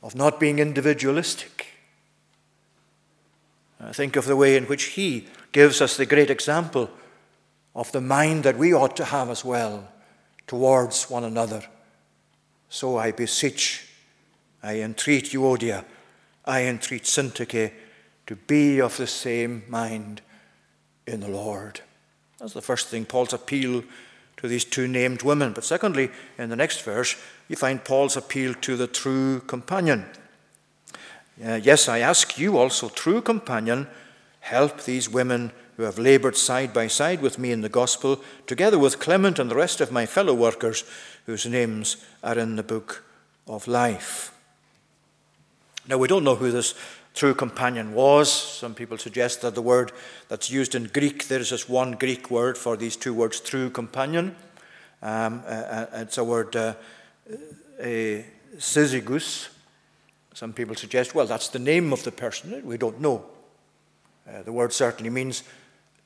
of 0.02 0.14
not 0.14 0.40
being 0.40 0.58
individualistic 0.58 1.66
uh, 1.66 1.71
Uh, 3.82 3.92
think 3.92 4.16
of 4.16 4.26
the 4.26 4.36
way 4.36 4.56
in 4.56 4.64
which 4.64 4.84
he 4.84 5.26
gives 5.50 5.80
us 5.80 5.96
the 5.96 6.06
great 6.06 6.30
example 6.30 6.88
of 7.74 7.90
the 7.92 8.00
mind 8.00 8.44
that 8.44 8.56
we 8.56 8.72
ought 8.72 8.96
to 8.96 9.04
have 9.04 9.28
as 9.28 9.44
well 9.44 9.88
towards 10.46 11.10
one 11.10 11.24
another. 11.24 11.62
So 12.68 12.96
I 12.96 13.10
beseech, 13.10 13.88
I 14.62 14.80
entreat 14.80 15.32
Euodia, 15.32 15.84
I 16.44 16.64
entreat 16.64 17.04
Syntyche 17.04 17.72
to 18.26 18.36
be 18.36 18.80
of 18.80 18.96
the 18.96 19.06
same 19.06 19.64
mind 19.68 20.22
in 21.06 21.20
the 21.20 21.28
Lord. 21.28 21.80
That's 22.38 22.54
the 22.54 22.62
first 22.62 22.88
thing, 22.88 23.04
Paul's 23.04 23.32
appeal 23.32 23.82
to 24.36 24.48
these 24.48 24.64
two 24.64 24.86
named 24.86 25.22
women. 25.22 25.52
But 25.52 25.64
secondly, 25.64 26.10
in 26.38 26.50
the 26.50 26.56
next 26.56 26.82
verse, 26.82 27.16
you 27.48 27.56
find 27.56 27.84
Paul's 27.84 28.16
appeal 28.16 28.54
to 28.54 28.76
the 28.76 28.86
true 28.86 29.40
companion. 29.40 30.06
Uh, 31.40 31.54
yes, 31.54 31.88
I 31.88 32.00
ask 32.00 32.38
you 32.38 32.58
also, 32.58 32.88
true 32.88 33.22
companion, 33.22 33.86
help 34.40 34.82
these 34.82 35.08
women 35.08 35.52
who 35.76 35.84
have 35.84 35.98
labored 35.98 36.36
side 36.36 36.74
by 36.74 36.86
side 36.86 37.22
with 37.22 37.38
me 37.38 37.52
in 37.52 37.62
the 37.62 37.68
gospel, 37.68 38.20
together 38.46 38.78
with 38.78 38.98
Clement 38.98 39.38
and 39.38 39.50
the 39.50 39.56
rest 39.56 39.80
of 39.80 39.90
my 39.90 40.04
fellow 40.04 40.34
workers 40.34 40.84
whose 41.26 41.46
names 41.46 41.96
are 42.22 42.38
in 42.38 42.56
the 42.56 42.62
book 42.62 43.04
of 43.48 43.66
life. 43.66 44.34
Now, 45.88 45.98
we 45.98 46.08
don't 46.08 46.24
know 46.24 46.36
who 46.36 46.50
this 46.50 46.74
true 47.14 47.34
companion 47.34 47.94
was. 47.94 48.30
Some 48.30 48.74
people 48.74 48.98
suggest 48.98 49.40
that 49.42 49.54
the 49.54 49.62
word 49.62 49.92
that's 50.28 50.50
used 50.50 50.74
in 50.74 50.84
Greek, 50.84 51.28
there's 51.28 51.50
just 51.50 51.68
one 51.68 51.92
Greek 51.92 52.30
word 52.30 52.56
for 52.56 52.76
these 52.76 52.96
two 52.96 53.14
words, 53.14 53.40
true 53.40 53.70
companion. 53.70 54.36
Um, 55.02 55.42
uh, 55.46 55.50
uh 55.50 55.86
it's 55.94 56.18
a 56.18 56.24
word, 56.24 56.54
uh, 56.54 56.74
a 57.80 58.24
syzygus, 58.58 59.48
some 60.34 60.52
people 60.52 60.74
suggest, 60.74 61.14
well, 61.14 61.26
that's 61.26 61.48
the 61.48 61.58
name 61.58 61.92
of 61.92 62.02
the 62.04 62.12
person. 62.12 62.64
We 62.64 62.78
don't 62.78 63.00
know. 63.00 63.24
Uh, 64.28 64.42
the 64.42 64.52
word 64.52 64.72
certainly 64.72 65.10
means 65.10 65.42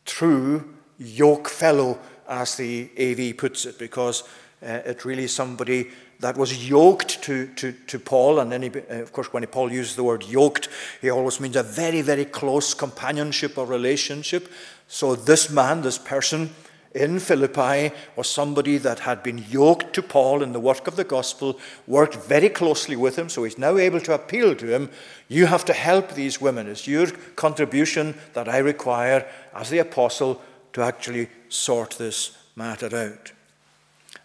true 0.04 0.74
yoke 0.98 1.48
fellow, 1.48 1.98
as 2.28 2.56
the 2.56 2.90
AV 2.98 3.36
puts 3.36 3.66
it, 3.66 3.78
because 3.78 4.22
uh, 4.62 4.80
it 4.84 5.04
really 5.04 5.24
is 5.24 5.34
somebody 5.34 5.88
that 6.20 6.36
was 6.36 6.68
yoked 6.68 7.22
to, 7.22 7.46
to, 7.54 7.72
to 7.72 7.98
Paul. 7.98 8.40
And 8.40 8.50
then, 8.50 8.62
he, 8.62 8.70
uh, 8.70 9.02
of 9.02 9.12
course, 9.12 9.32
when 9.32 9.46
Paul 9.46 9.70
uses 9.70 9.96
the 9.96 10.04
word 10.04 10.24
yoked, 10.24 10.68
he 11.00 11.10
always 11.10 11.40
means 11.40 11.56
a 11.56 11.62
very, 11.62 12.00
very 12.00 12.24
close 12.24 12.74
companionship 12.74 13.58
or 13.58 13.66
relationship. 13.66 14.50
So, 14.88 15.14
this 15.14 15.50
man, 15.50 15.82
this 15.82 15.98
person, 15.98 16.50
in 16.96 17.20
Philippi 17.20 17.94
was 18.16 18.28
somebody 18.28 18.78
that 18.78 19.00
had 19.00 19.22
been 19.22 19.44
yoked 19.48 19.92
to 19.94 20.02
Paul 20.02 20.42
in 20.42 20.52
the 20.52 20.60
work 20.60 20.88
of 20.88 20.96
the 20.96 21.04
gospel, 21.04 21.60
worked 21.86 22.14
very 22.14 22.48
closely 22.48 22.96
with 22.96 23.16
him, 23.16 23.28
so 23.28 23.44
he's 23.44 23.58
now 23.58 23.76
able 23.76 24.00
to 24.00 24.14
appeal 24.14 24.54
to 24.56 24.74
him. 24.74 24.90
You 25.28 25.46
have 25.46 25.64
to 25.66 25.74
help 25.74 26.12
these 26.12 26.40
women. 26.40 26.66
It's 26.66 26.88
your 26.88 27.08
contribution 27.36 28.14
that 28.32 28.48
I 28.48 28.58
require 28.58 29.28
as 29.54 29.68
the 29.68 29.78
apostle 29.78 30.40
to 30.72 30.82
actually 30.82 31.28
sort 31.48 31.92
this 31.92 32.36
matter 32.56 32.94
out. 32.96 33.32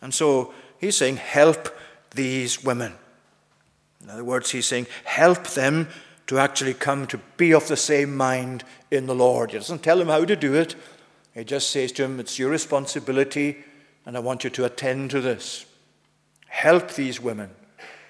And 0.01 0.13
so 0.13 0.53
he's 0.79 0.95
saying, 0.97 1.17
Help 1.17 1.69
these 2.15 2.63
women. 2.63 2.93
In 4.01 4.09
other 4.09 4.23
words, 4.23 4.51
he's 4.51 4.65
saying, 4.65 4.87
Help 5.03 5.47
them 5.47 5.89
to 6.27 6.39
actually 6.39 6.73
come 6.73 7.05
to 7.07 7.19
be 7.35 7.53
of 7.53 7.67
the 7.67 7.75
same 7.75 8.15
mind 8.15 8.63
in 8.89 9.05
the 9.05 9.15
Lord. 9.15 9.51
He 9.51 9.57
doesn't 9.57 9.83
tell 9.83 9.97
them 9.97 10.07
how 10.07 10.23
to 10.23 10.35
do 10.35 10.53
it, 10.53 10.75
he 11.33 11.43
just 11.43 11.69
says 11.69 11.91
to 11.93 12.03
him, 12.03 12.19
It's 12.19 12.37
your 12.37 12.49
responsibility, 12.49 13.57
and 14.05 14.17
I 14.17 14.19
want 14.19 14.43
you 14.43 14.49
to 14.51 14.65
attend 14.65 15.11
to 15.11 15.21
this. 15.21 15.65
Help 16.47 16.91
these 16.91 17.21
women, 17.21 17.51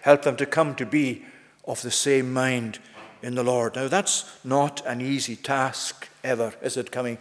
help 0.02 0.24
them 0.24 0.36
to 0.38 0.46
come 0.46 0.76
to 0.76 0.86
be 0.86 1.24
of 1.66 1.82
the 1.82 1.92
same 1.92 2.34
mind 2.34 2.80
in 3.22 3.36
the 3.36 3.44
Lord. 3.44 3.76
Now, 3.76 3.88
that's 3.88 4.26
not 4.44 4.86
an 4.86 5.02
easy 5.02 5.36
task 5.36 6.10
ever, 6.24 6.54
is 6.62 6.78
it? 6.78 6.92
Coming 6.92 7.20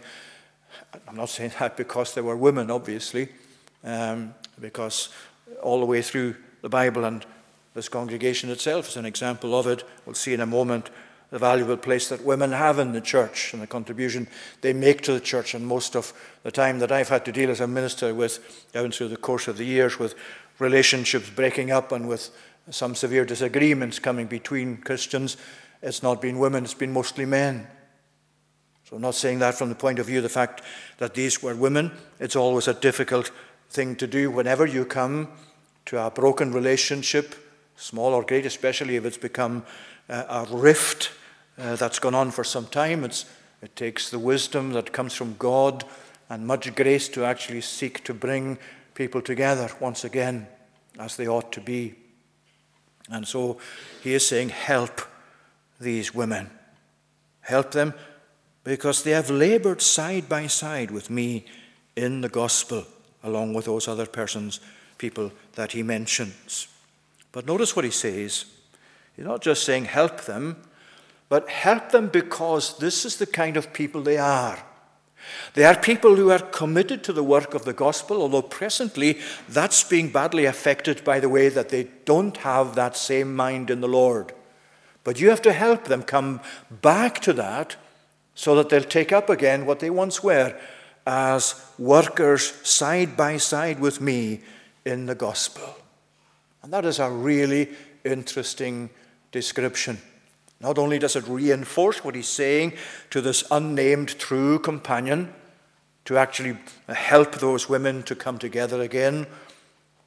I'm 1.07 1.15
not 1.15 1.29
saying 1.29 1.51
that 1.59 1.77
because 1.77 2.13
they 2.13 2.21
were 2.21 2.35
women, 2.35 2.69
obviously, 2.71 3.29
um, 3.83 4.33
because 4.59 5.09
all 5.61 5.79
the 5.79 5.85
way 5.85 6.01
through 6.01 6.35
the 6.61 6.69
Bible 6.69 7.05
and 7.05 7.25
this 7.73 7.89
congregation 7.89 8.49
itself 8.49 8.89
is 8.89 8.97
an 8.97 9.05
example 9.05 9.57
of 9.57 9.67
it. 9.67 9.83
We'll 10.05 10.15
see 10.15 10.33
in 10.33 10.41
a 10.41 10.45
moment 10.45 10.89
the 11.31 11.39
valuable 11.39 11.77
place 11.77 12.09
that 12.09 12.23
women 12.23 12.51
have 12.51 12.77
in 12.77 12.91
the 12.91 13.01
church 13.01 13.53
and 13.53 13.61
the 13.61 13.67
contribution 13.67 14.27
they 14.59 14.73
make 14.73 15.01
to 15.01 15.13
the 15.13 15.19
church. 15.19 15.53
And 15.53 15.65
most 15.65 15.95
of 15.95 16.13
the 16.43 16.51
time 16.51 16.79
that 16.79 16.91
I've 16.91 17.09
had 17.09 17.25
to 17.25 17.31
deal 17.31 17.49
as 17.49 17.61
a 17.61 17.67
minister 17.67 18.13
with, 18.13 18.67
down 18.73 18.91
through 18.91 19.07
the 19.07 19.17
course 19.17 19.47
of 19.47 19.57
the 19.57 19.65
years, 19.65 19.97
with 19.97 20.13
relationships 20.59 21.29
breaking 21.29 21.71
up 21.71 21.93
and 21.93 22.07
with 22.07 22.29
some 22.69 22.95
severe 22.95 23.25
disagreements 23.25 23.97
coming 23.97 24.27
between 24.27 24.77
Christians, 24.77 25.37
it's 25.81 26.03
not 26.03 26.21
been 26.21 26.37
women, 26.37 26.65
it's 26.65 26.73
been 26.73 26.93
mostly 26.93 27.25
men. 27.25 27.65
So 28.83 28.97
I'm 28.97 29.01
not 29.01 29.15
saying 29.15 29.39
that 29.39 29.55
from 29.55 29.69
the 29.69 29.75
point 29.75 29.99
of 29.99 30.07
view 30.07 30.17
of 30.17 30.23
the 30.23 30.29
fact 30.29 30.61
that 30.97 31.13
these 31.13 31.41
were 31.41 31.55
women. 31.55 31.91
It's 32.19 32.35
always 32.35 32.67
a 32.67 32.73
difficult 32.73 33.31
thing 33.69 33.95
to 33.95 34.05
do 34.05 34.29
whenever 34.29 34.65
you 34.65 34.83
come 34.83 35.29
to 35.85 36.05
a 36.05 36.11
broken 36.11 36.51
relationship, 36.51 37.35
small 37.77 38.13
or 38.13 38.23
great, 38.23 38.45
especially 38.45 38.97
if 38.97 39.05
it's 39.05 39.17
become 39.17 39.63
a 40.09 40.45
rift 40.51 41.11
uh, 41.57 41.75
that's 41.75 41.99
gone 41.99 42.15
on 42.15 42.31
for 42.31 42.43
some 42.43 42.65
time. 42.67 43.03
It's, 43.03 43.25
it 43.61 43.75
takes 43.75 44.09
the 44.09 44.19
wisdom 44.19 44.71
that 44.73 44.91
comes 44.91 45.13
from 45.13 45.35
God 45.37 45.83
and 46.29 46.47
much 46.47 46.73
grace 46.75 47.09
to 47.09 47.25
actually 47.25 47.61
seek 47.61 48.03
to 48.05 48.13
bring 48.13 48.57
people 48.93 49.21
together 49.21 49.69
once 49.79 50.03
again 50.03 50.47
as 50.99 51.17
they 51.17 51.27
ought 51.27 51.51
to 51.51 51.61
be. 51.61 51.95
And 53.09 53.27
so 53.27 53.57
he 54.01 54.13
is 54.13 54.25
saying, 54.25 54.49
Help 54.49 55.01
these 55.79 56.13
women. 56.13 56.49
Help 57.41 57.71
them 57.71 57.93
because 58.63 59.03
they 59.03 59.11
have 59.11 59.29
labored 59.29 59.81
side 59.81 60.29
by 60.29 60.47
side 60.47 60.91
with 60.91 61.09
me 61.09 61.45
in 61.95 62.21
the 62.21 62.29
gospel, 62.29 62.85
along 63.23 63.53
with 63.53 63.65
those 63.65 63.87
other 63.87 64.05
persons, 64.05 64.59
people 64.97 65.31
that 65.53 65.71
he 65.71 65.83
mentions. 65.83 66.67
But 67.31 67.45
notice 67.45 67.75
what 67.75 67.85
he 67.85 67.91
says. 67.91 68.45
He's 69.15 69.25
not 69.25 69.41
just 69.41 69.63
saying 69.63 69.85
help 69.85 70.21
them, 70.21 70.57
but 71.31 71.47
help 71.47 71.91
them 71.91 72.09
because 72.09 72.77
this 72.79 73.05
is 73.05 73.15
the 73.15 73.25
kind 73.25 73.55
of 73.55 73.71
people 73.71 74.01
they 74.01 74.17
are. 74.17 74.59
They 75.53 75.63
are 75.63 75.77
people 75.77 76.17
who 76.17 76.29
are 76.29 76.39
committed 76.39 77.05
to 77.05 77.13
the 77.13 77.23
work 77.23 77.53
of 77.53 77.63
the 77.63 77.71
gospel, 77.71 78.21
although 78.21 78.41
presently 78.41 79.17
that's 79.47 79.81
being 79.81 80.09
badly 80.09 80.43
affected 80.43 81.05
by 81.05 81.21
the 81.21 81.29
way 81.29 81.47
that 81.47 81.69
they 81.69 81.87
don't 82.03 82.35
have 82.35 82.75
that 82.75 82.97
same 82.97 83.33
mind 83.33 83.69
in 83.69 83.79
the 83.79 83.87
Lord. 83.87 84.33
But 85.05 85.21
you 85.21 85.29
have 85.29 85.41
to 85.43 85.53
help 85.53 85.85
them 85.85 86.03
come 86.03 86.41
back 86.69 87.21
to 87.21 87.31
that 87.31 87.77
so 88.35 88.53
that 88.55 88.67
they'll 88.67 88.83
take 88.83 89.13
up 89.13 89.29
again 89.29 89.65
what 89.65 89.79
they 89.79 89.89
once 89.89 90.21
were 90.21 90.53
as 91.07 91.55
workers 91.79 92.51
side 92.67 93.15
by 93.15 93.37
side 93.37 93.79
with 93.79 94.01
me 94.01 94.41
in 94.83 95.05
the 95.05 95.15
gospel. 95.15 95.77
And 96.61 96.73
that 96.73 96.83
is 96.83 96.99
a 96.99 97.09
really 97.09 97.69
interesting 98.03 98.89
description. 99.31 99.97
Not 100.61 100.77
only 100.77 100.99
does 100.99 101.15
it 101.15 101.27
reinforce 101.27 102.03
what 102.03 102.15
he's 102.15 102.27
saying 102.27 102.73
to 103.09 103.19
this 103.19 103.43
unnamed 103.49 104.19
true 104.19 104.59
companion 104.59 105.33
to 106.05 106.17
actually 106.17 106.57
help 106.87 107.35
those 107.35 107.67
women 107.67 108.03
to 108.03 108.15
come 108.15 108.37
together 108.37 108.81
again, 108.81 109.25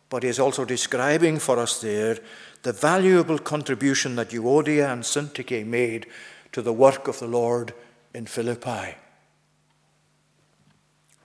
but 0.09 0.23
he 0.23 0.29
is 0.29 0.39
also 0.39 0.65
describing 0.65 1.39
for 1.41 1.59
us 1.59 1.81
there 1.81 2.19
the 2.63 2.73
valuable 2.73 3.39
contribution 3.39 4.15
that 4.17 4.31
Euodia 4.31 4.93
and 4.93 5.03
Syntyche 5.03 5.67
made 5.67 6.07
to 6.53 6.63
the 6.63 6.73
work 6.73 7.09
of 7.09 7.19
the 7.19 7.27
Lord 7.27 7.75
in 8.15 8.27
Philippi. 8.27 8.95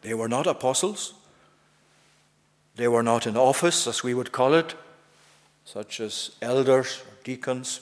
They 0.01 0.13
were 0.13 0.27
not 0.27 0.47
apostles. 0.47 1.13
They 2.75 2.87
were 2.87 3.03
not 3.03 3.27
in 3.27 3.37
office, 3.37 3.85
as 3.85 4.03
we 4.03 4.13
would 4.13 4.31
call 4.31 4.53
it, 4.53 4.73
such 5.65 5.99
as 5.99 6.31
elders 6.41 7.01
or 7.01 7.23
deacons. 7.23 7.81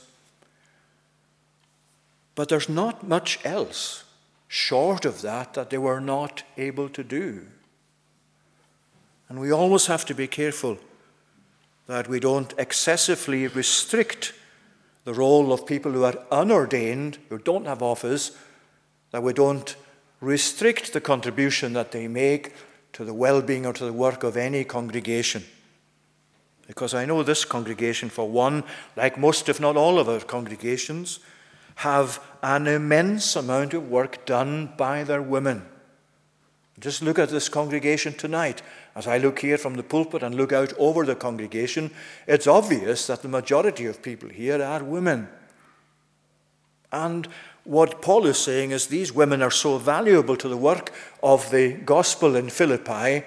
But 2.37 2.49
there's 2.49 2.69
not 2.69 3.07
much 3.07 3.39
else 3.43 4.03
short 4.47 5.05
of 5.05 5.23
that 5.23 5.55
that 5.55 5.71
they 5.71 5.79
were 5.79 5.99
not 5.99 6.43
able 6.55 6.87
to 6.89 7.03
do. 7.03 7.47
And 9.27 9.39
we 9.39 9.51
always 9.51 9.87
have 9.87 10.05
to 10.05 10.13
be 10.13 10.27
careful 10.27 10.77
that 11.87 12.07
we 12.07 12.19
don't 12.19 12.53
excessively 12.59 13.47
restrict 13.47 14.33
the 15.03 15.15
role 15.15 15.51
of 15.51 15.65
people 15.65 15.91
who 15.91 16.03
are 16.03 16.13
unordained, 16.31 17.17
who 17.29 17.39
don't 17.39 17.65
have 17.65 17.81
office, 17.81 18.37
that 19.09 19.23
we 19.23 19.33
don't 19.33 19.75
restrict 20.21 20.93
the 20.93 21.01
contribution 21.01 21.73
that 21.73 21.91
they 21.91 22.07
make 22.07 22.53
to 22.93 23.03
the 23.03 23.15
well 23.15 23.41
being 23.41 23.65
or 23.65 23.73
to 23.73 23.85
the 23.85 23.91
work 23.91 24.21
of 24.21 24.37
any 24.37 24.63
congregation. 24.63 25.43
Because 26.67 26.93
I 26.93 27.05
know 27.05 27.23
this 27.23 27.45
congregation, 27.45 28.09
for 28.09 28.29
one, 28.29 28.63
like 28.95 29.17
most, 29.17 29.49
if 29.49 29.59
not 29.59 29.75
all 29.75 29.97
of 29.97 30.07
our 30.07 30.19
congregations, 30.19 31.19
have 31.77 32.19
an 32.41 32.65
immense 32.65 33.35
amount 33.35 33.73
of 33.73 33.89
work 33.89 34.25
done 34.25 34.73
by 34.77 35.03
their 35.03 35.21
women. 35.21 35.63
Just 36.79 37.01
look 37.01 37.19
at 37.19 37.29
this 37.29 37.49
congregation 37.49 38.13
tonight. 38.13 38.61
As 38.95 39.05
I 39.07 39.17
look 39.17 39.39
here 39.39 39.57
from 39.57 39.75
the 39.75 39.83
pulpit 39.83 40.23
and 40.23 40.33
look 40.33 40.51
out 40.51 40.73
over 40.79 41.05
the 41.05 41.15
congregation, 41.15 41.91
it's 42.27 42.47
obvious 42.47 43.07
that 43.07 43.21
the 43.21 43.27
majority 43.27 43.85
of 43.85 44.01
people 44.01 44.29
here 44.29 44.61
are 44.61 44.83
women. 44.83 45.27
And 46.91 47.27
what 47.63 48.01
Paul 48.01 48.25
is 48.25 48.39
saying 48.39 48.71
is 48.71 48.87
these 48.87 49.13
women 49.13 49.43
are 49.43 49.51
so 49.51 49.77
valuable 49.77 50.35
to 50.37 50.47
the 50.47 50.57
work 50.57 50.91
of 51.21 51.51
the 51.51 51.73
gospel 51.73 52.35
in 52.35 52.49
Philippi 52.49 53.23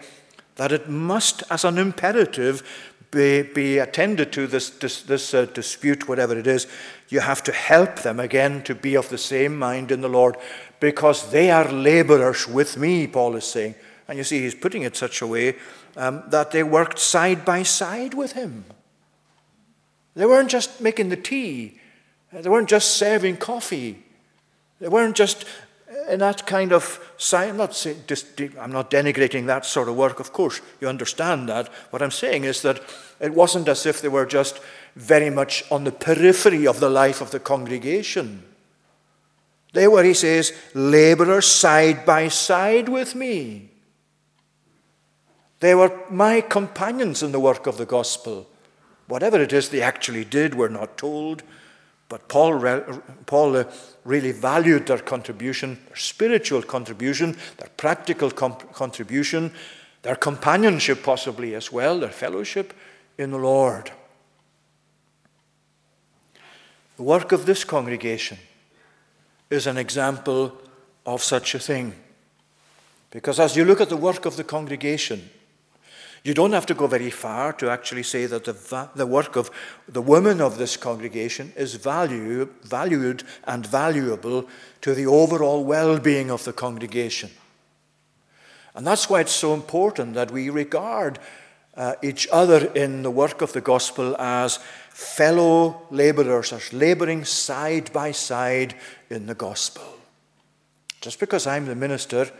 that 0.57 0.73
it 0.73 0.89
must, 0.89 1.43
as 1.51 1.65
an 1.65 1.79
imperative, 1.79 2.63
be, 3.11 3.43
be 3.43 3.79
attended 3.79 4.33
to 4.33 4.47
this, 4.47 4.71
this, 4.71 5.03
this 5.03 5.35
uh, 5.35 5.47
dispute, 5.47 6.09
whatever 6.09 6.39
it 6.39 6.47
is, 6.47 6.67
you 7.09 7.21
have 7.21 7.43
to 7.45 7.53
help 7.53 8.01
them 8.01 8.21
again 8.21 8.63
to 8.63 8.75
be 8.75 8.97
of 8.97 9.09
the 9.09 9.19
same 9.19 9.59
mind 9.59 9.91
in 9.91 10.01
the 10.01 10.09
Lord 10.09 10.37
because 10.79 11.31
they 11.31 11.51
are 11.51 11.71
laborers 11.71 12.47
with 12.47 12.77
me, 12.77 13.07
Paul 13.07 13.37
is 13.37 13.45
saying. 13.45 13.75
And 14.09 14.17
you 14.19 14.25
see, 14.25 14.41
he's 14.41 14.55
putting 14.55 14.83
it 14.83 14.97
such 14.97 15.23
a 15.23 15.27
way 15.27 15.57
um, 15.97 16.23
that 16.29 16.51
they 16.53 16.63
worked 16.63 16.99
side 16.99 17.45
by 17.45 17.63
side 17.63 18.15
with 18.15 18.33
him. 18.33 18.65
They 20.15 20.27
weren't 20.27 20.51
just 20.51 20.81
making 20.81 21.09
the 21.09 21.17
tea, 21.17 21.79
they 22.33 22.49
weren't 22.49 22.69
just 22.69 22.97
serving 22.97 23.37
coffee, 23.37 24.05
they 24.81 24.89
weren't 24.89 25.17
just 25.17 25.45
in 26.11 26.21
that 26.21 26.47
kind 26.47 26.73
of 26.73 26.99
I'm 27.33 27.57
not, 27.57 27.75
saying, 27.75 28.03
I'm 28.59 28.73
not 28.73 28.91
denigrating 28.91 29.47
that 29.47 29.65
sort 29.65 29.89
of 29.89 29.97
work, 29.97 30.21
of 30.21 30.33
course, 30.33 30.61
you 30.81 30.89
understand 30.89 31.49
that. 31.49 31.69
What 31.91 32.03
I'm 32.03 32.11
saying 32.11 32.45
is 32.45 32.63
that 32.63 32.83
it 33.21 33.35
wasn't 33.35 33.69
as 33.69 33.87
if 33.87 34.01
they 34.01 34.09
were 34.09 34.27
just 34.27 34.61
very 34.97 35.31
much 35.31 35.65
on 35.71 35.85
the 35.85 35.93
periphery 35.93 36.67
of 36.67 36.81
the 36.81 36.91
life 36.91 37.21
of 37.21 37.31
the 37.31 37.41
congregation. 37.41 38.43
They 39.73 39.87
were, 39.87 40.03
he 40.03 40.15
says, 40.15 40.53
laborers 40.75 41.47
side 41.47 42.05
by 42.05 42.29
side 42.29 42.89
with 42.89 43.15
me. 43.15 43.71
They 45.61 45.75
were 45.75 45.93
my 46.11 46.41
companions 46.41 47.23
in 47.23 47.33
the 47.33 47.41
work 47.41 47.67
of 47.67 47.77
the 47.77 47.87
gospel. 47.87 48.49
Whatever 49.07 49.41
it 49.41 49.53
is 49.53 49.69
they 49.69 49.83
actually 49.83 50.25
did, 50.25 50.55
we're 50.55 50.69
not 50.69 50.97
told. 50.97 51.43
But 52.11 52.27
Paul, 52.29 52.61
Paul 53.25 53.57
uh, 53.57 53.65
really 54.05 54.33
valued 54.33 54.89
their 54.89 54.99
contribution, 54.99 55.79
their 55.87 55.97
spiritual 55.97 56.61
contribution, 56.61 57.37
their 57.57 57.71
practical 57.77 58.33
contribution, 58.33 59.53
their 60.03 60.17
companionship, 60.17 61.05
possibly 61.05 61.55
as 61.55 61.71
well, 61.71 62.01
their 62.01 62.11
fellowship 62.11 62.75
in 63.17 63.31
the 63.31 63.39
Lord. 63.39 63.93
The 66.97 67.05
work 67.05 67.31
of 67.31 67.47
this 67.47 67.63
congregation 67.63 68.39
is 69.49 69.69
an 69.69 69.79
example 69.79 70.59
of 71.07 71.23
such 71.23 71.55
a 71.55 71.61
thing. 71.61 71.95
Because 73.13 73.39
as 73.39 73.57
you 73.57 73.65
look 73.65 73.81
at 73.81 73.89
the 73.89 73.97
work 73.97 74.27
of 74.27 74.37
the 74.37 74.45
congregation, 74.45 75.31
you 76.23 76.35
don't 76.35 76.53
have 76.53 76.67
to 76.67 76.75
go 76.75 76.87
very 76.87 77.11
far 77.11 77.53
to 77.55 77.71
actually 77.71 78.03
say 78.03 78.27
that 78.27 78.45
the, 78.45 78.53
va- 78.53 78.91
the 78.95 79.07
work 79.07 79.37
of 79.37 79.51
the 79.89 80.03
women 80.03 80.41
of 80.41 80.59
this 80.59 80.77
congregation 80.77 81.53
is 81.57 81.75
value, 81.75 82.49
valued 82.63 83.23
and 83.45 83.67
valuable 83.67 84.47
to 84.83 84.95
the 84.95 85.07
overall 85.07 85.65
well 85.65 85.99
being 85.99 86.31
of 86.31 86.45
the 86.45 86.53
congregation. 86.53 87.31
And 88.75 88.87
that's 88.87 89.09
why 89.09 89.21
it's 89.21 89.33
so 89.33 89.55
important 89.55 90.15
that 90.15 90.31
we 90.31 90.51
regard 90.51 91.19
uh, 91.75 91.95
each 92.03 92.29
other 92.31 92.67
in 92.75 93.03
the 93.03 93.11
work 93.11 93.41
of 93.41 93.53
the 93.53 93.61
gospel 93.61 94.15
as 94.19 94.59
fellow 94.91 95.87
laborers, 95.91 96.53
as 96.53 96.73
laboring 96.73 97.25
side 97.25 97.93
by 97.93 98.13
side 98.13 98.75
in 99.09 99.27
the 99.27 99.35
gospel. 99.35 99.85
Just 101.01 101.19
because 101.19 101.47
I'm 101.47 101.65
the 101.65 101.75
minister 101.75 102.31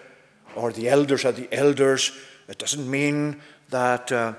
or 0.55 0.73
the 0.73 0.89
elders 0.89 1.25
are 1.25 1.33
the 1.33 1.49
elders, 1.53 2.13
it 2.49 2.59
doesn't 2.59 2.91
mean 2.91 3.41
that 3.71 4.13
uh, 4.13 4.35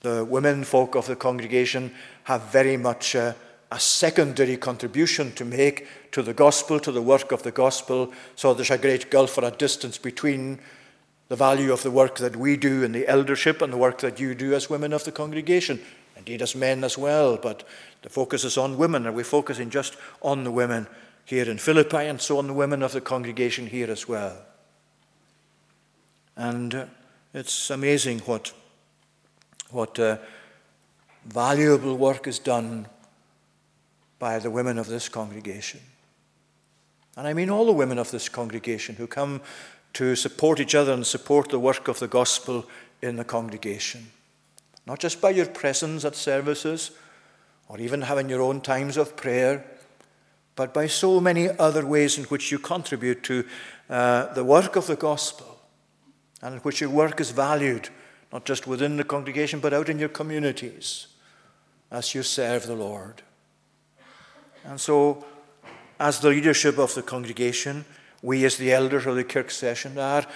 the 0.00 0.24
women 0.24 0.64
folk 0.64 0.94
of 0.94 1.06
the 1.06 1.16
congregation 1.16 1.92
have 2.24 2.42
very 2.52 2.76
much 2.76 3.14
uh, 3.14 3.32
a 3.70 3.80
secondary 3.80 4.56
contribution 4.56 5.32
to 5.32 5.44
make 5.44 5.86
to 6.12 6.22
the 6.22 6.34
gospel, 6.34 6.78
to 6.78 6.92
the 6.92 7.00
work 7.00 7.32
of 7.32 7.42
the 7.42 7.50
gospel. 7.50 8.12
So 8.36 8.52
there's 8.52 8.70
a 8.70 8.78
great 8.78 9.10
gulf 9.10 9.38
or 9.38 9.44
a 9.44 9.50
distance 9.50 9.96
between 9.96 10.60
the 11.28 11.36
value 11.36 11.72
of 11.72 11.82
the 11.82 11.90
work 11.90 12.18
that 12.18 12.36
we 12.36 12.58
do 12.58 12.82
in 12.82 12.92
the 12.92 13.08
eldership 13.08 13.62
and 13.62 13.72
the 13.72 13.78
work 13.78 13.98
that 14.00 14.20
you 14.20 14.34
do 14.34 14.52
as 14.52 14.68
women 14.68 14.92
of 14.92 15.04
the 15.04 15.12
congregation, 15.12 15.80
indeed 16.16 16.42
as 16.42 16.54
men 16.54 16.84
as 16.84 16.98
well, 16.98 17.38
but 17.38 17.66
the 18.02 18.10
focus 18.10 18.44
is 18.44 18.58
on 18.58 18.76
women. 18.76 19.06
Are 19.06 19.12
we 19.12 19.22
focusing 19.22 19.70
just 19.70 19.96
on 20.20 20.44
the 20.44 20.50
women 20.50 20.86
here 21.24 21.48
in 21.48 21.56
Philippi 21.56 22.04
and 22.04 22.20
so 22.20 22.36
on 22.36 22.48
the 22.48 22.52
women 22.52 22.82
of 22.82 22.92
the 22.92 23.00
congregation 23.00 23.66
here 23.66 23.90
as 23.90 24.06
well? 24.06 24.36
And 26.36 26.74
uh, 26.74 26.86
it's 27.32 27.70
amazing 27.70 28.18
what, 28.20 28.52
what 29.72 29.98
uh, 29.98 30.18
valuable 31.26 31.96
work 31.96 32.26
is 32.26 32.38
done 32.38 32.86
by 34.18 34.38
the 34.38 34.50
women 34.50 34.78
of 34.78 34.86
this 34.86 35.08
congregation. 35.08 35.80
And 37.16 37.26
I 37.26 37.32
mean 37.32 37.50
all 37.50 37.66
the 37.66 37.72
women 37.72 37.98
of 37.98 38.10
this 38.10 38.28
congregation 38.28 38.96
who 38.96 39.06
come 39.06 39.40
to 39.94 40.16
support 40.16 40.60
each 40.60 40.74
other 40.74 40.92
and 40.92 41.06
support 41.06 41.50
the 41.50 41.58
work 41.58 41.88
of 41.88 41.98
the 41.98 42.08
gospel 42.08 42.66
in 43.02 43.16
the 43.16 43.24
congregation. 43.24 44.06
Not 44.86 44.98
just 44.98 45.20
by 45.20 45.30
your 45.30 45.46
presence 45.46 46.04
at 46.04 46.16
services 46.16 46.92
or 47.68 47.78
even 47.78 48.02
having 48.02 48.28
your 48.28 48.40
own 48.40 48.60
times 48.60 48.96
of 48.96 49.16
prayer, 49.16 49.64
but 50.56 50.74
by 50.74 50.86
so 50.86 51.20
many 51.20 51.48
other 51.48 51.86
ways 51.86 52.18
in 52.18 52.24
which 52.24 52.50
you 52.50 52.58
contribute 52.58 53.22
to 53.24 53.44
uh, 53.88 54.32
the 54.34 54.44
work 54.44 54.76
of 54.76 54.86
the 54.86 54.96
gospel 54.96 55.58
and 56.42 56.54
in 56.54 56.60
which 56.60 56.80
your 56.80 56.90
work 56.90 57.20
is 57.20 57.30
valued, 57.30 57.88
not 58.32 58.44
just 58.44 58.66
within 58.66 58.96
the 58.96 59.04
congregation, 59.04 59.60
but 59.60 59.74
out 59.74 59.88
in 59.88 59.98
your 59.98 60.08
communities 60.08 61.08
as 61.90 62.14
you 62.14 62.22
serve 62.22 62.66
the 62.66 62.74
Lord. 62.74 63.22
And 64.64 64.80
so, 64.80 65.24
as 66.00 66.20
the 66.20 66.30
leadership 66.30 66.78
of 66.78 66.94
the 66.94 67.02
congregation, 67.02 67.84
we 68.22 68.44
as 68.44 68.56
the 68.56 68.72
elders 68.72 69.06
of 69.06 69.16
the 69.16 69.24
kirk 69.24 69.50
session 69.50 69.98
are 69.98 70.26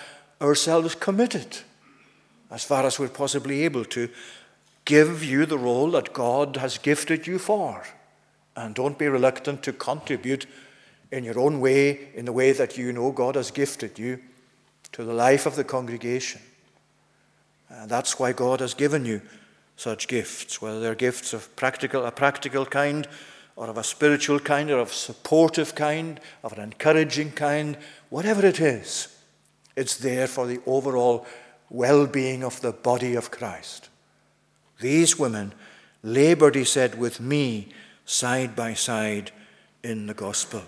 ourselves 0.40 0.94
committed, 0.94 1.58
as 2.50 2.64
far 2.64 2.84
as 2.84 2.98
we're 2.98 3.08
possibly 3.08 3.64
able 3.64 3.84
to, 3.86 4.08
give 4.84 5.24
you 5.24 5.46
the 5.46 5.58
role 5.58 5.90
that 5.90 6.12
God 6.12 6.56
has 6.56 6.78
gifted 6.78 7.26
you 7.26 7.38
for. 7.38 7.84
And 8.54 8.74
don't 8.74 8.98
be 8.98 9.08
reluctant 9.08 9.62
to 9.64 9.72
contribute 9.72 10.46
in 11.10 11.24
your 11.24 11.38
own 11.38 11.60
way, 11.60 12.08
in 12.14 12.24
the 12.24 12.32
way 12.32 12.52
that 12.52 12.78
you 12.78 12.92
know 12.92 13.10
God 13.10 13.34
has 13.34 13.50
gifted 13.50 13.98
you, 13.98 14.20
to 14.92 15.04
the 15.04 15.12
life 15.12 15.46
of 15.46 15.56
the 15.56 15.64
congregation. 15.64 16.40
And 17.68 17.90
that's 17.90 18.18
why 18.18 18.32
God 18.32 18.60
has 18.60 18.74
given 18.74 19.04
you 19.04 19.20
such 19.76 20.08
gifts, 20.08 20.62
whether 20.62 20.80
they're 20.80 20.94
gifts 20.94 21.32
of 21.32 21.54
practical, 21.56 22.04
a 22.04 22.10
practical 22.10 22.64
kind 22.64 23.06
or 23.56 23.68
of 23.68 23.78
a 23.78 23.84
spiritual 23.84 24.38
kind, 24.38 24.70
or 24.70 24.78
of 24.78 24.92
supportive 24.92 25.74
kind, 25.74 26.20
of 26.44 26.52
an 26.52 26.60
encouraging 26.60 27.32
kind, 27.32 27.78
whatever 28.10 28.44
it 28.44 28.60
is, 28.60 29.08
it's 29.74 29.96
there 29.96 30.26
for 30.26 30.46
the 30.46 30.60
overall 30.66 31.26
well 31.70 32.06
being 32.06 32.44
of 32.44 32.60
the 32.60 32.72
body 32.72 33.14
of 33.14 33.30
Christ. 33.30 33.88
These 34.80 35.18
women 35.18 35.54
labored, 36.02 36.54
he 36.54 36.64
said, 36.64 36.98
with 36.98 37.18
me 37.18 37.68
side 38.04 38.54
by 38.54 38.74
side 38.74 39.32
in 39.82 40.06
the 40.06 40.14
gospel. 40.14 40.62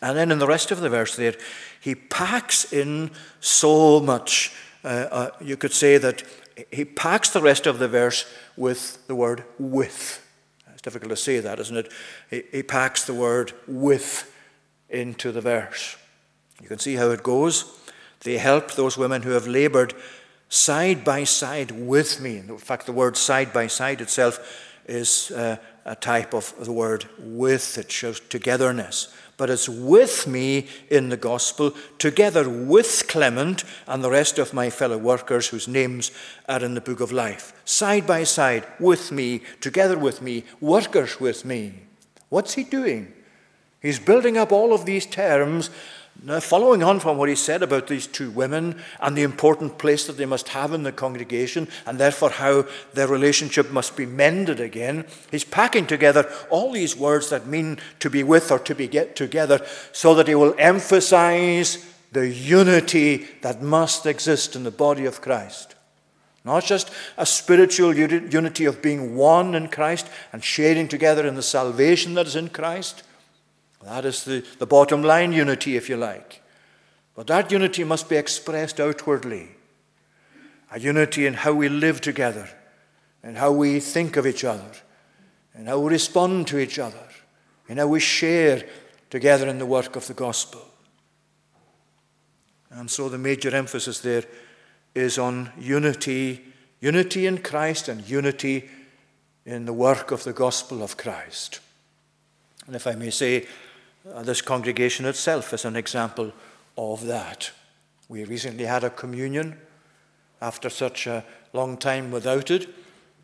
And 0.00 0.16
then 0.16 0.32
in 0.32 0.38
the 0.38 0.46
rest 0.46 0.70
of 0.70 0.80
the 0.80 0.88
verse 0.88 1.16
there, 1.16 1.34
he 1.80 1.94
packs 1.94 2.72
in 2.72 3.10
so 3.40 4.00
much. 4.00 4.54
Uh, 4.84 5.08
uh, 5.10 5.30
you 5.40 5.56
could 5.56 5.72
say 5.72 5.96
that 5.96 6.22
he 6.70 6.84
packs 6.84 7.30
the 7.30 7.40
rest 7.40 7.66
of 7.66 7.78
the 7.78 7.88
verse 7.88 8.26
with 8.56 9.04
the 9.06 9.14
word 9.14 9.44
with 9.58 10.24
It's 10.72 10.82
difficult 10.82 11.10
to 11.10 11.16
say 11.16 11.40
that, 11.40 11.58
isn't 11.58 11.76
it? 11.76 11.92
He, 12.30 12.42
he 12.52 12.62
packs 12.62 13.04
the 13.04 13.14
word 13.14 13.52
with 13.66 14.30
into 14.90 15.32
the 15.32 15.40
verse. 15.40 15.96
You 16.62 16.68
can 16.68 16.78
see 16.78 16.94
how 16.94 17.10
it 17.10 17.22
goes. 17.22 17.64
They 18.20 18.38
help 18.38 18.72
those 18.72 18.96
women 18.96 19.22
who 19.22 19.30
have 19.30 19.46
labored 19.46 19.94
side 20.48 21.02
by 21.02 21.24
side 21.24 21.70
with 21.72 22.20
me. 22.20 22.38
In 22.38 22.58
fact, 22.58 22.86
the 22.86 22.92
word 22.92 23.16
side 23.16 23.52
by 23.52 23.66
side 23.66 24.00
itself 24.00 24.38
is 24.86 25.30
uh, 25.30 25.56
a 25.84 25.96
type 25.96 26.34
of 26.34 26.54
the 26.62 26.72
word 26.72 27.06
with, 27.18 27.78
it 27.78 27.90
shows 27.90 28.20
togetherness 28.20 29.12
but 29.36 29.50
it's 29.50 29.68
with 29.68 30.26
me 30.26 30.68
in 30.90 31.08
the 31.08 31.16
gospel, 31.16 31.74
together 31.98 32.48
with 32.48 33.04
Clement 33.08 33.64
and 33.86 34.02
the 34.02 34.10
rest 34.10 34.38
of 34.38 34.54
my 34.54 34.70
fellow 34.70 34.98
workers 34.98 35.48
whose 35.48 35.68
names 35.68 36.10
are 36.48 36.64
in 36.64 36.74
the 36.74 36.80
book 36.80 37.00
of 37.00 37.12
life. 37.12 37.52
Side 37.64 38.06
by 38.06 38.24
side, 38.24 38.66
with 38.78 39.10
me, 39.10 39.40
together 39.60 39.98
with 39.98 40.22
me, 40.22 40.44
workers 40.60 41.20
with 41.20 41.44
me. 41.44 41.74
What's 42.28 42.54
he 42.54 42.64
doing? 42.64 43.12
He's 43.80 43.98
building 43.98 44.38
up 44.38 44.50
all 44.50 44.72
of 44.72 44.86
these 44.86 45.06
terms 45.06 45.70
now, 46.22 46.40
following 46.40 46.82
on 46.82 47.00
from 47.00 47.18
what 47.18 47.28
he 47.28 47.34
said 47.34 47.62
about 47.62 47.86
these 47.86 48.06
two 48.06 48.30
women 48.30 48.80
and 49.00 49.16
the 49.16 49.22
important 49.22 49.78
place 49.78 50.06
that 50.06 50.16
they 50.16 50.24
must 50.24 50.48
have 50.48 50.72
in 50.72 50.82
the 50.82 50.92
congregation, 50.92 51.68
and 51.86 51.98
therefore 51.98 52.30
how 52.30 52.64
their 52.94 53.08
relationship 53.08 53.70
must 53.70 53.94
be 53.96 54.06
mended 54.06 54.58
again, 54.58 55.04
he's 55.30 55.44
packing 55.44 55.86
together 55.86 56.30
all 56.48 56.72
these 56.72 56.96
words 56.96 57.28
that 57.28 57.46
mean 57.46 57.78
to 57.98 58.08
be 58.08 58.22
with 58.22 58.50
or 58.50 58.58
to 58.60 58.74
be 58.74 58.86
get 58.88 59.16
together 59.16 59.60
so 59.92 60.14
that 60.14 60.28
he 60.28 60.34
will 60.34 60.54
emphasize 60.56 61.84
the 62.12 62.28
unity 62.28 63.26
that 63.42 63.60
must 63.60 64.06
exist 64.06 64.56
in 64.56 64.62
the 64.62 64.70
body 64.70 65.04
of 65.04 65.20
Christ. 65.20 65.74
Not 66.44 66.64
just 66.64 66.90
a 67.18 67.26
spiritual 67.26 67.94
unity 67.94 68.64
of 68.66 68.80
being 68.80 69.16
one 69.16 69.54
in 69.54 69.68
Christ 69.68 70.08
and 70.32 70.44
sharing 70.44 70.88
together 70.88 71.26
in 71.26 71.34
the 71.34 71.42
salvation 71.42 72.14
that 72.14 72.26
is 72.26 72.36
in 72.36 72.50
Christ 72.50 73.02
that 73.84 74.04
is 74.04 74.24
the, 74.24 74.44
the 74.58 74.66
bottom 74.66 75.02
line 75.02 75.32
unity, 75.32 75.76
if 75.76 75.88
you 75.88 75.96
like. 75.96 76.42
But 77.14 77.26
that 77.28 77.52
unity 77.52 77.84
must 77.84 78.08
be 78.08 78.16
expressed 78.16 78.80
outwardly. 78.80 79.50
A 80.70 80.80
unity 80.80 81.26
in 81.26 81.34
how 81.34 81.52
we 81.52 81.68
live 81.68 82.00
together, 82.00 82.48
and 83.22 83.38
how 83.38 83.52
we 83.52 83.80
think 83.80 84.16
of 84.16 84.26
each 84.26 84.44
other, 84.44 84.72
and 85.54 85.68
how 85.68 85.78
we 85.78 85.92
respond 85.92 86.46
to 86.48 86.58
each 86.58 86.78
other, 86.78 87.06
and 87.68 87.78
how 87.78 87.86
we 87.86 88.00
share 88.00 88.66
together 89.10 89.48
in 89.48 89.58
the 89.58 89.66
work 89.66 89.94
of 89.96 90.06
the 90.06 90.14
gospel. 90.14 90.62
And 92.70 92.90
so 92.90 93.08
the 93.08 93.18
major 93.18 93.54
emphasis 93.54 94.00
there 94.00 94.24
is 94.94 95.18
on 95.18 95.52
unity, 95.58 96.44
unity 96.80 97.26
in 97.26 97.38
Christ 97.38 97.88
and 97.88 98.08
unity 98.08 98.68
in 99.46 99.64
the 99.64 99.72
work 99.72 100.10
of 100.10 100.24
the 100.24 100.32
gospel 100.32 100.82
of 100.82 100.96
Christ. 100.96 101.60
And 102.66 102.74
if 102.74 102.86
I 102.86 102.94
may 102.94 103.10
say, 103.10 103.46
uh, 104.12 104.22
this 104.22 104.42
congregation 104.42 105.06
itself 105.06 105.52
is 105.52 105.64
an 105.64 105.76
example 105.76 106.32
of 106.76 107.06
that. 107.06 107.50
We 108.08 108.24
recently 108.24 108.64
had 108.64 108.84
a 108.84 108.90
communion 108.90 109.58
after 110.42 110.68
such 110.68 111.06
a 111.06 111.24
long 111.52 111.76
time 111.76 112.10
without 112.10 112.50
it, 112.50 112.68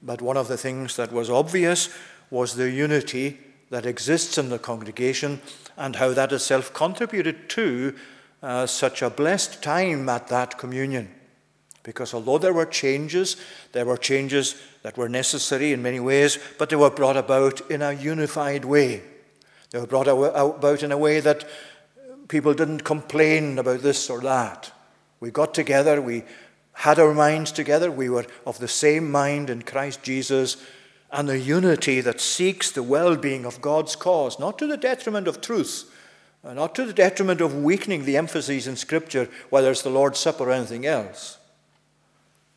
but 0.03 0.23
one 0.23 0.37
of 0.37 0.49
the 0.49 0.57
things 0.57 0.97
that 0.97 1.13
was 1.13 1.29
obvious 1.29 1.91
was 2.31 2.55
the 2.55 2.71
unity 2.71 3.39
that 3.71 3.87
exists 3.87 4.39
in 4.39 4.49
the 4.49 4.59
congregation 4.59 5.41
and 5.77 5.97
how 5.97 6.13
that 6.13 6.33
itself 6.33 6.73
contributed 6.73 7.49
to 7.51 7.95
uh, 8.43 8.67
such 8.67 9.03
a 9.03 9.11
blessed 9.11 9.63
time 9.63 10.09
at 10.09 10.29
that 10.29 10.59
communion. 10.59 11.11
Because 11.83 12.15
although 12.15 12.39
there 12.39 12.53
were 12.53 12.67
changes, 12.67 13.37
there 13.73 13.87
were 13.87 13.97
changes 13.97 14.61
that 14.83 14.97
were 14.97 15.09
necessary 15.09 15.73
in 15.73 15.83
many 15.83 16.01
ways, 16.01 16.39
but 16.59 16.71
they 16.71 16.77
were 16.77 16.91
brought 16.91 17.17
about 17.17 17.71
in 17.71 17.83
a 17.83 17.93
unified 17.93 18.65
way. 18.65 19.03
They 19.71 19.79
were 19.79 19.87
brought 19.87 20.09
about 20.09 20.83
in 20.83 20.93
a 20.93 20.99
way 20.99 21.21
that 21.21 21.49
people 22.29 22.55
didn't 22.55 22.81
complain 22.81 23.59
about 23.59 23.81
this 23.81 24.11
or 24.11 24.21
that. 24.21 24.73
We 25.21 25.31
got 25.31 25.55
together, 25.55 26.01
we 26.01 26.25
had 26.73 26.99
our 26.99 27.15
minds 27.15 27.53
together, 27.53 27.91
we 27.91 28.09
were 28.09 28.27
of 28.47 28.59
the 28.59 28.69
same 28.69 29.11
mind 29.11 29.51
in 29.51 29.63
Christ 29.63 30.03
Jesus, 30.03 30.57
and 31.13 31.29
the 31.29 31.39
unity 31.39 32.01
that 32.01 32.21
seeks 32.21 32.71
the 32.71 32.83
well 32.83 33.17
being 33.17 33.45
of 33.45 33.61
God's 33.61 33.97
cause, 33.97 34.39
not 34.39 34.59
to 34.59 34.67
the 34.67 34.77
detriment 34.77 35.29
of 35.29 35.41
truth, 35.41 35.93
uh, 36.45 36.55
not 36.55 36.75
to 36.77 36.85
the 36.85 36.93
detriment 36.93 37.41
of 37.41 37.63
weakening 37.63 38.05
the 38.05 38.17
emphases 38.17 38.67
in 38.67 38.77
Scripture, 38.77 39.29
whether 39.51 39.71
it's 39.71 39.83
the 39.83 39.91
Lord's 39.91 40.19
Supper 40.19 40.45
or 40.45 40.53
anything 40.53 40.87
else, 40.87 41.39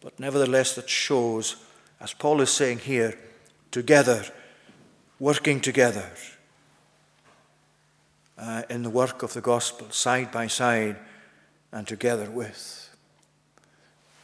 but 0.01 0.19
nevertheless 0.19 0.75
that 0.75 0.89
shows, 0.89 1.57
as 1.99 2.13
Paul 2.13 2.41
is 2.41 2.51
saying 2.51 2.79
here, 2.79 3.17
together, 3.71 4.25
working 5.19 5.59
together 5.59 6.09
uh, 8.37 8.63
in 8.69 8.83
the 8.83 8.89
work 8.89 9.23
of 9.23 9.33
the 9.33 9.41
gospel, 9.41 9.89
side 9.91 10.31
by 10.31 10.47
side 10.47 10.97
and 11.71 11.87
together 11.87 12.29
with. 12.29 12.95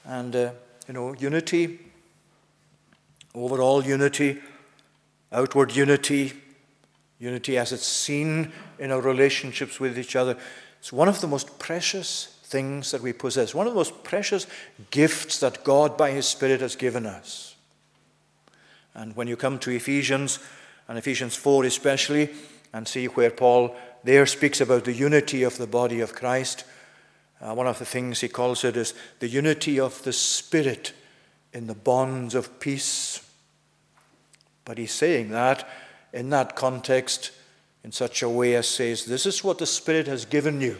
And, 0.05 0.35
uh, 0.35 0.51
you 0.87 0.93
know, 0.93 1.13
unity, 1.13 1.79
overall 3.35 3.83
unity, 3.83 4.39
outward 5.31 5.75
unity, 5.75 6.33
unity 7.19 7.57
as 7.57 7.71
it's 7.71 7.85
seen 7.85 8.51
in 8.79 8.91
our 8.91 9.01
relationships 9.01 9.79
with 9.79 9.99
each 9.99 10.15
other, 10.15 10.37
it's 10.79 10.93
one 10.93 11.07
of 11.07 11.21
the 11.21 11.27
most 11.27 11.59
precious 11.59 12.39
things 12.43 12.91
that 12.91 13.01
we 13.01 13.13
possess, 13.13 13.53
one 13.53 13.67
of 13.67 13.73
the 13.73 13.79
most 13.79 14.03
precious 14.03 14.47
gifts 14.89 15.39
that 15.39 15.63
God 15.63 15.97
by 15.97 16.11
His 16.11 16.27
Spirit 16.27 16.61
has 16.61 16.75
given 16.75 17.05
us. 17.05 17.55
And 18.95 19.15
when 19.15 19.27
you 19.27 19.35
come 19.35 19.59
to 19.59 19.71
Ephesians, 19.71 20.39
and 20.87 20.97
Ephesians 20.97 21.35
4 21.35 21.65
especially, 21.65 22.29
and 22.73 22.87
see 22.87 23.05
where 23.05 23.29
Paul 23.29 23.75
there 24.03 24.25
speaks 24.25 24.61
about 24.61 24.85
the 24.85 24.93
unity 24.93 25.43
of 25.43 25.57
the 25.57 25.67
body 25.67 25.99
of 25.99 26.15
Christ. 26.15 26.63
Uh, 27.41 27.53
one 27.53 27.67
of 27.67 27.79
the 27.79 27.85
things 27.85 28.21
he 28.21 28.27
calls 28.27 28.63
it 28.63 28.77
is 28.77 28.93
the 29.19 29.27
unity 29.27 29.79
of 29.79 30.01
the 30.03 30.13
Spirit 30.13 30.93
in 31.53 31.67
the 31.67 31.75
bonds 31.75 32.35
of 32.35 32.59
peace. 32.59 33.25
But 34.65 34.77
he's 34.77 34.91
saying 34.91 35.29
that 35.29 35.67
in 36.13 36.29
that 36.29 36.55
context 36.55 37.31
in 37.83 37.91
such 37.91 38.21
a 38.21 38.29
way 38.29 38.55
as 38.55 38.67
says, 38.67 39.05
This 39.05 39.25
is 39.25 39.43
what 39.43 39.57
the 39.57 39.65
Spirit 39.65 40.07
has 40.07 40.25
given 40.25 40.61
you. 40.61 40.77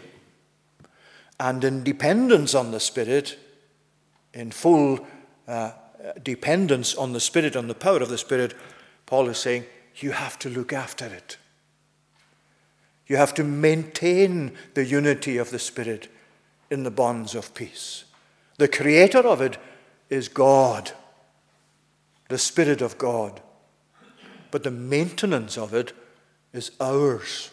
And 1.40 1.64
in 1.64 1.84
dependence 1.84 2.54
on 2.54 2.72
the 2.72 2.80
Spirit, 2.80 3.38
in 4.34 4.52
full 4.52 5.08
uh, 5.48 5.72
dependence 6.22 6.96
on 6.96 7.14
the 7.14 7.20
Spirit, 7.20 7.56
on 7.56 7.68
the 7.68 7.76
power 7.76 8.02
of 8.02 8.10
the 8.10 8.18
Spirit, 8.18 8.54
Paul 9.06 9.30
is 9.30 9.38
saying, 9.38 9.66
You 9.96 10.12
have 10.12 10.38
to 10.40 10.50
look 10.50 10.74
after 10.74 11.06
it. 11.06 11.38
You 13.10 13.18
have 13.18 13.34
to 13.34 13.44
maintain 13.44 14.54
the 14.76 14.86
unity 14.86 15.38
of 15.38 15.50
the 15.50 15.60
Spirit 15.60 16.08
in 16.70 16.84
the 16.84 16.92
bonds 16.92 17.36
of 17.36 17.54
peace. 17.56 18.06
The 18.58 18.68
creator 18.68 19.20
of 19.20 19.42
it 19.42 19.58
is 20.10 20.30
God, 20.30 20.92
the 22.30 22.38
Spirit 22.38 22.82
of 22.82 22.98
God. 22.98 23.42
But 24.52 24.64
the 24.64 24.72
maintenance 24.72 25.58
of 25.58 25.74
it 25.74 25.92
is 26.54 26.72
ours. 26.80 27.50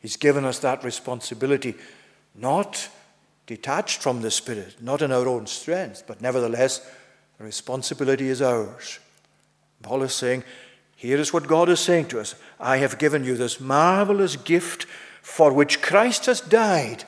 He's 0.00 0.16
given 0.16 0.44
us 0.44 0.60
that 0.60 0.84
responsibility, 0.84 1.74
not 2.34 2.88
detached 3.46 4.00
from 4.00 4.22
the 4.22 4.30
Spirit, 4.30 4.76
not 4.80 5.02
in 5.02 5.10
our 5.10 5.26
own 5.26 5.46
strength, 5.46 6.04
but 6.06 6.20
nevertheless, 6.20 6.88
the 7.38 7.44
responsibility 7.44 8.28
is 8.28 8.40
ours. 8.40 9.00
Paul 9.82 10.02
is 10.02 10.14
saying, 10.14 10.44
here 10.96 11.18
is 11.18 11.32
what 11.32 11.46
God 11.46 11.68
is 11.68 11.78
saying 11.78 12.06
to 12.06 12.20
us 12.20 12.34
I 12.58 12.78
have 12.78 12.98
given 12.98 13.22
you 13.22 13.36
this 13.36 13.60
marvelous 13.60 14.34
gift 14.34 14.86
for 15.20 15.52
which 15.52 15.82
Christ 15.82 16.26
has 16.26 16.40
died 16.40 17.04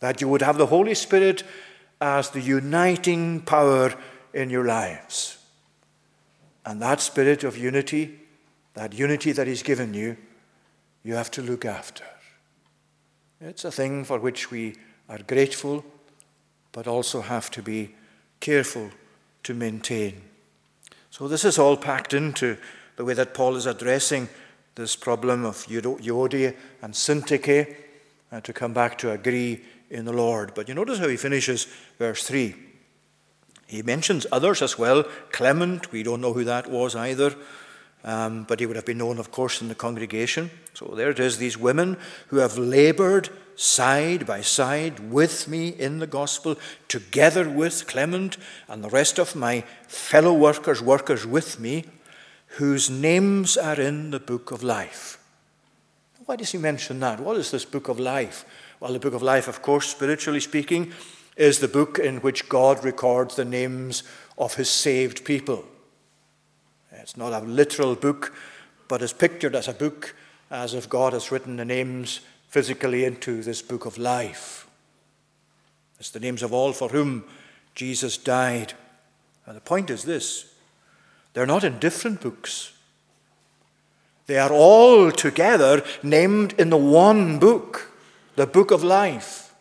that 0.00 0.20
you 0.20 0.28
would 0.28 0.42
have 0.42 0.58
the 0.58 0.66
Holy 0.66 0.94
Spirit 0.94 1.42
as 2.00 2.30
the 2.30 2.40
uniting 2.40 3.40
power 3.40 3.94
in 4.32 4.50
your 4.50 4.64
lives. 4.64 5.38
And 6.64 6.80
that 6.82 7.00
spirit 7.00 7.42
of 7.42 7.56
unity, 7.56 8.20
that 8.74 8.92
unity 8.92 9.32
that 9.32 9.46
He's 9.46 9.62
given 9.62 9.94
you, 9.94 10.16
you 11.02 11.14
have 11.14 11.30
to 11.32 11.42
look 11.42 11.64
after. 11.64 12.04
It's 13.40 13.64
a 13.64 13.72
thing 13.72 14.04
for 14.04 14.18
which 14.18 14.50
we 14.50 14.76
are 15.08 15.18
grateful, 15.26 15.84
but 16.72 16.86
also 16.86 17.22
have 17.22 17.50
to 17.52 17.62
be 17.62 17.94
careful 18.40 18.90
to 19.44 19.54
maintain. 19.54 20.27
So, 21.18 21.26
this 21.26 21.44
is 21.44 21.58
all 21.58 21.76
packed 21.76 22.14
into 22.14 22.56
the 22.94 23.04
way 23.04 23.12
that 23.14 23.34
Paul 23.34 23.56
is 23.56 23.66
addressing 23.66 24.28
this 24.76 24.94
problem 24.94 25.44
of 25.44 25.66
Euodia 25.66 26.54
and 26.80 26.94
Syntyche, 26.94 27.74
uh, 28.30 28.40
to 28.40 28.52
come 28.52 28.72
back 28.72 28.96
to 28.98 29.10
agree 29.10 29.64
in 29.90 30.04
the 30.04 30.12
Lord. 30.12 30.52
But 30.54 30.68
you 30.68 30.74
notice 30.74 31.00
how 31.00 31.08
he 31.08 31.16
finishes 31.16 31.66
verse 31.98 32.22
3. 32.22 32.54
He 33.66 33.82
mentions 33.82 34.28
others 34.30 34.62
as 34.62 34.78
well. 34.78 35.02
Clement, 35.32 35.90
we 35.90 36.04
don't 36.04 36.20
know 36.20 36.34
who 36.34 36.44
that 36.44 36.70
was 36.70 36.94
either, 36.94 37.34
um, 38.04 38.44
but 38.44 38.60
he 38.60 38.66
would 38.66 38.76
have 38.76 38.86
been 38.86 38.98
known, 38.98 39.18
of 39.18 39.30
course, 39.30 39.60
in 39.60 39.68
the 39.68 39.74
congregation. 39.74 40.50
So 40.74 40.92
there 40.94 41.10
it 41.10 41.18
is, 41.18 41.38
these 41.38 41.58
women 41.58 41.96
who 42.28 42.38
have 42.38 42.56
labored 42.56 43.28
side 43.56 44.24
by 44.24 44.40
side 44.40 45.10
with 45.10 45.48
me 45.48 45.68
in 45.68 45.98
the 45.98 46.06
gospel, 46.06 46.56
together 46.86 47.48
with 47.48 47.86
Clement 47.88 48.36
and 48.68 48.84
the 48.84 48.88
rest 48.88 49.18
of 49.18 49.34
my 49.34 49.64
fellow 49.88 50.32
workers, 50.32 50.80
workers 50.80 51.26
with 51.26 51.58
me, 51.58 51.84
whose 52.58 52.88
names 52.88 53.56
are 53.56 53.80
in 53.80 54.10
the 54.10 54.20
book 54.20 54.52
of 54.52 54.62
life. 54.62 55.18
Why 56.24 56.36
does 56.36 56.52
he 56.52 56.58
mention 56.58 57.00
that? 57.00 57.20
What 57.20 57.36
is 57.36 57.50
this 57.50 57.64
book 57.64 57.88
of 57.88 57.98
life? 57.98 58.44
Well, 58.80 58.92
the 58.92 58.98
book 58.98 59.14
of 59.14 59.22
life, 59.22 59.48
of 59.48 59.60
course, 59.60 59.88
spiritually 59.88 60.40
speaking, 60.40 60.92
is 61.36 61.58
the 61.58 61.68
book 61.68 61.98
in 61.98 62.18
which 62.18 62.48
God 62.48 62.84
records 62.84 63.34
the 63.34 63.44
names 63.44 64.02
of 64.36 64.54
his 64.54 64.70
saved 64.70 65.24
people. 65.24 65.64
It's 66.98 67.16
not 67.16 67.32
a 67.32 67.44
literal 67.44 67.94
book, 67.94 68.34
but 68.88 69.02
is 69.02 69.12
pictured 69.12 69.54
as 69.54 69.68
a 69.68 69.72
book, 69.72 70.14
as 70.50 70.74
if 70.74 70.88
God 70.88 71.12
has 71.12 71.30
written 71.30 71.56
the 71.56 71.64
names 71.64 72.20
physically 72.48 73.04
into 73.04 73.42
this 73.42 73.62
book 73.62 73.86
of 73.86 73.98
life. 73.98 74.66
It's 76.00 76.10
the 76.10 76.20
names 76.20 76.42
of 76.42 76.52
all 76.52 76.72
for 76.72 76.88
whom 76.88 77.24
Jesus 77.74 78.16
died. 78.16 78.74
And 79.46 79.56
the 79.56 79.60
point 79.60 79.90
is 79.90 80.04
this 80.04 80.52
they're 81.34 81.46
not 81.46 81.64
in 81.64 81.78
different 81.78 82.20
books. 82.20 82.72
They 84.26 84.38
are 84.38 84.52
all 84.52 85.10
together 85.10 85.82
named 86.02 86.54
in 86.58 86.70
the 86.70 86.76
one 86.76 87.38
book 87.38 87.90
the 88.36 88.46
book 88.46 88.70
of 88.70 88.82
life. 88.82 89.54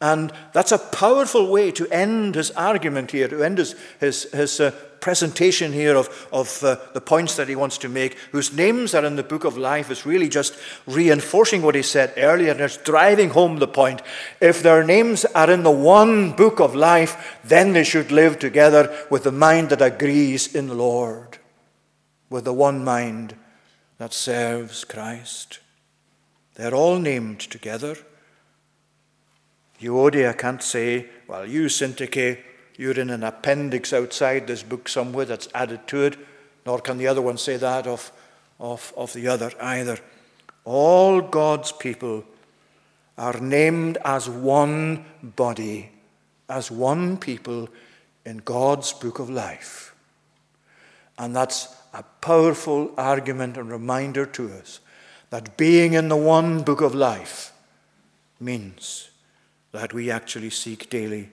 And 0.00 0.32
that's 0.52 0.72
a 0.72 0.78
powerful 0.78 1.50
way 1.50 1.70
to 1.72 1.88
end 1.88 2.34
his 2.34 2.50
argument 2.52 3.10
here, 3.10 3.28
to 3.28 3.42
end 3.42 3.58
his, 3.58 3.74
his, 3.98 4.30
his 4.32 4.60
uh, 4.60 4.72
presentation 5.06 5.72
here 5.72 5.94
of, 5.94 6.26
of 6.32 6.64
uh, 6.64 6.76
the 6.92 7.00
points 7.00 7.36
that 7.36 7.46
he 7.46 7.54
wants 7.54 7.78
to 7.78 7.88
make, 7.88 8.18
whose 8.32 8.52
names 8.52 8.92
are 8.92 9.04
in 9.04 9.14
the 9.14 9.22
book 9.22 9.44
of 9.44 9.56
life, 9.56 9.88
is 9.88 10.04
really 10.04 10.28
just 10.28 10.58
reinforcing 10.84 11.62
what 11.62 11.76
he 11.76 11.82
said 11.82 12.12
earlier 12.16 12.50
and 12.50 12.60
it's 12.60 12.76
driving 12.78 13.30
home 13.30 13.60
the 13.60 13.68
point. 13.68 14.02
If 14.40 14.64
their 14.64 14.82
names 14.82 15.24
are 15.26 15.48
in 15.48 15.62
the 15.62 15.70
one 15.70 16.32
book 16.32 16.58
of 16.58 16.74
life, 16.74 17.38
then 17.44 17.72
they 17.72 17.84
should 17.84 18.10
live 18.10 18.40
together 18.40 18.92
with 19.08 19.22
the 19.22 19.30
mind 19.30 19.68
that 19.70 19.80
agrees 19.80 20.52
in 20.52 20.66
the 20.66 20.74
Lord, 20.74 21.38
with 22.28 22.44
the 22.44 22.52
one 22.52 22.82
mind 22.82 23.36
that 23.98 24.12
serves 24.12 24.82
Christ. 24.82 25.60
They're 26.56 26.74
all 26.74 26.98
named 26.98 27.38
together. 27.38 27.96
Euodia 29.80 30.36
can't 30.36 30.64
say, 30.64 31.06
well, 31.28 31.46
you, 31.46 31.66
Syntyche, 31.66 32.42
you're 32.78 32.98
in 32.98 33.10
an 33.10 33.22
appendix 33.22 33.92
outside 33.92 34.46
this 34.46 34.62
book 34.62 34.88
somewhere 34.88 35.24
that's 35.24 35.48
added 35.54 35.86
to 35.88 36.02
it, 36.02 36.18
nor 36.64 36.80
can 36.80 36.98
the 36.98 37.06
other 37.06 37.22
one 37.22 37.38
say 37.38 37.56
that 37.56 37.86
of, 37.86 38.12
of, 38.58 38.92
of 38.96 39.12
the 39.12 39.28
other 39.28 39.50
either. 39.60 39.98
All 40.64 41.20
God's 41.20 41.72
people 41.72 42.24
are 43.16 43.38
named 43.40 43.98
as 44.04 44.28
one 44.28 45.04
body, 45.22 45.90
as 46.48 46.70
one 46.70 47.16
people 47.16 47.68
in 48.24 48.38
God's 48.38 48.92
book 48.92 49.18
of 49.18 49.30
life. 49.30 49.94
And 51.18 51.34
that's 51.34 51.74
a 51.94 52.02
powerful 52.20 52.92
argument 52.98 53.56
and 53.56 53.70
reminder 53.70 54.26
to 54.26 54.52
us 54.52 54.80
that 55.30 55.56
being 55.56 55.94
in 55.94 56.08
the 56.08 56.16
one 56.16 56.62
book 56.62 56.82
of 56.82 56.94
life 56.94 57.52
means 58.38 59.10
that 59.72 59.94
we 59.94 60.10
actually 60.10 60.50
seek 60.50 60.90
daily 60.90 61.30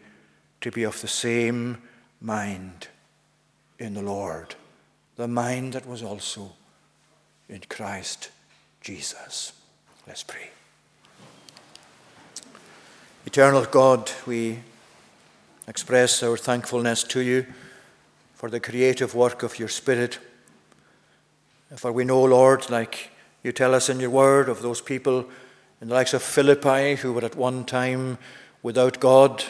to 0.64 0.72
be 0.72 0.84
of 0.84 1.00
the 1.02 1.08
same 1.10 1.78
mind 2.22 2.88
in 3.80 3.94
the 3.94 4.02
Lord, 4.02 4.56
the 5.18 5.28
mind 5.28 5.74
that 5.74 5.86
was 5.86 6.02
also 6.02 6.54
in 7.50 7.62
Christ 7.70 8.32
Jesus. 8.80 9.52
Let's 10.08 10.24
pray. 10.24 10.50
Eternal 13.26 13.66
God, 13.66 14.10
we 14.26 14.60
express 15.68 16.24
our 16.24 16.38
thankfulness 16.38 17.04
to 17.04 17.20
you 17.20 17.46
for 18.34 18.50
the 18.50 18.62
creative 18.62 19.14
work 19.14 19.44
of 19.44 19.60
your 19.60 19.70
Spirit. 19.70 20.18
For 21.76 21.92
we 21.92 22.06
know, 22.06 22.24
Lord, 22.24 22.70
like 22.70 23.12
you 23.44 23.52
tell 23.52 23.76
us 23.76 23.90
in 23.90 24.00
your 24.00 24.12
word 24.12 24.48
of 24.48 24.62
those 24.62 24.80
people 24.80 25.26
in 25.82 25.90
the 25.90 25.94
likes 25.94 26.14
of 26.14 26.24
Philippi 26.24 26.96
who 26.96 27.12
were 27.12 27.26
at 27.26 27.36
one 27.36 27.66
time 27.66 28.18
without 28.62 29.02
God, 29.02 29.44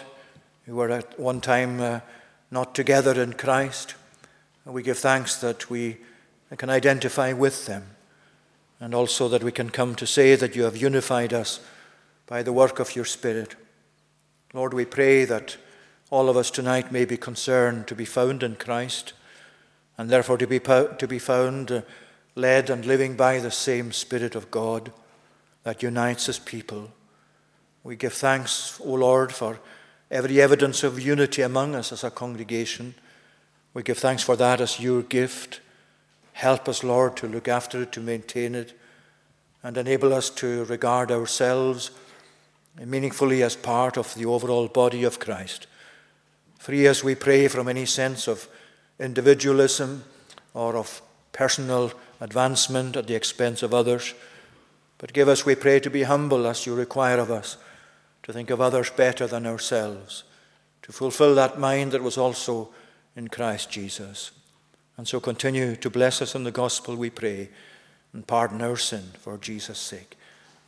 who 0.65 0.75
were 0.75 0.91
at 0.91 1.19
one 1.19 1.41
time 1.41 1.79
uh, 1.79 1.99
not 2.51 2.75
together 2.75 3.21
in 3.21 3.33
Christ. 3.33 3.95
We 4.65 4.83
give 4.83 4.97
thanks 4.97 5.35
that 5.37 5.69
we 5.69 5.97
can 6.57 6.69
identify 6.69 7.33
with 7.33 7.65
them 7.65 7.83
and 8.79 8.93
also 8.93 9.27
that 9.29 9.43
we 9.43 9.51
can 9.51 9.69
come 9.69 9.95
to 9.95 10.07
say 10.07 10.35
that 10.35 10.55
you 10.55 10.63
have 10.63 10.77
unified 10.77 11.33
us 11.33 11.59
by 12.27 12.43
the 12.43 12.53
work 12.53 12.79
of 12.79 12.95
your 12.95 13.05
Spirit. 13.05 13.55
Lord, 14.53 14.73
we 14.73 14.85
pray 14.85 15.25
that 15.25 15.57
all 16.09 16.29
of 16.29 16.37
us 16.37 16.51
tonight 16.51 16.91
may 16.91 17.05
be 17.05 17.17
concerned 17.17 17.87
to 17.87 17.95
be 17.95 18.05
found 18.05 18.43
in 18.43 18.55
Christ 18.55 19.13
and 19.97 20.09
therefore 20.09 20.37
to 20.37 20.47
be, 20.47 20.59
to 20.59 21.07
be 21.07 21.19
found. 21.19 21.71
Uh, 21.71 21.81
led 22.35 22.69
and 22.69 22.85
living 22.85 23.15
by 23.15 23.39
the 23.39 23.51
same 23.51 23.91
Spirit 23.91 24.35
of 24.35 24.51
God 24.51 24.91
that 25.63 25.83
unites 25.83 26.25
his 26.25 26.39
people. 26.39 26.91
We 27.83 27.95
give 27.95 28.13
thanks, 28.13 28.79
O 28.83 28.93
Lord, 28.93 29.31
for 29.31 29.59
every 30.13 30.39
evidence 30.39 30.83
of 30.83 30.99
unity 30.99 31.41
among 31.41 31.73
us 31.73 31.91
as 31.91 32.03
a 32.03 32.11
congregation. 32.11 32.93
We 33.73 33.81
give 33.81 33.97
thanks 33.97 34.21
for 34.21 34.35
that 34.35 34.61
as 34.61 34.79
your 34.79 35.01
gift. 35.01 35.59
Help 36.33 36.69
us, 36.69 36.83
Lord, 36.83 37.17
to 37.17 37.27
look 37.27 37.47
after 37.47 37.81
it, 37.81 37.91
to 37.93 37.99
maintain 37.99 38.53
it, 38.53 38.77
and 39.63 39.75
enable 39.75 40.13
us 40.13 40.29
to 40.29 40.65
regard 40.65 41.09
ourselves 41.09 41.89
meaningfully 42.77 43.41
as 43.41 43.55
part 43.55 43.97
of 43.97 44.13
the 44.13 44.25
overall 44.25 44.67
body 44.67 45.03
of 45.03 45.19
Christ. 45.19 45.65
Free 46.59 46.87
us, 46.87 47.03
we 47.03 47.15
pray, 47.15 47.47
from 47.47 47.67
any 47.67 47.87
sense 47.87 48.27
of 48.27 48.47
individualism 48.99 50.03
or 50.53 50.75
of 50.75 51.01
personal 51.31 51.91
advancement 52.21 52.95
at 52.95 53.07
the 53.07 53.15
expense 53.15 53.63
of 53.63 53.73
others. 53.73 54.13
But 54.99 55.11
give 55.11 55.27
us, 55.27 55.43
we 55.43 55.55
pray, 55.55 55.79
to 55.79 55.89
be 55.89 56.03
humble 56.03 56.45
as 56.45 56.67
you 56.67 56.75
require 56.75 57.17
of 57.17 57.31
us, 57.31 57.57
to 58.23 58.33
think 58.33 58.49
of 58.49 58.61
others 58.61 58.89
better 58.89 59.27
than 59.27 59.45
ourselves, 59.45 60.23
to 60.81 60.91
fulfill 60.91 61.35
that 61.35 61.59
mind 61.59 61.91
that 61.91 62.01
was 62.01 62.17
also 62.17 62.69
in 63.15 63.27
Christ 63.27 63.69
Jesus. 63.69 64.31
And 64.97 65.07
so 65.07 65.19
continue 65.19 65.75
to 65.77 65.89
bless 65.89 66.21
us 66.21 66.35
in 66.35 66.43
the 66.43 66.51
gospel, 66.51 66.95
we 66.95 67.09
pray, 67.09 67.49
and 68.13 68.25
pardon 68.25 68.61
our 68.61 68.77
sin 68.77 69.11
for 69.19 69.37
Jesus' 69.37 69.79
sake. 69.79 70.17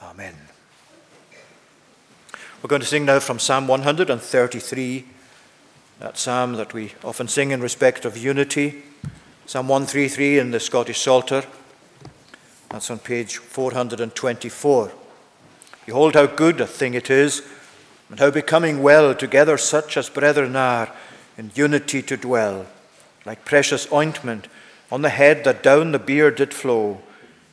Amen. 0.02 0.36
We're 2.62 2.70
going 2.70 2.82
to 2.82 2.88
sing 2.88 3.06
now 3.06 3.20
from 3.20 3.40
Psalm 3.40 3.68
133, 3.68 5.06
that 6.00 6.18
psalm 6.18 6.54
that 6.54 6.74
we 6.74 6.94
often 7.04 7.28
sing 7.28 7.52
in 7.52 7.62
respect 7.62 8.06
of 8.06 8.18
unity. 8.18 8.84
Psalm 9.46 9.68
133 9.68 10.40
in 10.40 10.52
the 10.52 10.60
Scottish 10.60 11.00
Psalter. 11.00 11.46
That's 12.70 12.90
on 12.90 13.00
page 13.00 13.38
424. 13.38 15.05
Behold, 15.86 16.16
how 16.16 16.26
good 16.26 16.60
a 16.60 16.68
thing 16.68 16.94
it 16.94 17.10
is, 17.10 17.42
and 18.10 18.20
how 18.20 18.32
becoming 18.32 18.82
well 18.82 19.14
together 19.14 19.58
such 19.58 19.98
as 19.98 20.10
brethren 20.10 20.56
are, 20.56 20.92
in 21.38 21.52
unity 21.54 22.02
to 22.02 22.18
dwell, 22.18 22.66
like 23.26 23.46
precious 23.46 23.92
ointment 23.92 24.48
on 24.92 25.02
the 25.02 25.10
head 25.10 25.44
that 25.44 25.64
down 25.64 25.92
the 25.92 26.00
beard 26.00 26.36
did 26.36 26.54
flow. 26.54 27.02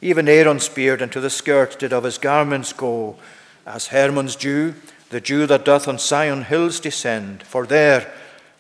Even 0.01 0.29
Aaron's 0.29 0.69
beard 0.69 1.03
unto 1.03 1.21
the 1.21 1.31
skirt 1.31 1.79
did 1.79 1.93
of 1.93 2.05
his 2.05 2.19
garments 2.19 2.73
go, 2.73 3.17
as 3.67 3.89
Hermon's 3.89 4.37
dew, 4.37 4.75
the 5.11 5.21
dew 5.21 5.47
that 5.47 5.65
doth 5.65 5.87
on 5.87 5.99
Sion 5.99 6.43
hills 6.45 6.81
descend. 6.81 7.43
For 7.43 7.67
there 7.67 8.13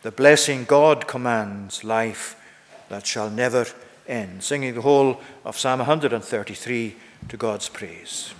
the 0.03 0.11
blessing 0.11 0.65
God 0.65 1.07
commands, 1.07 1.85
life 1.85 2.37
that 2.89 3.07
shall 3.07 3.31
never 3.31 3.67
end. 4.07 4.43
Singing 4.43 4.75
the 4.75 4.83
whole 4.83 5.21
of 5.45 5.59
Psalm 5.59 5.79
133 5.79 6.97
to 7.29 7.37
God's 7.37 7.69
praise. 7.69 8.35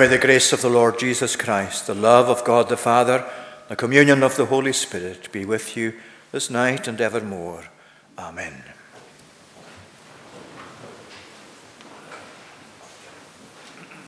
May 0.00 0.06
the 0.06 0.16
grace 0.16 0.54
of 0.54 0.62
the 0.62 0.70
Lord 0.70 0.98
Jesus 0.98 1.36
Christ, 1.36 1.86
the 1.86 1.94
love 1.94 2.30
of 2.30 2.42
God 2.42 2.70
the 2.70 2.76
Father, 2.78 3.22
the 3.68 3.76
communion 3.76 4.22
of 4.22 4.34
the 4.34 4.46
Holy 4.46 4.72
Spirit 4.72 5.30
be 5.30 5.44
with 5.44 5.76
you 5.76 5.92
this 6.32 6.48
night 6.48 6.88
and 6.88 6.98
evermore. 7.02 7.64